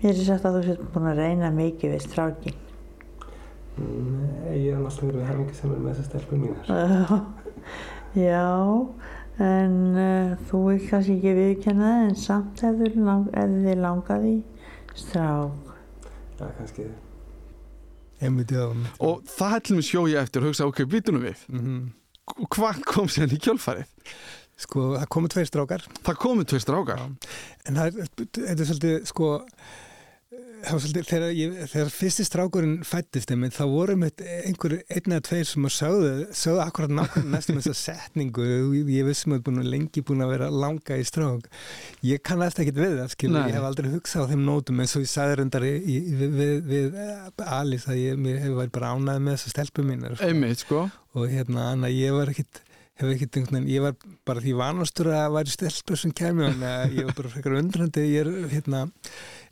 Mér 0.00 0.10
er 0.10 0.24
sagt 0.26 0.46
að 0.48 0.58
þú 0.58 0.62
sétt 0.66 0.82
búin 0.94 1.06
að 1.12 1.20
reyna 1.22 1.50
mikið 1.54 1.94
við 1.94 2.02
strákin. 2.04 2.58
Nei, 3.78 4.56
ég 4.64 4.74
hef 4.74 4.82
alltaf 4.82 5.04
verið 5.04 5.28
hafingisamur 5.28 5.80
með 5.84 6.00
þessar 6.00 6.08
stelpur 6.10 6.42
mínar. 6.42 7.22
Já, 8.28 8.50
en 9.46 9.78
uh, 9.94 10.34
þú 10.50 10.64
vil 10.66 10.78
kannski 10.90 11.16
ekki 11.20 11.36
viðkenna 11.38 11.94
það, 11.94 12.04
en 12.08 12.20
samt 12.24 12.66
ef 12.66 12.82
þið 12.82 13.82
langaði 13.84 14.36
strák. 14.98 15.67
Já, 16.38 16.48
kannski 16.58 16.84
þið. 16.86 16.96
Einmitt, 18.20 18.50
já. 18.50 18.64
og 18.98 19.22
það 19.30 19.52
hellum 19.54 19.78
við 19.78 19.86
sjói 19.92 20.16
eftir 20.18 20.42
og 20.42 20.48
hugsa 20.50 20.66
ok, 20.66 20.80
vitunum 20.90 21.22
við 21.22 21.44
Mhm. 21.48 21.92
og 22.42 22.48
hvað 22.56 22.82
kom 22.84 23.06
sér 23.06 23.30
í 23.30 23.38
kjölfarið? 23.38 23.86
Sko, 24.58 24.80
það 24.98 25.06
komu 25.08 25.28
tveir 25.30 25.46
strákar. 25.46 25.84
Það 26.02 26.16
komu 26.18 26.44
tveir 26.44 26.60
strákar? 26.64 26.98
En 27.66 27.74
það 27.78 27.86
er, 27.86 28.08
þetta 28.18 28.60
er 28.60 28.66
svolítið, 28.66 29.06
sko, 29.06 29.28
svolítið, 30.28 31.06
þegar, 31.08 31.30
ég, 31.32 31.54
þegar 31.70 31.90
fyrsti 31.92 32.24
strákurinn 32.26 32.74
fættist 32.84 33.30
einmitt, 33.32 33.54
þá 33.56 33.62
voru 33.70 33.94
einmitt 33.94 34.20
einhver, 34.20 34.74
einn 34.92 35.14
eða 35.14 35.24
tveir 35.24 35.48
sem 35.48 35.64
að 35.64 35.72
sögðu, 35.72 36.10
sögðu 36.36 36.60
akkurat 36.64 36.92
nákvæmlega 36.98 37.32
næstum 37.32 37.60
þess 37.62 37.72
að 37.72 37.78
setningu, 37.80 38.48
ég, 38.76 39.00
vissum 39.08 39.36
að 39.38 39.46
búin, 39.46 39.62
lengi 39.72 40.04
búin 40.04 40.26
að 40.26 40.34
vera 40.34 40.50
langa 40.52 41.00
í 41.00 41.06
strák. 41.08 41.48
Ég 42.04 42.22
kannast 42.28 42.60
ekkit 42.60 42.82
við 42.82 42.98
það, 43.00 43.16
Nei. 43.32 43.40
ég 43.48 43.56
hef 43.56 43.68
aldrei 43.70 43.90
hugsað 43.94 44.28
á 44.28 44.30
þeim 44.34 44.46
nótum 44.50 44.84
eins 44.84 44.96
og 44.98 45.06
ég 45.06 45.12
sagði 45.14 45.40
reyndar 45.40 45.68
við, 45.68 46.22
við, 46.36 46.54
við 46.68 47.02
eh, 47.06 47.26
Alice 47.58 47.88
að 47.88 48.00
ég 48.02 48.30
hef 48.44 48.56
væri 48.60 48.74
bara 48.76 48.94
ánæði 48.94 49.24
með 49.24 49.38
þessar 49.38 49.56
stelpu 49.56 49.88
mínar. 49.88 50.20
Einmitt, 50.28 50.64
sko. 50.66 50.88
Og 51.16 51.28
hérna, 51.32 51.70
annað, 51.72 51.96
ég 51.96 52.16
var 52.18 52.34
ekkit, 52.34 52.62
hef 53.00 53.14
ekkert 53.14 53.40
einhvern 53.40 53.62
veginn, 53.62 53.72
ég 53.72 53.84
var 53.86 53.96
bara 54.28 54.44
því 54.44 54.54
vanastur 54.60 55.08
að 55.08 55.20
það 55.22 55.34
væri 55.38 55.54
stelpur 55.54 56.00
sem 56.02 56.14
kemur 56.20 56.50
en 56.50 56.64
ég 56.98 57.08
var 57.08 57.16
bara 57.16 57.32
frekar 57.32 57.58
undrandi 57.62 58.04
ég 58.10 58.26
er 58.26 58.50
hérna, 58.52 58.84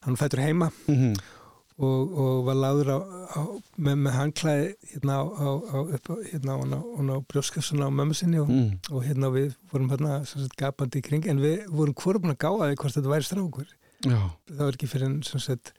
hann 0.07 0.17
fættur 0.17 0.41
heima 0.43 0.71
Mhm. 0.89 1.15
og, 1.79 2.13
og 2.17 2.45
var 2.47 2.55
láður 2.57 2.89
á, 2.89 2.99
á, 3.37 3.41
með, 3.79 3.97
með 4.07 4.13
hangklæði 4.17 4.69
hérna 4.95 5.17
á, 5.21 5.25
hérna, 6.33 6.53
á, 6.57 6.81
á 7.13 7.17
brjóskassunna 7.29 7.89
á 7.89 7.93
mömmu 7.93 8.15
sinni 8.17 8.39
og, 8.41 8.49
Mm. 8.49 8.79
og 8.91 9.03
hérna 9.05 9.29
við 9.35 9.55
vorum 9.73 9.91
hérna 9.93 10.25
sagt, 10.27 10.57
gapandi 10.57 11.03
í 11.03 11.05
kring 11.05 11.27
en 11.29 11.39
við 11.43 11.67
vorum 11.69 11.93
búin 12.23 12.33
að 12.33 12.41
gáða 12.41 12.71
því 12.73 12.77
hvort 12.81 12.95
þetta 12.97 13.13
væri 13.13 13.29
strákur 13.29 13.67
Já. 14.07 14.21
það 14.49 14.65
var 14.65 14.73
ekki 14.73 14.89
fyrir 14.89 15.05
en 15.11 15.23
sem 15.23 15.41
sagt 15.41 15.73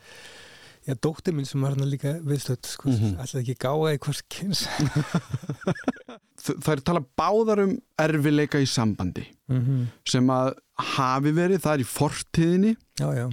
Já, 0.87 0.93
dóttir 1.03 1.33
minn 1.35 1.43
sem 1.45 1.59
var 1.61 1.73
hérna 1.73 1.83
líka 1.89 2.13
viðstödd, 2.23 2.63
sko, 2.65 2.87
mm. 2.89 2.95
-hmm. 2.95 3.19
alltaf 3.19 3.41
ekki 3.41 3.55
gáða 3.59 3.95
í 3.95 3.97
hvort 3.99 4.21
kyns. 4.29 4.67
Þ- 6.47 6.59
Þær 6.63 6.81
tala 6.85 7.01
báðar 7.19 7.59
um 7.65 7.73
erfileika 7.99 8.59
í 8.61 8.67
sambandi 8.69 9.25
Mhm. 9.49 9.87
sem 10.05 10.27
að 10.27 10.53
hafi 10.79 11.31
verið, 11.35 11.59
það 11.59 11.73
er 11.73 11.83
í 11.83 11.87
fortíðinni 11.91 12.75
Já, 12.99 13.09
já. 13.17 13.27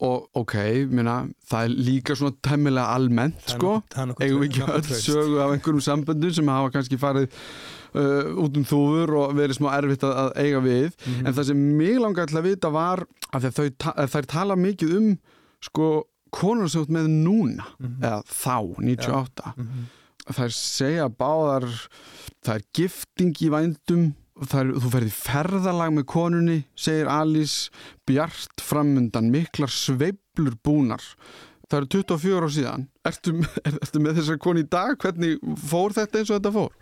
Og 0.00 0.28
ok, 0.34 0.54
minna, 0.90 1.26
það 1.50 1.64
er 1.64 1.74
líka 1.88 2.14
svona 2.18 2.36
temmilega 2.42 2.94
almennt 2.94 3.40
sko, 3.50 3.82
eigum 4.20 4.42
við 4.44 4.48
ekki 4.50 4.66
traust. 4.66 5.08
sögu 5.08 5.40
af 5.42 5.52
einhverjum 5.56 5.82
samböndum 5.82 6.32
sem 6.34 6.46
hafa 6.52 6.70
kannski 6.76 6.98
farið 6.98 7.28
uh, 7.94 8.44
út 8.44 8.56
um 8.60 8.64
þúfur 8.68 9.14
og 9.22 9.34
verið 9.38 9.58
smá 9.58 9.70
erfitt 9.78 10.04
að, 10.06 10.14
að 10.24 10.30
eiga 10.44 10.60
við 10.62 10.92
Mhm. 11.06 11.26
en 11.26 11.34
það 11.34 11.44
sem 11.50 11.64
mig 11.78 11.98
langar 11.98 12.26
til 12.30 12.38
að 12.38 12.48
vita 12.50 12.70
var 12.70 13.04
að 13.32 13.40
að 13.48 13.58
þau, 13.58 13.92
að 13.94 14.12
þær 14.14 14.26
tala 14.26 14.56
mikið 14.56 14.96
um 14.98 15.18
sko 15.64 16.04
út 16.84 16.90
með 16.92 17.06
núna 17.24 17.64
Mhm. 17.80 18.02
eða 18.02 18.22
þá, 18.28 18.56
98 18.78 19.54
Mhm. 19.56 19.86
þær 20.28 20.50
segja 20.52 21.08
báðar 21.08 21.64
það 22.44 22.54
er 22.54 22.62
gifting 22.76 23.32
í 23.40 23.48
vændum 23.50 24.14
er, 24.46 24.72
þú 24.78 24.92
ferði 24.94 25.12
ferðalag 25.14 25.94
með 25.98 26.08
konunni 26.14 26.58
segir 26.78 27.10
Alice 27.12 27.72
bjart 28.08 28.62
framundan, 28.64 29.30
miklar 29.34 29.72
sveiflur 29.72 30.58
búnar 30.64 31.04
það 31.68 31.78
eru 31.82 31.88
24 31.98 32.42
ár 32.42 32.52
síðan 32.54 32.84
ertu, 33.08 33.34
er, 33.66 33.78
ertu 33.82 34.02
með 34.02 34.20
þessar 34.22 34.38
konu 34.42 34.64
í 34.64 34.68
dag 34.72 34.94
hvernig 35.02 35.42
fór 35.68 35.96
þetta 35.96 36.20
eins 36.22 36.30
og 36.32 36.38
þetta 36.38 36.54
fór? 36.54 36.76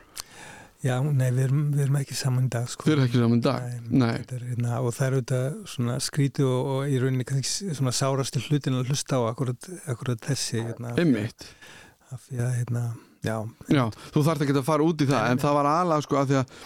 Já, 0.84 1.00
nei, 1.02 1.30
við 1.32 1.42
erum, 1.46 1.62
við 1.72 1.82
erum 1.86 1.96
ekki 1.98 2.14
saman 2.14 2.46
í 2.46 2.50
dag 2.52 2.66
sko. 2.68 2.84
Þið 2.84 2.92
eru 2.92 3.04
ekki 3.06 3.20
saman 3.22 3.40
í 3.40 3.44
dag? 3.46 3.64
Nei. 3.88 4.10
Þetta 4.20 4.36
er, 4.36 4.42
hérna, 4.50 4.74
og 4.84 4.92
það 4.94 5.06
er 5.06 5.14
auðvitað 5.16 5.46
svona 5.72 5.96
skríti 6.04 6.44
og, 6.46 6.68
og 6.74 6.92
í 6.92 6.98
rauninni 7.02 7.26
kannski 7.26 7.76
svona 7.78 7.94
sárasti 7.96 8.42
hlutin 8.44 8.76
að 8.76 8.92
hlusta 8.92 9.18
á 9.18 9.22
akkurat, 9.30 9.68
akkurat 9.88 10.20
þessi 10.28 10.60
hérna, 10.60 10.92
Einmitt. 11.00 11.48
af 12.12 12.28
því 12.28 12.42
að 12.44 12.52
hérna, 12.60 12.84
já, 13.24 13.36
Já, 13.72 13.82
þú 14.12 14.24
þarft 14.28 14.44
ekki 14.46 14.58
að 14.60 14.68
fara 14.68 14.86
út 14.86 15.02
í 15.02 15.08
það 15.10 15.30
en 15.32 15.42
það 15.42 15.58
var 15.58 15.70
alveg 15.72 16.06
sko 16.06 16.20
að 16.20 16.30
því 16.30 16.38
að 16.42 16.60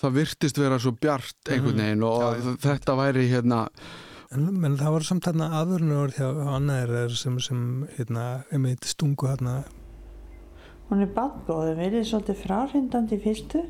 það 0.00 0.14
virtist 0.16 0.56
vera 0.58 0.78
svo 0.78 0.92
bjart 0.92 1.36
einhvern 1.48 1.74
Mhm. 1.76 1.82
veginn 1.84 2.04
og 2.04 2.20
Já, 2.22 2.30
já. 2.40 2.56
þetta 2.66 2.96
væri 2.96 3.28
hérna 3.30 3.68
en, 4.32 4.60
menn 4.60 4.76
það 4.78 4.92
var 4.92 5.00
samt 5.02 5.24
hérna 5.26 5.50
aðvörnur 5.60 6.12
hjá 6.16 6.28
annaðir 6.56 7.16
sem, 7.16 7.38
sem 7.40 7.86
hérna, 7.98 8.44
einmitt 8.52 8.84
stungu 8.84 9.26
hérna 9.28 9.64
Hún 10.90 11.02
er 11.02 11.06
badgóð, 11.14 11.76
verið 11.78 12.02
svolítið 12.08 12.40
fráhrindandi 12.44 13.14
í 13.14 13.22
fyrstu 13.22 13.60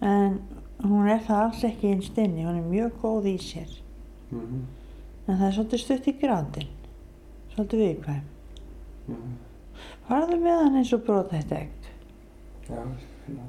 en 0.00 0.36
hún 0.84 1.08
er 1.10 1.18
það 1.26 1.40
alls 1.46 1.64
ekki 1.66 1.88
einn 1.90 2.02
stinni, 2.06 2.44
hún 2.46 2.58
er 2.60 2.68
mjög 2.70 2.92
góð 3.02 3.24
í 3.32 3.36
sér. 3.40 3.72
Mhm. 4.30 4.60
En 5.26 5.38
það 5.40 5.46
er 5.48 5.56
svolítið 5.56 5.82
stutt 5.82 6.06
í 6.06 6.14
grátin, 6.20 6.68
svolítið 7.56 7.82
viðkvæm. 7.82 8.22
Mhm. 9.08 9.34
Farðu 10.08 10.38
með 10.44 10.62
hann 10.62 10.76
eins 10.76 10.92
og 10.92 11.02
brotætt 11.04 11.50
egg, 11.52 11.70
Já, 12.68 12.76
já. 13.28 13.42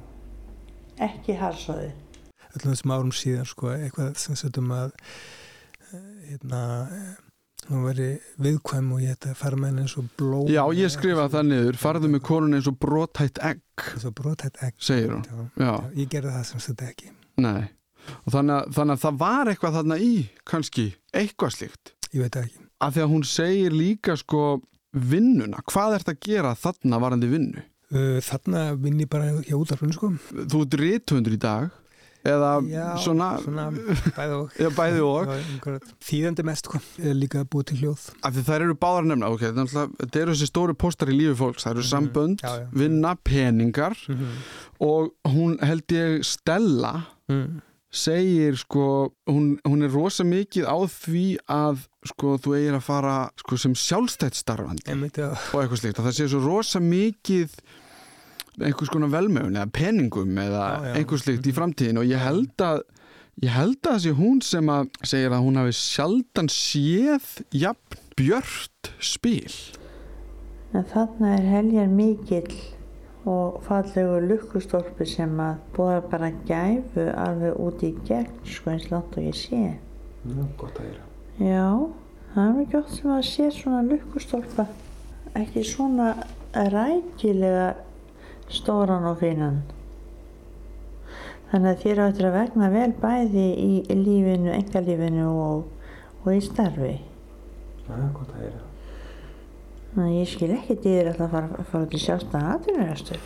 Ekki 1.04 1.36
harsóði. 1.38 1.92
öllum 2.54 2.74
þessum 2.74 2.92
árum 2.96 3.14
síðan 3.14 3.48
sko, 3.48 3.72
eitthvað 3.76 4.14
sem 4.20 4.36
setjum 4.38 4.70
að 4.74 4.92
eh, 5.92 6.04
hérna 6.30 6.60
eh, 6.92 7.08
hún 7.68 7.84
veri 7.84 8.08
viðkvæm 8.40 8.92
og 8.96 9.02
ég 9.04 9.16
ætti 9.16 9.32
að 9.32 9.40
fara 9.42 9.58
með 9.60 9.72
henni 9.72 9.84
eins 9.86 9.96
og 10.00 10.06
blóm 10.18 10.48
Já, 10.52 10.62
ég 10.78 10.92
skrifaði 10.94 11.34
það 11.36 11.48
niður, 11.50 11.80
farðu 11.82 12.12
með 12.14 12.22
konun 12.28 12.58
eins 12.58 12.70
og 12.70 12.78
brotætt 12.80 13.40
egg 13.44 13.88
eins 13.92 14.06
og 14.08 14.14
brotætt 14.18 14.62
egg. 14.64 14.74
segir 14.80 15.12
hún, 15.16 15.50
já, 15.60 15.74
ég 15.98 16.08
gerði 16.12 16.32
það 16.38 16.46
sem 16.52 16.64
þetta 16.68 16.88
ekki. 16.92 17.12
Nei. 17.44 17.68
Og 18.24 18.32
þannig 18.32 18.54
að, 18.56 18.72
þannig 18.78 18.94
að 18.96 19.02
það 19.04 19.18
var 19.20 19.50
eitthvað 19.52 19.76
þarna 19.78 19.98
í 20.00 20.12
kannski, 20.48 20.86
eitthvað 21.12 21.54
slíkt? 21.58 21.92
Ég 22.14 22.24
veit 22.24 22.38
ekki. 22.40 22.62
Af 22.80 22.94
því 22.94 23.02
að 23.04 23.10
hún 23.12 23.24
segir 23.28 23.74
líka 23.76 24.14
sko 24.16 24.42
vinnuna, 24.96 25.60
hvað 25.68 25.98
ert 25.98 26.08
að 26.14 26.20
gera 26.24 26.54
þarna 26.56 27.00
varandi 27.02 27.28
vinnu? 27.28 27.64
Uh, 27.88 28.18
þarna 28.20 28.76
vinn 28.76 28.98
ég 29.00 29.08
bara 29.08 29.30
hjá 29.40 29.54
útarfinu 29.56 29.94
sko 29.96 30.10
Þú 30.28 30.58
ert 30.66 30.74
rithundur 30.76 31.32
í 31.32 31.38
dag 31.40 31.70
eða 32.28 32.48
Já, 32.68 32.82
svona, 33.00 33.28
svona 33.40 33.68
bæði 33.72 34.34
og, 34.36 34.56
Já, 34.60 34.68
bæði 34.76 35.04
og. 35.06 35.30
Já, 35.30 35.76
þýðandi 36.04 36.44
mest 36.44 36.66
sko 36.68 36.80
líka 37.16 37.44
búið 37.48 37.68
til 37.70 37.78
hljóð 37.80 38.02
af 38.26 38.34
því 38.34 38.42
þær 38.50 38.64
eru 38.66 38.74
báðar 38.82 39.06
nefna 39.08 39.30
ok, 39.32 39.40
þetta 39.46 39.62
náttúrulega- 39.64 39.96
þetta 40.02 40.20
eru 40.24 40.34
þessi 40.34 40.48
stóru 40.50 40.74
póstar 40.82 41.08
í 41.08 41.16
lífi 41.16 41.36
fólks 41.38 41.64
það 41.64 41.72
eru 41.78 41.86
sambönd, 41.88 42.42
Mhm. 42.42 42.44
já, 42.44 42.52
já. 42.60 42.68
vinna, 42.82 43.14
peningar 43.24 43.96
Mhm. 44.08 44.28
og 44.80 45.12
hún 45.24 45.56
held 45.64 45.86
ég 45.88 46.24
Stella 46.24 47.06
Mm. 47.30 47.62
Segir 47.88 48.56
sko 48.60 48.86
hún, 49.30 49.56
hún 49.64 49.84
er 49.86 49.92
rosa 49.94 50.24
mikið 50.28 50.68
á 50.68 50.76
því 50.92 51.26
að 51.48 51.86
sko 52.10 52.34
þú 52.42 52.56
eigir 52.58 52.76
að 52.76 52.84
fara 52.84 53.16
sko, 53.40 53.56
sem 53.56 53.76
sjálfstætt 53.78 54.36
starfandi 54.36 54.92
og 54.92 55.62
eitthvað 55.62 55.80
slíkt, 55.80 56.00
að 56.00 56.10
það 56.10 56.16
sé 56.18 56.28
svo 56.28 56.42
rosa 56.44 56.82
mikið 56.84 57.56
einhvers 58.58 58.92
konar 58.92 59.12
velmögun 59.14 59.56
eða 59.56 59.72
peningum 59.72 60.38
eða 60.42 60.62
Já, 60.68 60.86
já. 60.90 60.94
einhvers 61.00 61.24
slíkt 61.24 61.48
í 61.48 61.56
framtíðin 61.56 62.00
og 62.02 62.08
ég 62.10 62.22
held 62.22 62.64
að 62.64 62.84
Ég 63.38 63.52
held 63.54 63.78
að 63.86 63.92
þessi 63.94 64.12
hún 64.18 64.40
sem 64.42 64.66
að 64.72 64.88
segir 65.06 65.30
að 65.30 65.44
hún 65.44 65.58
hafi 65.60 65.74
sjaldan 65.78 66.48
séð 66.50 67.26
jafn 67.54 68.00
björt 68.18 68.88
spil. 68.98 69.52
En 70.74 70.82
þarna 70.90 71.36
er 71.36 71.46
heljar 71.46 71.92
mikill 71.92 72.50
og 73.26 73.62
fallegu 73.66 74.20
lukkustólpi 74.28 75.06
sem 75.08 75.32
að 75.42 75.62
búða 75.76 76.02
bara 76.10 76.30
gæfu 76.48 77.08
alveg 77.14 77.58
út 77.60 77.82
í 77.86 77.92
gegn 78.06 78.44
sko 78.46 78.72
eins 78.74 78.90
langt 78.92 79.16
og 79.18 79.26
ég 79.26 79.36
sé. 79.36 79.62
Já, 80.24 80.44
gott 80.60 80.78
að 80.78 80.90
gera. 80.90 81.06
Já, 81.38 81.66
það 82.34 82.44
er 82.44 82.54
mjög 82.58 82.70
gott 82.76 82.94
sem 82.94 83.10
að 83.14 83.24
sé 83.30 83.48
svona 83.54 83.82
lukkustólpa. 83.88 84.68
Ekki 85.38 85.64
svona 85.66 86.12
rækilega 86.54 87.66
stóran 88.48 89.10
og 89.10 89.18
finan. 89.22 89.60
Þannig 91.50 91.70
að 91.70 91.82
þér 91.84 92.00
áttur 92.04 92.28
að 92.28 92.38
vegna 92.38 92.70
vel 92.72 92.90
bæði 93.00 93.48
í 93.56 93.96
lífinu, 93.96 94.52
engalífinu 94.52 95.28
og, 95.32 95.92
og 96.24 96.32
í 96.34 96.40
starfi. 96.44 96.96
Já, 97.88 97.94
gott 98.12 98.34
að 98.34 98.42
gera. 98.44 98.67
Þannig 99.94 100.08
að 100.08 100.18
ég 100.18 100.30
skil 100.30 100.50
ekki 100.54 100.78
dýðir 100.84 101.10
að 101.12 101.20
það 101.22 101.34
fara, 101.34 101.66
fara 101.72 101.88
til 101.90 102.00
sjálfstæðan 102.04 102.50
aðrunarastur. 102.54 103.20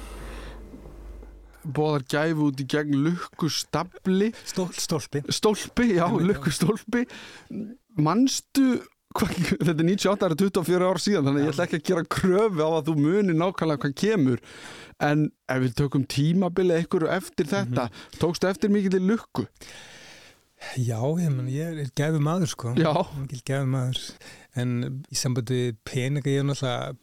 Bóðar 1.63 2.05
gæfu 2.11 2.49
út 2.49 2.63
í 2.63 2.67
gegn 2.67 3.03
lukkustafli. 3.05 4.31
Stól, 4.43 4.71
stólpi. 4.75 5.23
Stólpi, 5.31 5.89
já, 5.95 6.07
lukkustólpi. 6.11 7.05
Manstu, 8.03 8.67
hva, 9.15 9.29
þetta 9.29 9.77
er 9.77 9.89
98 9.93 10.27
ára 10.27 10.39
24 10.43 10.91
ár 10.91 11.01
síðan, 11.03 11.29
þannig 11.29 11.43
að 11.43 11.47
ég 11.47 11.55
ætla 11.55 11.67
ekki 11.69 11.81
að 11.81 11.87
gera 11.91 12.05
kröfu 12.17 12.67
á 12.67 12.71
að 12.71 12.89
þú 12.89 12.97
muni 12.99 13.37
nákvæmlega 13.39 13.85
hvað 13.85 13.97
kemur. 14.03 14.45
En 15.03 15.27
ef 15.51 15.65
við 15.67 15.75
tökum 15.83 16.07
tímabilið 16.11 16.81
einhverju 16.81 17.11
eftir 17.15 17.51
þetta, 17.51 17.89
mm 17.89 17.91
-hmm. 17.91 18.21
tókstu 18.23 18.51
eftir 18.51 18.75
mikið 18.75 18.97
til 18.97 19.07
lukku? 19.13 19.47
Já, 20.79 20.99
ég, 21.21 21.37
ég 21.53 21.83
er 21.85 21.93
gæfi 21.99 22.23
maður 22.23 22.53
sko. 22.55 22.73
Gæfi 22.79 23.69
maður. 23.69 24.03
En 24.57 24.75
í 25.09 25.17
sambandi 25.17 25.63
peninga 25.89 26.29
ég 26.31 26.43
er 26.43 26.49
náttúrulega 26.49 26.97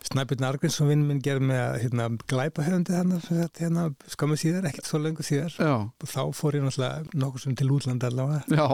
Snæbjörn 0.00 0.46
Argrínsson 0.48 0.88
vinn 0.88 1.02
minn 1.04 1.18
gerði 1.20 1.44
með 1.50 1.58
að 1.60 1.74
hérna, 1.82 2.04
glæpa 2.30 2.64
höfundi 2.64 2.94
hann 2.96 3.10
hérna, 3.58 3.82
skamma 4.08 4.38
síðar, 4.40 4.68
ekkert 4.70 4.88
svo 4.88 5.00
lengur 5.02 5.26
síðar 5.26 5.56
Já. 5.60 5.74
og 5.92 6.08
þá 6.08 6.22
fór 6.38 6.56
ég 6.56 6.64
náttúrulega 6.64 7.18
nokkur 7.20 7.42
sem 7.44 7.56
til 7.60 7.68
útlanda 7.74 8.08
allavega 8.08 8.40
Já, 8.48 8.64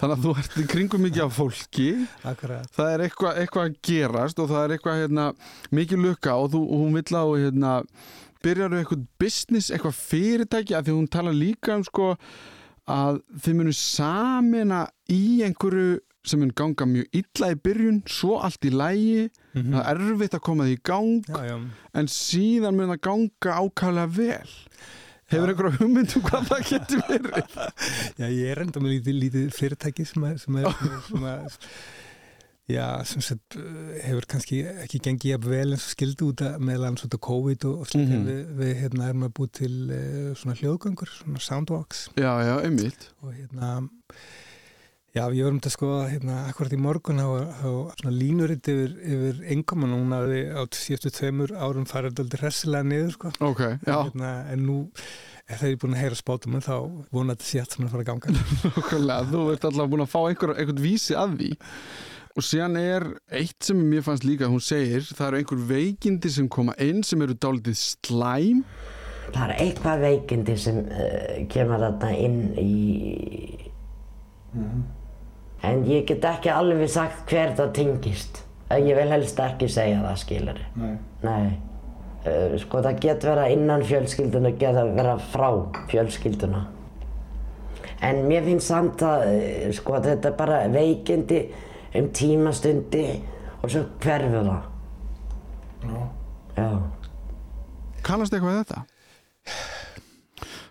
þannig 0.00 0.16
að 0.16 0.24
þú 0.26 0.32
ert 0.42 0.56
í 0.58 0.64
kringum 0.72 1.04
mikið 1.06 1.24
af 1.24 1.36
fólki 1.38 1.86
Akkurat. 2.32 2.66
það 2.74 2.90
er 2.96 3.04
eitthvað 3.06 3.38
eitthva 3.44 3.66
að 3.68 3.78
gerast 3.88 4.42
og 4.42 4.50
það 4.50 4.64
er 4.64 4.74
eitthvað 4.76 5.00
hérna, 5.04 5.28
mikið 5.78 6.02
lukka 6.08 6.34
og, 6.42 6.50
þú, 6.56 6.64
og 6.66 6.82
hún 6.82 6.98
vill 6.98 7.20
á 7.22 7.24
hérna, 7.30 7.76
byrjar 8.42 8.76
eitthvað 8.80 9.06
business, 9.22 9.70
eitthvað 9.70 10.00
fyrirtæki 10.02 10.76
af 10.76 10.88
því 10.88 10.98
hún 10.98 11.10
tala 11.14 11.36
líka 11.36 11.78
um 11.78 11.86
sko 11.86 12.16
að 12.90 13.20
þið 13.42 13.58
munu 13.58 13.74
samina 13.76 14.86
í 15.12 15.42
einhverju 15.46 16.00
sem 16.26 16.38
mun 16.38 16.52
ganga 16.54 16.86
mjög 16.86 17.16
illa 17.18 17.50
í 17.50 17.58
byrjun 17.58 18.02
svo 18.10 18.38
allt 18.46 18.64
í 18.66 18.70
lægi 18.70 19.28
mm 19.28 19.62
-hmm. 19.62 19.72
það 19.74 19.88
er 19.90 20.02
erfitt 20.06 20.34
að 20.38 20.44
koma 20.46 20.66
því 20.66 20.76
í 20.76 20.82
gang 20.82 21.24
já, 21.28 21.40
já. 21.50 21.56
en 21.94 22.08
síðan 22.08 22.76
mun 22.76 22.92
það 22.94 23.00
ganga 23.08 23.56
ákvæmlega 23.58 24.06
vel 24.16 24.52
hefur 25.32 25.52
einhverja 25.52 25.78
hugmyndum 25.80 26.22
hvað 26.28 26.46
það 26.50 26.62
getur 26.70 27.02
verið 27.08 27.56
Já, 28.20 28.26
ég 28.28 28.46
er 28.52 28.62
enda 28.62 28.80
með 28.80 28.94
lítið, 28.96 29.18
lítið 29.24 29.50
fyrirtæki 29.56 30.06
sem 30.06 30.24
er, 30.28 30.38
sem 30.38 30.56
er, 30.60 30.78
sem 31.08 31.24
er 31.24 31.58
já, 32.70 32.86
sem 33.08 33.24
sagt 33.24 33.56
hefur 34.04 34.26
kannski 34.30 34.62
ekki 34.84 35.00
gengið 35.02 35.34
jafn 35.34 35.50
vel 35.50 35.74
eins 35.74 35.88
og 35.88 35.96
skildi 35.96 36.28
út 36.28 36.44
að 36.46 36.62
meðlan 36.68 37.00
svona 37.00 37.22
COVID 37.26 37.66
og, 37.70 37.80
og 37.82 37.90
slíka 37.90 38.06
mm 38.06 38.14
-hmm. 38.14 38.28
við, 38.28 38.54
við 38.60 38.72
hérna 38.82 39.08
erum 39.08 39.26
að 39.26 39.34
búið 39.38 39.52
til 39.58 39.74
uh, 39.90 40.30
svona 40.36 40.58
hljóðgöngur, 40.60 41.10
svona 41.18 41.40
soundwalks 41.48 42.08
Já, 42.16 42.32
já, 42.46 42.54
einmitt 42.62 43.10
og 43.22 43.34
hérna 43.34 43.82
Já, 45.12 45.26
ég 45.28 45.44
vorum 45.44 45.58
að 45.60 45.74
skoða 45.74 46.04
hérna 46.08 46.34
akkurat 46.48 46.72
í 46.72 46.78
morgun 46.80 47.18
á, 47.20 47.28
á 47.28 47.68
svona 48.00 48.12
línuritt 48.16 48.68
yfir, 48.72 48.94
yfir 48.96 49.42
engum 49.52 49.84
og 49.84 49.90
núna 49.90 50.22
á 50.56 50.64
síðustu 50.72 51.12
tveimur 51.12 51.52
árum 51.52 51.84
farið 51.84 52.22
aldrei 52.22 52.40
hressilega 52.40 52.88
niður 52.88 53.10
sko. 53.12 53.32
Ok, 53.44 53.60
já. 53.84 53.98
Hérna, 54.08 54.30
en 54.48 54.64
nú 54.64 54.78
er 55.44 55.60
það 55.60 55.76
búin 55.82 55.98
að 55.98 56.00
heyra 56.00 56.16
spátum 56.16 56.56
en 56.56 56.64
þá 56.64 56.76
vona 57.12 57.36
þetta 57.36 57.50
sétt 57.50 57.76
sem 57.76 57.84
það 57.84 57.92
fara 57.92 58.06
að 58.06 58.08
ganga. 58.08 59.26
Þú 59.34 59.44
ert 59.52 59.68
alltaf 59.68 59.92
búin 59.92 60.06
að 60.06 60.12
fá 60.14 60.18
einhver, 60.22 60.54
einhvern 60.56 60.80
vísi 60.80 61.18
að 61.18 61.36
því. 61.42 61.50
Og 62.32 62.44
síðan 62.46 62.78
er 62.80 63.04
eitt 63.28 63.66
sem 63.66 63.76
mér 63.76 64.04
fannst 64.06 64.24
líka 64.24 64.46
að 64.46 64.54
hún 64.54 64.64
segir, 64.64 65.04
það 65.04 65.26
eru 65.26 65.40
einhver 65.42 65.64
veikindi 65.68 66.30
sem 66.32 66.48
koma 66.48 66.72
inn 66.80 67.02
sem 67.04 67.20
eru 67.24 67.34
dálitið 67.36 67.76
slæm. 67.76 68.62
Það 69.32 69.42
er 69.44 69.52
eitthvað 69.64 70.04
veikindi 70.06 70.54
sem 70.60 70.78
uh, 70.86 71.42
kemur 71.52 71.82
þarna 71.84 72.12
inn 72.16 72.38
í... 72.60 72.70
Mm. 74.56 74.80
En 75.68 75.84
ég 75.86 76.06
get 76.08 76.24
ekki 76.26 76.50
alveg 76.52 76.88
sagt 76.90 77.28
hver 77.30 77.52
það 77.58 77.74
tengist. 77.76 78.40
Ég 78.72 78.96
vil 78.96 79.12
helst 79.12 79.40
ekki 79.44 79.68
segja 79.70 80.00
það, 80.00 80.16
skilur. 80.22 80.62
Nei. 80.80 80.94
Nei. 81.22 81.50
Uh, 82.24 82.54
sko 82.62 82.80
það 82.80 83.02
get 83.04 83.26
vera 83.28 83.44
innan 83.52 83.84
fjölskylduna, 83.84 84.54
get 84.56 84.78
vera 84.96 85.18
frá 85.34 85.50
fjölskylduna. 85.92 86.64
En 88.02 88.24
mér 88.24 88.48
finnst 88.48 88.72
samt 88.72 89.04
að, 89.04 89.26
uh, 89.28 89.68
sko 89.76 90.00
þetta 90.00 90.32
er 90.32 90.40
bara 90.40 90.62
veikindi 90.72 91.42
um 91.98 92.08
tímastundi 92.16 93.06
og 93.62 93.70
svo 93.70 93.84
hverfur 94.02 94.48
það. 94.48 94.62
Já. 95.82 96.00
Já. 96.56 96.68
Kannast 98.02 98.34
eitthvað 98.34 98.58
þetta? 98.62 98.82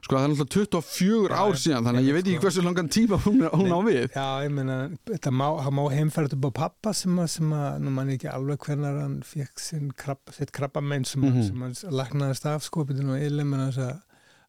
Sko 0.02 0.18
það 0.18 0.26
er 0.26 0.32
náttúrulega 0.34 0.82
24 0.82 1.40
ár 1.40 1.58
síðan 1.62 1.86
þannig 1.88 2.02
að 2.02 2.08
ég 2.10 2.16
veit 2.18 2.26
ekki 2.26 2.44
hversu 2.44 2.64
langan 2.66 2.90
tíma 2.92 3.20
hún, 3.24 3.44
hún 3.54 3.72
á 3.72 3.80
við. 3.86 4.06
Já, 4.12 4.28
ég 4.44 4.54
meina, 4.56 4.78
þetta 5.08 5.32
má, 5.32 5.46
má 5.72 5.82
heimferð 5.94 6.36
upp 6.36 6.48
á 6.50 6.60
pappa 6.66 6.94
sem 6.98 7.20
að, 7.22 7.30
sem 7.38 7.54
að, 7.56 7.68
nú 7.86 7.94
mann 7.96 8.12
ekki 8.12 8.28
alveg 8.32 8.66
hvernar 8.66 8.98
hann 9.00 9.20
fekk 9.24 9.64
krabba, 10.02 10.36
sitt 10.36 10.52
krabbamenn 10.56 11.08
sem, 11.08 11.22
mm 11.24 11.38
-hmm. 11.38 11.48
sem 11.48 11.62
hann 11.62 11.98
lagnaðist 12.02 12.50
af 12.50 12.66
skopitinu 12.68 13.16
og 13.16 13.22
eilum 13.22 13.54
en 13.54 13.68
þess 13.70 13.86
að 13.88 14.00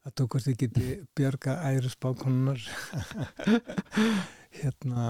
að 0.02 0.14
þú 0.18 0.26
hvort 0.26 0.46
þið 0.48 0.56
geti 0.58 0.86
björga 1.14 1.52
æri 1.68 1.90
spákonunar 1.92 2.62
hérna 4.58 5.04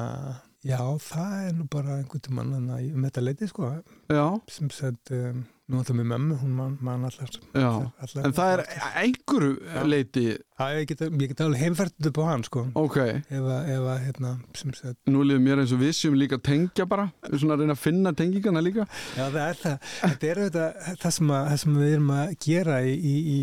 já, 0.67 0.81
það 1.07 1.35
er 1.47 1.57
nú 1.59 1.67
bara 1.73 1.99
einhvern 1.99 2.25
tímann 2.27 2.55
um 2.59 3.09
þetta 3.09 3.25
leiti 3.25 3.49
sko. 3.51 3.73
Já. 4.13 4.27
sem 4.51 4.71
sett 4.75 5.15
um, 5.17 5.45
Nú 5.73 5.79
ætlum 5.81 6.03
við 6.03 6.09
mömmu, 6.11 6.37
hún 6.43 6.55
mann 6.57 6.73
man 6.85 7.05
allar, 7.07 7.37
allar, 7.55 8.25
En 8.27 8.35
það 8.37 8.51
er 8.53 8.63
einhverju 8.99 9.85
leiti 9.89 10.25
Já, 10.63 10.67
ég 10.77 10.89
get, 10.91 11.05
get 11.23 11.41
alveg 11.41 11.63
heimferðið 11.63 12.09
upp 12.11 12.19
á 12.21 12.25
hann 12.29 12.43
sko. 12.47 12.65
Ok. 12.79 12.99
Ef 13.33 13.47
að, 13.55 13.93
hérna, 14.05 14.33
sagt 14.59 15.09
Nú 15.11 15.23
liður 15.25 15.41
mér 15.43 15.63
eins 15.63 15.73
og 15.75 15.81
við 15.81 15.95
sem 15.97 16.19
líka 16.19 16.39
tengja 16.39 16.87
bara. 16.91 17.09
Við 17.25 17.41
svona 17.43 17.57
að 17.57 17.65
reyna 17.65 17.77
að 17.79 17.81
finna 17.83 18.13
tengingana 18.19 18.63
líka. 18.63 18.87
Já, 19.17 19.25
það 19.25 19.41
er 19.47 19.59
það. 19.63 19.89
Þetta 20.03 20.29
er 20.29 20.43
þetta, 20.43 20.67
það, 20.91 21.15
sem 21.17 21.33
að, 21.33 21.49
það 21.49 21.59
sem 21.65 21.81
við 21.81 21.95
erum 21.97 22.13
að 22.19 22.37
gera 22.47 22.77
í, 22.85 22.93
í, 22.93 23.17
í 23.33 23.41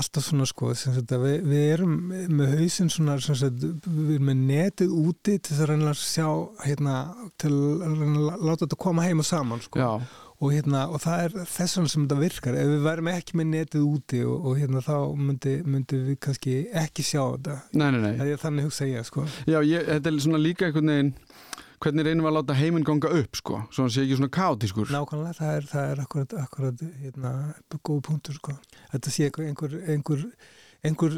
alltaf 0.00 0.26
svona 0.26 0.46
sko 0.48 0.72
sagt, 0.76 1.14
við, 1.22 1.40
við 1.46 1.64
erum 1.76 1.96
með 2.10 2.54
hausinn 2.60 2.92
svona 2.92 3.16
sagt, 3.22 3.64
við 3.86 4.16
erum 4.18 4.30
með 4.30 4.44
netið 4.50 4.94
úti 5.00 5.38
til 5.40 5.56
að 5.56 5.72
reyna 5.72 5.90
að 5.92 6.02
sjá 6.02 6.28
hérna, 6.66 7.00
til 7.40 7.52
að 7.54 7.98
reyna 8.02 8.22
að 8.36 8.46
láta 8.46 8.62
þetta 8.64 8.80
koma 8.86 9.06
heim 9.06 9.24
og 9.24 9.28
saman 9.28 9.64
sko 9.64 9.90
og, 10.36 10.52
hérna, 10.52 10.84
og 10.92 11.00
það 11.00 11.22
er 11.24 11.34
þess 11.48 11.78
vegna 11.78 11.92
sem 11.92 12.04
þetta 12.04 12.20
virkar 12.20 12.58
ef 12.60 12.70
við 12.72 12.82
værim 12.84 13.10
ekki 13.14 13.38
með 13.40 13.50
netið 13.54 13.86
úti 13.88 14.22
og, 14.28 14.36
og 14.50 14.60
hérna, 14.60 14.82
þá 14.84 14.96
myndi, 15.16 15.54
myndi 15.64 16.00
við 16.10 16.20
kannski 16.26 16.56
ekki 16.76 17.06
sjá 17.06 17.22
þetta 17.22 17.58
nei, 17.72 17.88
nei, 17.94 18.12
nei. 18.20 18.34
þannig 18.42 18.68
hugsa 18.68 18.88
ég 18.90 19.08
sko. 19.08 19.24
Já, 19.48 19.60
ég, 19.64 19.86
þetta 19.88 20.12
er 20.12 20.24
svona 20.26 20.42
líka 20.42 20.68
einhvern 20.68 20.92
veginn 20.92 21.14
hvernig 21.82 22.06
reynum 22.06 22.26
við 22.26 22.30
að 22.32 22.36
láta 22.38 22.58
heiminn 22.58 22.86
ganga 22.86 23.14
upp 23.20 23.40
sko, 23.40 23.62
svo 23.70 23.86
hann 23.86 23.94
sé 23.94 24.04
ekki 24.04 24.20
svona 24.20 24.34
kátískur 24.36 24.92
Nákvæmlega, 24.92 25.38
það 25.40 25.56
er, 25.56 25.66
það 25.72 25.90
er 25.90 26.04
akkurat, 26.04 26.36
akkurat 26.42 26.86
hérna, 27.02 27.32
góð 27.78 28.00
punktur 28.10 28.38
sko. 28.38 28.56
þetta 28.92 29.14
sé 29.14 29.30
einhver, 29.30 29.80
einhver 29.86 30.24
einhver 30.86 31.14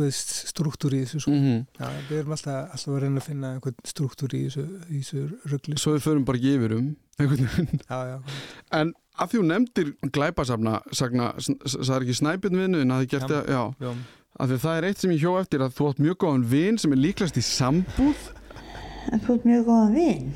veist, 0.00 0.32
struktúr 0.50 0.94
í 0.96 1.02
þessu 1.04 1.22
sko. 1.24 1.32
mm 1.32 1.42
-hmm. 1.44 1.64
Já, 1.80 1.88
við 2.08 2.18
erum 2.18 2.36
alltaf, 2.36 2.70
alltaf 2.72 2.94
að 2.94 3.00
reyna 3.02 3.20
að 3.20 3.26
finna 3.26 3.52
einhvern 3.54 3.76
struktúr 3.84 4.34
í 4.34 4.42
þessu, 4.46 4.64
þessu 4.90 5.24
ruggli 5.50 5.78
Svo 5.78 5.96
við 5.96 6.06
förum 6.06 6.24
bara 6.24 6.38
ekki 6.38 6.54
yfir 6.56 6.76
um 6.76 6.96
já, 7.90 7.98
já. 8.12 8.20
En 8.72 8.94
af 9.18 9.30
því 9.30 9.38
hún 9.40 9.48
nefndir 9.48 9.92
glæpasafna 10.12 10.82
er 10.84 12.02
ekki 12.02 12.14
snæpjörn 12.14 12.58
vinnuðin 12.60 12.92
að 12.92 13.00
þið 13.02 13.10
gert 13.10 13.30
það, 13.30 13.44
já, 13.48 13.62
já. 13.80 13.92
af 14.38 14.48
því 14.48 14.58
það 14.64 14.76
er 14.76 14.84
eitt 14.84 14.98
sem 14.98 15.10
ég 15.10 15.20
hjó 15.20 15.40
eftir 15.40 15.60
að 15.60 15.76
þú 15.76 15.88
átt 15.88 16.02
mjög 16.04 16.16
góðan 16.16 16.48
vin 16.50 16.78
sem 16.78 16.92
er 16.92 17.00
líklast 17.00 17.36
í 17.36 17.44
sambúð 17.44 18.20
Þú 19.06 19.36
átt 19.36 19.48
mjög 19.48 19.64
góðan 19.70 19.96
vin. 19.96 20.30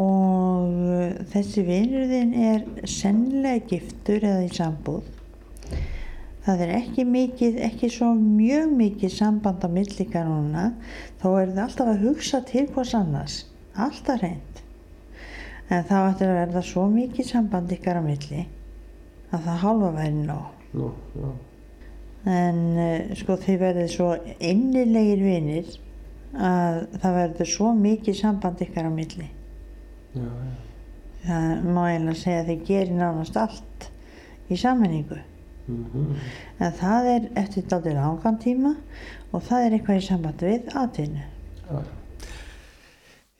Og 0.00 1.24
þessi 1.32 1.64
vinurðin 1.66 2.34
er 2.50 2.66
sennilega 2.88 3.66
giftur 3.72 4.24
eða 4.24 4.46
í 4.46 4.52
sambúð. 4.54 5.08
Það 6.46 6.64
er 6.64 6.74
ekki 6.78 7.04
mikið, 7.04 7.58
ekki 7.66 7.90
svo 7.92 8.14
mjög 8.16 8.70
mikið 8.78 9.12
samband 9.12 9.66
á 9.66 9.68
millika 9.70 10.22
núna 10.24 10.70
þó 11.20 11.28
er 11.42 11.52
það 11.52 11.64
alltaf 11.66 11.90
að 11.92 12.06
hugsa 12.06 12.40
til 12.48 12.64
hvers 12.72 12.94
annars, 12.96 13.42
alltaf 13.76 14.22
reynd 14.22 14.50
en 15.70 15.86
þá 15.86 15.96
ættir 16.00 16.30
að 16.30 16.40
verða 16.40 16.62
svo 16.66 16.86
mikið 16.90 17.28
samband 17.28 17.70
ykkar 17.74 18.00
á 18.00 18.02
milli 18.02 18.46
að 19.30 19.44
það 19.44 19.60
halva 19.62 19.90
væri 19.94 20.24
nóg. 20.24 20.48
Nú, 20.74 20.88
já. 21.14 21.28
En 22.30 22.58
uh, 22.74 23.12
sko 23.18 23.36
þið 23.40 23.60
verður 23.62 23.92
svo 23.92 24.08
innilegir 24.50 25.22
vinir 25.22 25.70
að 26.34 26.80
það 27.02 27.14
verður 27.20 27.48
svo 27.54 27.72
mikið 27.74 28.16
samband 28.20 28.60
ykkar 28.66 28.86
á 28.86 28.92
milli 28.94 29.28
Já, 30.14 30.26
já. 30.26 30.52
það 31.26 31.64
má 31.74 31.82
eiginlega 31.90 32.20
segja 32.22 32.42
að 32.44 32.48
þið 32.52 32.62
gerir 32.70 32.94
nánast 33.00 33.36
allt 33.36 33.90
í 34.50 34.56
sammenningu 34.60 35.20
Mhm. 35.70 36.14
en 36.58 36.72
það 36.72 37.04
er 37.06 37.26
eftir 37.38 37.62
dálítið 37.70 37.94
langan 37.94 38.38
tíma 38.42 38.72
og 39.32 39.42
það 39.46 39.66
er 39.66 39.74
eitthvað 39.76 39.98
í 40.00 40.06
samband 40.08 40.40
við 40.42 40.70
atvinnu 40.74 41.20
Já. 41.70 41.82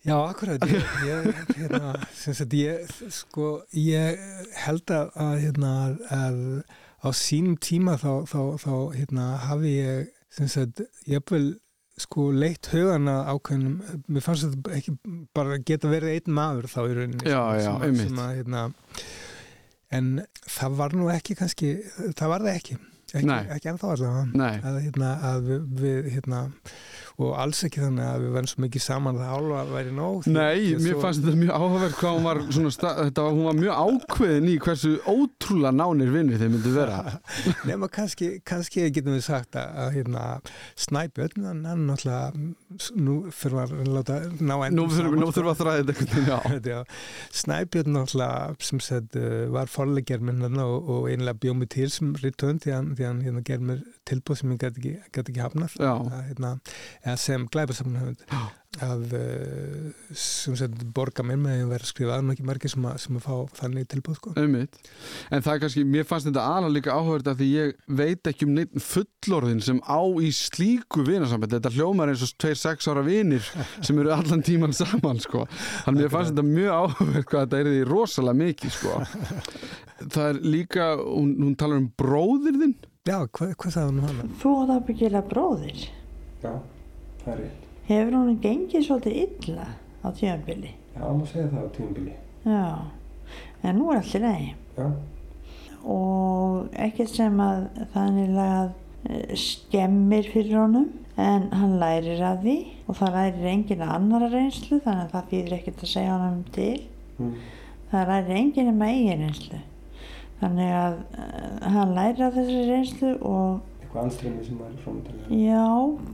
Já, 0.04 0.14
akkurat, 0.30 0.62
ég, 0.64 0.84
ég, 1.04 1.40
hérna, 1.58 1.90
sagt, 2.16 2.54
ég, 2.56 2.86
sko, 3.12 3.48
ég 3.76 4.16
held 4.64 4.88
að, 4.96 5.10
að, 5.20 5.34
hérna, 5.42 5.72
að 6.08 6.38
á 7.04 7.08
sínum 7.12 7.58
tíma 7.60 7.98
þá, 8.00 8.24
þá, 8.30 8.38
þá 8.62 8.72
hérna, 8.94 9.26
hafi 9.48 9.74
ég, 9.74 10.08
ég 11.10 11.26
vil, 11.30 11.58
sko, 12.00 12.28
leitt 12.34 12.70
hugana 12.72 13.16
ákveðnum, 13.32 13.80
mér 14.10 14.24
fannst 14.24 14.46
þetta 14.46 14.76
ekki 14.78 14.94
bara 15.36 15.58
geta 15.62 15.90
verið 15.90 16.16
einn 16.18 16.36
maður 16.36 16.70
þá 16.72 16.78
í 16.82 16.94
rauninni. 16.98 17.26
Já, 17.26 17.40
já, 17.60 17.72
sem, 17.80 17.98
sem 18.04 18.22
að, 18.22 18.36
hérna, 18.40 18.64
en 19.98 20.12
það 20.46 20.78
var 20.80 20.96
nú 20.98 21.10
ekki 21.12 21.36
kannski, 21.38 21.74
það 22.18 22.32
var 22.34 22.46
það 22.46 22.56
ekki. 22.56 22.80
Ekki, 23.10 23.36
ekki 23.56 23.70
ennþá 23.72 23.88
Nei. 24.38 24.60
að, 24.62 24.76
hérna, 24.84 25.08
að 25.32 25.48
við 25.80 26.10
hérna, 26.14 26.44
og 27.20 27.34
alls 27.42 27.60
ekki 27.66 27.82
þannig 27.82 28.06
að 28.06 28.22
við 28.24 28.30
verðum 28.36 28.50
svo 28.52 28.62
mikið 28.64 28.82
saman 28.84 29.18
að 29.20 29.30
hálfa 29.30 29.62
væri 29.74 29.92
nóg 29.96 30.22
því- 30.24 30.32
Nei, 30.34 30.58
að 30.74 30.80
mér 30.84 30.94
svo- 30.94 31.02
fannst 31.04 31.24
þetta 31.24 31.40
mjög 31.40 31.52
áhugavert 31.60 31.96
hvað 32.00 32.16
hún 32.16 32.26
var 32.28 32.40
þetta 32.50 33.24
var, 33.26 33.32
hún 33.36 33.44
var 33.50 33.58
mjög 33.60 33.74
ákveðin 33.84 34.48
í 34.50 34.56
hversu 34.64 34.92
ótrúlega 35.10 35.72
nánir 35.80 36.12
vinnir 36.14 36.40
þeir 36.40 36.52
myndu 36.54 36.74
vera. 36.74 37.00
Nefna 37.68 37.88
kannski, 37.92 38.30
kannski 38.44 38.86
getum 38.90 39.16
við 39.18 39.24
sagt 39.28 39.58
að, 39.60 39.68
að 39.84 39.92
hérna, 39.98 40.24
Snæbjörn, 40.80 41.44
hann 41.50 41.64
er 41.66 41.82
náttúrulega 41.84 42.96
nú 43.00 43.16
fyrir 43.34 43.60
að 43.64 43.74
láta 43.90 44.18
ná 44.40 44.54
endur 44.66 44.76
Nú 44.80 44.86
þurfum 44.94 45.26
þurfum 45.34 45.52
að 45.52 45.60
þræða 45.60 45.84
þetta 46.54 46.74
já. 46.74 46.80
Snæbjörn 47.42 47.94
náttúrulega 47.94 48.56
sem 48.70 48.80
sett 48.84 49.16
uh, 49.20 49.46
var 49.52 49.70
forlegjær 49.70 50.22
minn 50.24 50.42
og, 50.60 50.88
og 50.90 51.08
einlega 51.10 51.38
bjóð 51.42 51.58
mig 51.60 51.70
til 51.74 51.90
sem 51.92 52.14
rittönd 52.22 52.62
því 52.64 52.74
hann, 52.74 52.90
því 52.98 53.06
hann 53.08 53.20
hérna, 53.26 53.42
gerði 53.46 53.68
mér 53.70 53.82
tilbúð 54.08 54.40
sem 54.40 54.54
ég 54.54 54.62
gæti 54.64 54.80
ekki, 54.80 55.22
ekki 55.22 55.42
hafnað 55.44 55.76
Eða 57.10 57.18
sem 57.18 57.46
glæpasamnahöfund 57.50 58.20
að 58.80 59.14
uh, 59.18 60.82
borga 60.94 61.24
mér 61.26 61.38
með 61.42 61.62
að 61.64 61.72
vera 61.72 61.82
að 61.82 61.88
skrifa 61.90 62.12
það 62.12 62.22
nú 62.22 62.34
ekki 62.36 62.44
margir 62.46 62.70
sem 62.70 62.84
að, 62.86 62.98
sem 63.02 63.16
að 63.18 63.24
fá 63.24 63.56
þannig 63.58 63.88
tilbúð 63.90 64.18
sko. 64.20 64.34
En 64.38 65.42
það 65.42 65.50
er 65.52 65.62
kannski, 65.64 65.82
mér 65.90 66.06
fannst 66.06 66.28
þetta 66.28 66.44
alveg 66.54 66.76
líka 66.76 66.94
áhugavert 66.94 67.32
að 67.32 67.42
því 67.42 67.48
ég 67.50 67.72
veit 67.98 68.30
ekki 68.30 68.46
um 68.46 68.54
neitt 68.54 68.78
fullorðin 68.86 69.64
sem 69.66 69.82
á 69.82 70.00
í 70.22 70.30
slíku 70.38 71.02
vinasamband. 71.08 71.56
Þetta 71.56 71.74
hljómar 71.74 72.14
eins 72.14 72.22
og 72.24 72.32
tveir 72.38 72.62
sex 72.62 72.86
ára 72.86 73.04
vinir 73.06 73.50
sem 73.84 73.98
eru 73.98 74.14
allan 74.14 74.46
tíman 74.46 74.76
saman, 74.76 75.18
sko. 75.26 75.48
Þannig 75.88 76.06
mér 76.06 76.14
fannst 76.14 76.36
þetta 76.36 76.48
mjög 76.52 76.76
áhugavert 76.78 77.30
hvað 77.32 77.46
þetta 77.46 77.62
er 77.64 77.72
því 77.74 77.84
rosalega 77.90 78.42
mikið, 78.44 78.76
sko. 78.78 78.98
Það 80.06 80.26
er 80.28 80.44
líka, 80.46 80.92
hún, 81.02 81.34
hún 81.42 81.58
talar 81.58 81.82
um 81.82 81.90
bróðir 81.98 82.62
þinn. 82.62 82.78
Já, 83.08 83.18
hvað, 83.26 83.56
hvað 83.58 83.74
sagði 83.74 83.90
hún 83.90 83.98
um 83.98 84.12
hana? 84.12 84.34
Þú 84.38 84.58
átt 84.60 84.76
að 84.76 84.86
byggja 84.90 85.20
bróðir 85.26 85.88
Já, 86.40 86.52
það 87.24 87.32
er 87.34 87.40
rétt. 87.44 87.68
hefur 87.90 88.16
hún 88.18 88.38
gengið 88.44 88.86
svolítið 88.86 89.16
illa 89.24 89.66
á 90.04 90.08
tímabili 90.16 90.70
Já, 90.96 91.04
má 91.14 91.24
segja 91.26 91.48
það 91.52 91.64
á 91.66 91.70
tímabili. 91.76 92.14
já, 92.44 92.64
en 93.62 93.78
nú 93.78 93.90
er 93.92 94.00
allir 94.02 94.24
leið 94.26 94.48
Já. 94.80 94.86
og 95.84 96.68
ekkert 96.76 97.14
sem 97.14 97.38
að 97.40 97.62
þannig 97.94 98.36
að 98.44 98.70
eh, 99.10 99.34
skemmir 99.38 100.28
fyrir 100.32 100.58
honum 100.60 100.88
en 101.20 101.48
hann 101.52 101.78
lærir 101.80 102.20
af 102.24 102.38
því 102.44 102.56
og 102.88 102.96
það 102.96 103.16
lærir 103.16 103.48
enginn 103.54 103.82
annara 103.84 104.28
reynslu 104.32 104.78
þannig 104.84 105.06
að 105.08 105.14
það 105.14 105.30
fyrir 105.32 105.56
ekkert 105.58 105.82
að 105.86 105.92
segja 105.96 106.16
honum 106.18 106.44
til 106.56 106.78
Mm. 107.20 107.34
það 107.90 108.06
lærir 108.08 108.36
enginn 108.40 108.68
um 108.70 108.82
eigin 108.86 109.18
reynslu 109.26 109.58
þannig 110.40 110.70
að 110.72 110.94
uh, 111.20 111.66
hann 111.74 111.90
lærir 111.98 112.22
af 112.24 112.32
þessari 112.38 112.62
reynslu 112.70 113.10
og 113.28 113.58
Eitthvað 113.82 114.04
anstremi 114.06 114.44
sem 114.46 114.56
maður 114.56 114.78
er 114.78 114.84
framöndalega. 114.86 115.26
já, 115.36 115.66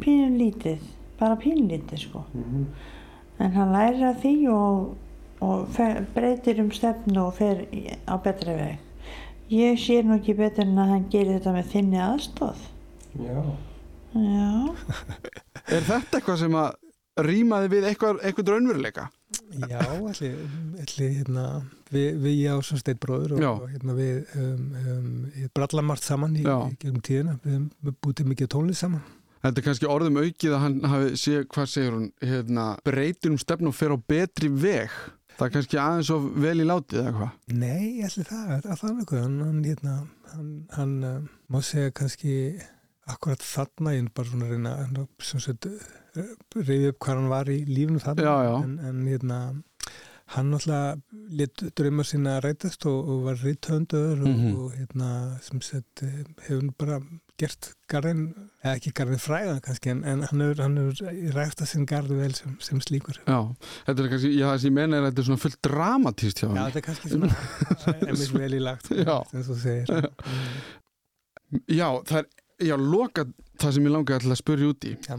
pínum 0.02 0.34
lítið 0.40 0.80
bara 1.20 1.36
pínum 1.40 1.68
lítið 1.70 1.98
sko 2.06 2.24
Mhm. 2.34 2.66
en 3.38 3.52
hann 3.52 3.72
lærir 3.72 4.04
af 4.10 4.22
því 4.22 4.34
og, 4.52 4.96
og 5.40 5.68
fer, 5.76 6.04
breytir 6.14 6.60
um 6.60 6.70
stefnu 6.70 7.26
og 7.26 7.34
fer 7.34 7.66
í- 7.72 7.96
á 8.08 8.16
betra 8.22 8.54
veg 8.56 8.78
ég 9.50 9.76
sé 9.78 10.02
nú 10.02 10.16
ekki 10.18 10.34
betur 10.36 10.64
en 10.64 10.76
að 10.78 10.88
hann 10.94 11.08
gerir 11.10 11.38
þetta 11.38 11.52
með 11.52 11.70
þinni 11.74 12.00
aðstóð 12.02 12.56
Já. 13.20 13.42
já 14.14 14.74
Er 15.76 15.82
þetta 15.82 16.18
eitthvað 16.20 16.38
sem 16.38 16.54
að 16.54 16.74
rýmaði 17.26 17.68
við 17.72 17.84
eitthvað, 17.88 18.18
eitthvað 18.22 18.50
raunveruleika? 18.52 19.06
Já, 19.56 19.80
allir, 19.80 20.34
allir 20.82 21.14
hérna, 21.16 21.44
við, 21.90 22.18
við 22.22 22.34
ég 22.44 22.52
á 22.54 22.58
svona 22.62 22.82
steitt 22.82 23.00
bróður 23.02 23.32
og, 23.38 23.62
og 23.64 23.70
hérna, 23.72 23.94
við 23.96 24.36
um, 24.36 24.66
um, 24.92 25.48
brallamart 25.56 26.04
saman 26.04 26.36
í, 26.36 26.44
í 26.44 26.76
gegnum 26.78 27.00
tíðina, 27.02 27.38
við 27.42 27.56
höfum 27.56 27.96
bútið 28.04 28.28
mikið 28.30 28.50
tónlist 28.52 28.84
saman. 28.84 29.02
Þetta 29.46 29.60
er 29.62 29.66
kannski 29.68 29.86
orðum 29.86 30.16
aukið 30.18 30.54
að 30.56 30.62
hann 30.64 30.78
hafi 30.90 31.18
sé, 31.22 31.36
hvað 31.54 31.68
segir 31.70 31.92
hún, 31.94 32.06
hérna, 32.18 32.64
breytir 32.86 33.30
um 33.30 33.38
stefn 33.38 33.70
og 33.70 33.76
fer 33.78 33.94
á 33.94 33.98
betri 34.10 34.48
veg. 34.50 34.94
Það 35.36 35.44
er 35.46 35.52
kannski 35.54 35.78
aðeins 35.78 36.10
of 36.14 36.24
vel 36.42 36.54
í 36.64 36.66
látið 36.66 37.02
eða 37.02 37.12
hvað? 37.14 37.34
Nei, 37.60 38.02
allir 38.06 38.26
það, 38.26 38.48
að 38.56 38.66
það 38.66 38.88
er 38.88 38.96
eitthvað, 39.02 39.22
hann, 39.22 39.36
hann, 39.44 39.60
hérna, 39.68 39.94
hann, 40.32 40.50
hann 40.74 40.94
uh, 41.06 41.18
má 41.52 41.58
segja 41.62 41.92
kannski 41.94 42.34
akkurat 43.06 43.46
þarna, 43.46 43.94
ég 43.94 44.02
er 44.02 44.10
bara 44.16 44.32
svona 44.32 44.48
að 44.48 44.54
reyna 44.56 44.74
að 44.82 45.00
svona 45.28 45.44
sett, 45.44 45.68
reyði 46.56 46.90
upp 46.90 47.00
hvað 47.04 47.20
hann 47.20 47.30
var 47.36 47.52
í 47.52 47.60
lífnu 47.68 48.02
þarna, 48.02 48.26
Já, 48.26 48.34
já. 48.48 48.54
En, 48.64 48.76
en 48.90 49.04
hérna, 49.12 49.40
hann 50.34 50.48
náttúrulega 50.50 50.96
lit 51.38 51.62
drauma 51.78 52.02
sína 52.02 52.32
að 52.38 52.44
rætast 52.48 52.86
og, 52.90 53.08
og 53.12 53.20
var 53.28 53.36
rítöndur 53.44 54.20
og, 54.22 54.26
Mhm. 54.26 54.56
og 54.58 54.72
hérna, 54.74 55.08
sem 55.42 55.60
sett, 55.62 56.02
hefur 56.48 56.72
bara 56.78 56.98
gert 57.38 57.74
garðin, 57.88 58.22
eða 58.64 58.74
ekki 58.78 58.92
garðin 58.96 59.20
fræðan 59.22 59.60
kannski, 59.62 59.90
en, 59.92 60.02
en 60.04 60.22
hann 60.22 60.40
hefur, 60.42 61.34
rækta 61.36 61.66
sinn 61.68 61.86
garði 61.86 62.16
vel 62.18 62.34
sem, 62.34 62.56
sem 62.60 62.80
slíkur. 62.80 63.18
Já, 63.26 63.38
þetta 63.86 64.02
er 64.04 64.08
kannski, 64.14 64.32
já, 64.38 64.46
það 64.50 64.58
sem 64.64 64.70
ég 64.70 64.76
menna 64.80 64.96
er 64.96 65.02
að 65.04 65.10
þetta 65.12 65.22
er 65.22 65.28
svona 65.30 65.42
fullt 65.44 65.60
dramatíst 65.62 66.40
hjá 66.42 66.48
hann. 66.48 66.56
Já, 66.56 66.64
þetta 66.66 66.80
er 66.82 66.86
kannski 66.88 67.12
svona, 67.12 67.30
einmitt 68.08 68.32
vel 68.34 68.54
í 68.58 68.62
lagt, 68.66 68.90
Já. 68.90 69.16
eins 69.32 69.50
og 69.52 69.60
segir. 69.62 70.10
Já, 71.70 71.88
það 72.08 72.18
er, 72.22 72.28
já, 72.66 72.76
loka 72.80 73.24
það 73.60 73.74
sem 73.76 73.86
ég 73.86 73.92
langaði 73.94 74.24
til 74.26 74.32
að 74.34 74.40
spurja 74.40 74.70
út 74.72 74.86
í. 74.88 74.94
Já. 75.06 75.18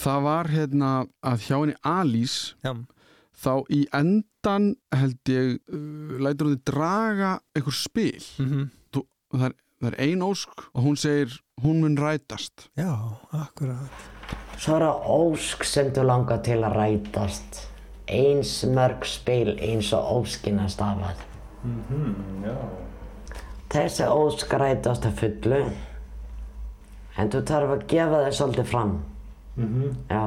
Það 0.00 0.22
var 0.26 0.48
hérna 0.50 0.88
að 1.26 1.44
hjá 1.46 1.56
henni 1.60 1.76
Alís, 1.86 2.34
Já. 2.64 2.72
Þá 3.40 3.52
í 3.72 3.80
endan 3.96 4.74
held 4.94 5.32
ég, 5.32 5.56
uh, 5.72 6.18
lætur 6.20 6.50
hún 6.50 6.58
þið 6.58 6.64
draga 6.72 7.32
einhver 7.56 7.76
spil. 7.76 8.20
Mhm. 8.42 8.68
Þú, 8.92 9.04
það, 9.32 9.46
er, 9.48 9.56
það 9.80 9.90
er 9.92 9.98
ein 10.06 10.24
ósk 10.26 10.66
og 10.74 10.84
hún 10.84 11.00
segir, 11.00 11.38
hún 11.64 11.80
mun 11.84 11.98
rætast. 12.00 12.68
Já, 12.78 12.92
akkurat. 13.32 14.06
Svo 14.60 14.76
er 14.76 14.84
það 14.84 15.08
ósk 15.16 15.64
sem 15.64 15.90
þú 15.96 16.06
langar 16.10 16.42
til 16.44 16.60
að 16.60 16.76
rætast. 16.76 17.64
Eins 18.10 18.64
mörg 18.66 19.06
spil 19.06 19.54
eins 19.62 19.92
og 19.94 20.08
óskina 20.20 20.66
stafað. 20.68 21.22
Mhm, 21.62 22.44
já. 22.44 22.56
Þessi 23.70 24.08
ósk 24.10 24.52
rætast 24.58 25.06
að 25.06 25.20
fullu. 25.20 25.62
En 27.20 27.30
þú 27.30 27.42
þarf 27.46 27.74
að 27.76 27.86
gefa 27.90 28.22
þér 28.24 28.36
svolítið 28.38 28.70
fram. 28.70 28.94
Mhm. 29.56 29.96
Já. 30.10 30.22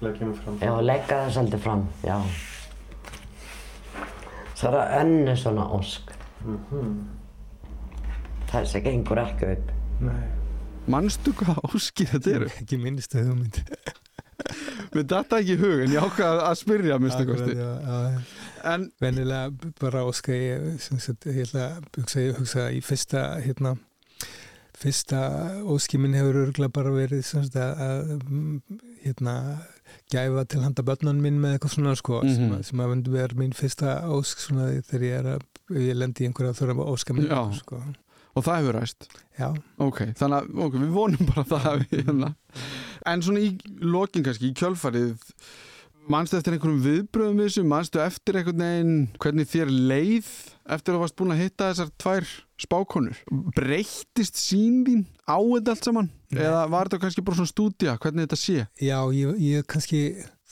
Leggja 0.00 0.26
mig 0.26 0.36
fram. 0.36 0.58
Já, 0.60 0.72
leggja 0.80 1.16
þér 1.24 1.32
svolítið 1.36 1.60
fram, 1.64 1.86
já. 2.04 2.16
Svo 4.56 4.70
er 4.70 4.78
það 4.78 4.96
önnu 5.02 5.36
svona 5.36 5.68
ósk. 5.76 6.12
Mhm. 6.46 6.96
Þessi 8.50 8.80
gengur 8.84 9.20
ekki 9.20 9.52
upp. 9.52 9.70
Nei. 10.00 10.24
Manstu 10.86 11.32
hvað 11.34 11.58
óskir 11.66 12.08
þetta 12.12 12.34
eru? 12.38 12.50
Ekki 12.60 12.78
minnstu 12.80 13.24
hugmynd. 13.24 13.58
Mér 14.94 15.06
datta 15.10 15.40
ekki 15.42 15.56
í 15.56 15.60
hug 15.60 15.82
en 15.82 15.92
ég 15.92 16.04
ákvaði 16.04 16.44
að 16.46 16.58
spyrja 16.60 16.96
Akkurat, 16.96 17.30
kosti. 17.30 17.56
En 18.66 18.86
Venilega 19.02 19.72
bara 19.80 20.04
óska 20.06 20.32
ég, 20.32 20.76
sem 20.82 21.00
sagt, 21.02 21.26
ég 21.26 21.42
hugsa, 21.42 22.22
hugsa 22.38 22.68
í 22.72 22.80
fyrsta, 22.84 23.24
hérna, 23.42 23.74
fyrsta 24.76 25.20
óski 25.66 25.98
minn 26.00 26.16
hefur 26.16 26.44
örgulega 26.46 26.74
bara 26.78 26.94
verið 26.94 27.24
sagt 27.26 27.58
að, 27.60 27.82
að 27.88 28.14
mm, 28.28 28.80
hérna, 29.04 29.36
gæfa 30.12 30.46
til 30.48 30.60
handa 30.64 30.82
börnun 30.86 31.20
minn 31.22 31.40
með 31.42 31.56
eitthvað 31.58 31.74
svona 31.76 31.94
sko, 31.96 32.20
sem, 32.22 32.46
Mhm. 32.48 32.56
að, 32.58 32.64
sem 32.64 32.78
að 32.80 32.90
myndi 32.94 33.10
vera 33.14 33.34
mín 33.34 33.52
fyrsta 33.54 33.94
ósk 34.08 34.38
svona 34.46 34.68
þegar 34.82 35.06
ég 35.06 35.18
er 35.20 35.30
að, 35.36 35.46
ég 35.70 35.96
lendi 35.96 36.24
í 36.24 36.28
einhverja 36.30 36.54
þurfa 36.58 36.86
óska 36.92 37.14
minn, 37.14 37.28
sko. 37.54 37.82
Og 38.36 38.44
það 38.44 38.58
hefur 38.60 38.76
ræst? 38.80 39.06
Já. 39.38 39.48
Ok, 39.80 39.98
þannig 40.18 40.42
að 40.42 40.58
ok, 40.66 40.74
við 40.82 40.90
vonum 40.92 41.26
bara 41.30 41.42
að 41.44 41.48
það 41.54 41.62
hafi 41.70 41.86
hérna. 42.02 42.34
En 43.06 43.22
svona 43.22 43.40
í 43.40 43.58
lokin 43.80 44.22
kannski, 44.26 44.50
í 44.50 44.54
kjölfarið, 44.54 45.16
manstu 46.08 46.36
eftir 46.36 46.52
einhverjum 46.54 46.82
viðbröðum 46.84 47.40
við 47.40 47.48
þessu, 47.48 47.64
manstu 47.66 47.98
eftir 47.98 48.36
einhvern 48.38 48.60
veginn 48.62 49.08
hvernig 49.18 49.48
þér 49.50 49.72
leið 49.88 50.28
eftir 50.68 50.92
að 50.92 50.98
þú 50.98 51.00
varst 51.00 51.16
búin 51.16 51.32
að 51.34 51.40
hitta 51.42 51.70
þessar 51.72 51.90
tvær 51.98 52.28
spákonur 52.62 53.16
breyttist 53.56 54.36
sín 54.38 54.84
þín 54.86 55.02
á 55.26 55.38
þetta 55.40 55.72
allt 55.74 55.84
saman. 55.88 56.10
Eða 56.34 56.62
var 56.72 56.88
þetta 56.88 57.02
kannski 57.04 57.22
bara 57.26 57.36
svona 57.40 57.52
stúdía? 57.52 57.96
Hvernig 58.02 58.26
þetta 58.26 58.38
sé? 58.40 58.66
Já, 58.82 58.98
ég, 59.14 59.36
ég 59.42 59.66
kannski, 59.70 60.00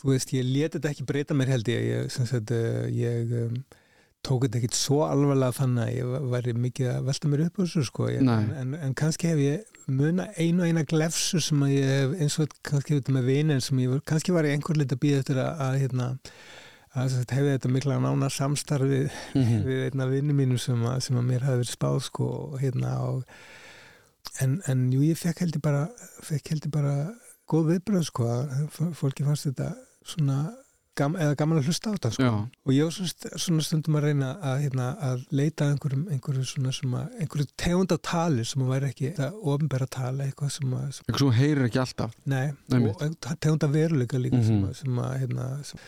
þú 0.01 0.13
veist, 0.13 0.35
ég 0.37 0.45
leti 0.47 0.79
þetta 0.79 0.93
ekki 0.95 1.07
breyta 1.09 1.35
mér 1.35 1.51
held 1.55 1.69
ég, 1.73 1.89
ég, 1.91 2.13
sem 2.15 2.27
sagt, 2.31 2.53
uh, 2.55 2.85
ég 2.95 3.33
um, 3.45 3.57
tók 4.25 4.47
þetta 4.47 4.61
ekkit 4.63 4.79
svo 4.79 5.03
alvarlega 5.05 5.53
þannig 5.59 5.85
að 5.85 5.97
ég 5.99 6.29
væri 6.33 6.55
mikið 6.57 6.91
að 6.95 7.09
velta 7.11 7.29
mér 7.29 7.43
upp 7.47 7.59
á 7.59 7.63
þessu, 7.65 7.83
sko, 7.91 8.09
ég, 8.09 8.23
en, 8.25 8.75
en, 8.81 8.95
kannski 8.97 9.29
hef 9.29 9.43
ég 9.43 9.81
muna 9.87 10.31
einu 10.41 10.63
og 10.65 10.71
eina 10.71 10.85
glefsu 10.89 11.41
sem 11.45 11.61
að 11.67 11.75
ég 11.75 11.91
hef, 11.91 12.15
eins 12.25 12.39
og 12.41 12.55
kannski 12.65 12.97
þetta 13.01 13.13
með 13.19 13.27
vinin 13.29 13.61
sem 13.61 13.83
ég 13.83 13.91
var, 13.93 14.01
kannski 14.09 14.33
var 14.33 14.49
ég 14.49 14.57
einhver 14.57 14.79
lit 14.81 14.95
að 14.97 15.03
býða 15.03 15.19
eftir 15.21 15.41
að, 15.43 15.61
að 15.67 15.77
hérna, 15.83 16.07
að 16.95 17.19
hefði 17.35 17.51
þetta 17.57 17.73
mikla 17.75 17.99
nána 18.01 18.31
samstarfið 18.31 19.11
Mhm. 19.35 19.61
við 19.67 19.83
einna 19.91 20.07
vinnu 20.09 20.33
mínum 20.39 20.59
sem 20.63 20.81
að, 20.89 21.01
sem 21.05 21.17
að 21.21 21.29
mér 21.29 21.45
hafi 21.45 21.61
verið 21.65 21.75
spáð, 21.75 22.01
sko, 22.09 22.29
hérna, 22.63 22.95
og 23.11 23.25
en, 24.41 24.63
en 24.67 24.93
jú, 24.93 25.01
ég 25.03 25.19
fekk 25.19 25.41
heldur 25.45 25.61
bara 25.61 25.89
bara 26.73 27.15
góð 27.51 27.67
viðbröð 27.75 28.05
sko, 28.09 28.25
að 28.25 28.69
fólki 28.97 29.25
fannst 29.25 29.45
þetta 29.51 29.75
svona 30.05 30.37
gam, 30.97 31.17
eða 31.17 31.35
gaman 31.37 31.59
að 31.59 31.67
hlusta 31.69 31.91
á 31.91 31.95
þetta 31.97 32.11
sko. 32.15 32.23
Já. 32.23 32.33
og 32.65 32.73
ég 32.73 32.85
var 32.87 32.95
svona, 32.95 33.39
svona 33.45 33.65
stundum 33.67 33.97
að 33.99 34.05
reyna 34.07 34.29
að, 34.41 34.57
hérna, 34.63 34.87
að 35.03 35.25
leita 35.31 35.69
einhverjum, 35.73 36.05
einhverju 36.15 36.45
svona 36.45 36.73
sem 36.73 36.95
að, 36.95 37.11
einhverju 37.21 37.47
tegund 37.61 37.93
af 37.93 38.01
tali 38.07 38.45
sem 38.49 38.63
að 38.63 38.73
væri 38.75 38.91
ekki 38.93 39.13
það 39.19 39.39
ofnbæra 39.53 39.87
tali 39.91 40.25
eitthvað 40.29 40.51
sem 40.57 40.73
að 40.79 40.87
eitthvað 40.89 41.19
sem 41.19 41.33
heyrir 41.41 41.65
ekki 41.69 41.83
alltaf 41.85 42.15
nei, 42.25 42.53
Einmitt. 42.73 42.95
og 42.95 43.03
ein- 43.03 43.39
tegund 43.41 43.65
af 43.69 43.73
veruleika 43.75 44.19
líka 44.23 44.43
sem 44.45 44.57
Mhm. 44.61 44.69
að, 44.71 44.75
sem 44.77 44.99
að 45.05 45.19
hérna, 45.21 45.65
sem, 45.65 45.79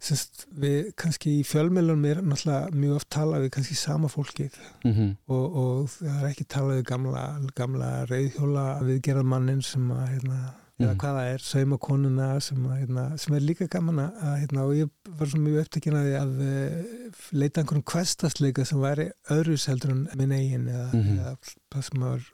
semst, 0.00 0.46
við 0.54 0.92
kannski 0.96 1.40
í 1.40 1.44
fjölmjölunum 1.46 2.04
er 2.06 2.20
náttúrulega 2.22 2.70
mjög 2.74 2.94
oft 3.00 3.08
talað 3.10 3.42
við 3.46 3.50
kannski 3.56 3.74
sama 3.76 4.08
fólkið 4.08 4.54
Mhm. 4.84 5.16
og, 5.28 5.56
og 5.62 5.88
það 5.90 6.22
er 6.22 6.28
ekki 6.30 6.46
talað 6.46 6.78
við 6.78 6.84
gamla, 6.92 7.24
gamla 7.54 7.90
reyðhjóla 8.06 8.66
viðgerðar 8.86 9.24
mannin 9.26 9.62
sem 9.62 9.88
að 9.90 10.06
hérna, 10.14 10.38
eða 10.78 10.92
Mhm. 10.92 10.98
hvað 11.02 11.16
það 11.18 11.32
er, 11.34 11.38
saumakonuna 11.42 12.40
sem, 12.40 12.58
að, 12.66 12.78
hérna, 12.78 13.18
sem 13.18 13.34
er 13.34 13.40
líka 13.40 13.66
gaman 13.68 13.98
að 13.98 14.36
hérna, 14.40 14.62
og 14.62 14.74
ég 14.78 14.90
var 15.18 15.26
svo 15.26 15.38
mjög 15.42 15.64
upptekinn 15.64 15.98
að 15.98 16.06
því 16.06 16.16
að 16.22 17.38
leita 17.42 17.60
einhverjum 17.62 17.84
kvestasleika 17.84 18.64
sem 18.66 18.78
væri 18.78 19.10
öðrus 19.30 19.66
heldur 19.66 19.90
en 19.90 20.08
minn 20.16 20.30
eigin 20.32 20.68
eða, 20.68 20.92
Mhm. 20.94 21.18
eða 21.18 21.36
það 21.74 21.82
sem 21.82 22.00
maður 22.00 22.30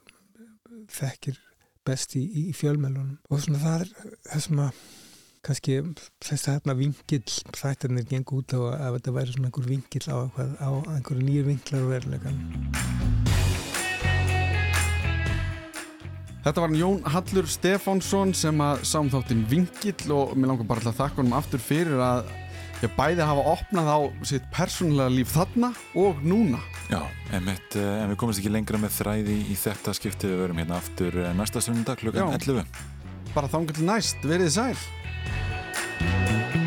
þekkir 0.88 1.38
best 1.84 2.14
í, 2.16 2.22
í 2.48 2.52
fjölmjölunum 2.56 3.18
og 3.30 3.40
svona 3.40 3.58
það 3.58 3.80
er 3.80 3.88
það 4.30 4.40
sem 4.46 4.56
að 4.56 4.72
kannski 5.44 5.80
þess 6.24 6.48
að 6.48 6.54
hérna 6.56 6.76
vingill 6.78 7.24
þættirnir 7.58 8.08
geng 8.08 8.34
út 8.36 8.54
á 8.56 8.60
að 8.88 8.98
þetta 8.98 9.16
væri 9.18 9.34
svona 9.34 9.50
einhver 9.50 9.68
vingill 9.68 10.06
á, 10.08 10.16
eitthvað, 10.24 10.54
á 10.58 10.70
einhverju 10.96 11.26
nýju 11.28 11.48
vinklar 11.50 11.84
og 11.84 11.92
veruleikan 11.94 12.40
Þetta 16.44 16.60
var 16.60 16.74
Jón 16.76 16.98
Hallur 17.08 17.46
Stefánsson 17.48 18.34
sem 18.36 18.58
að 18.60 18.82
sáum 18.84 19.08
þáttinn 19.08 19.46
Vingill 19.48 20.10
og 20.12 20.34
mér 20.36 20.50
langar 20.50 20.66
bara 20.68 20.82
til 20.84 20.90
að 20.90 20.98
þakka 20.98 21.22
honum 21.22 21.36
aftur 21.38 21.62
fyrir 21.64 22.02
að 22.04 22.26
ég 22.84 22.92
bæði 22.98 23.24
hafa 23.24 23.44
opnað 23.54 23.88
á 23.88 23.98
sitt 24.28 24.44
persónulega 24.52 25.14
líf 25.14 25.32
þarna 25.32 25.70
og 25.96 26.20
núna. 26.20 26.60
Já, 26.92 27.00
einmitt, 27.32 27.78
eh, 27.80 28.02
en 28.02 28.12
við 28.12 28.20
komumst 28.20 28.42
ekki 28.42 28.52
lengra 28.52 28.76
með 28.82 28.92
þræði 28.98 29.38
í 29.48 29.56
þetta 29.56 29.96
skipti 29.96 30.28
við 30.28 30.42
verum 30.42 30.60
hérna 30.60 30.76
aftur 30.82 31.16
eh, 31.16 31.32
næsta 31.32 31.64
sundag 31.64 32.02
klukkan 32.02 32.28
Já. 32.28 32.36
11 32.36 33.32
Bara 33.32 33.48
þangar 33.48 33.80
til 33.80 33.88
næst, 33.88 34.20
verið 34.28 34.52
Thank 35.26 36.54
you. 36.56 36.63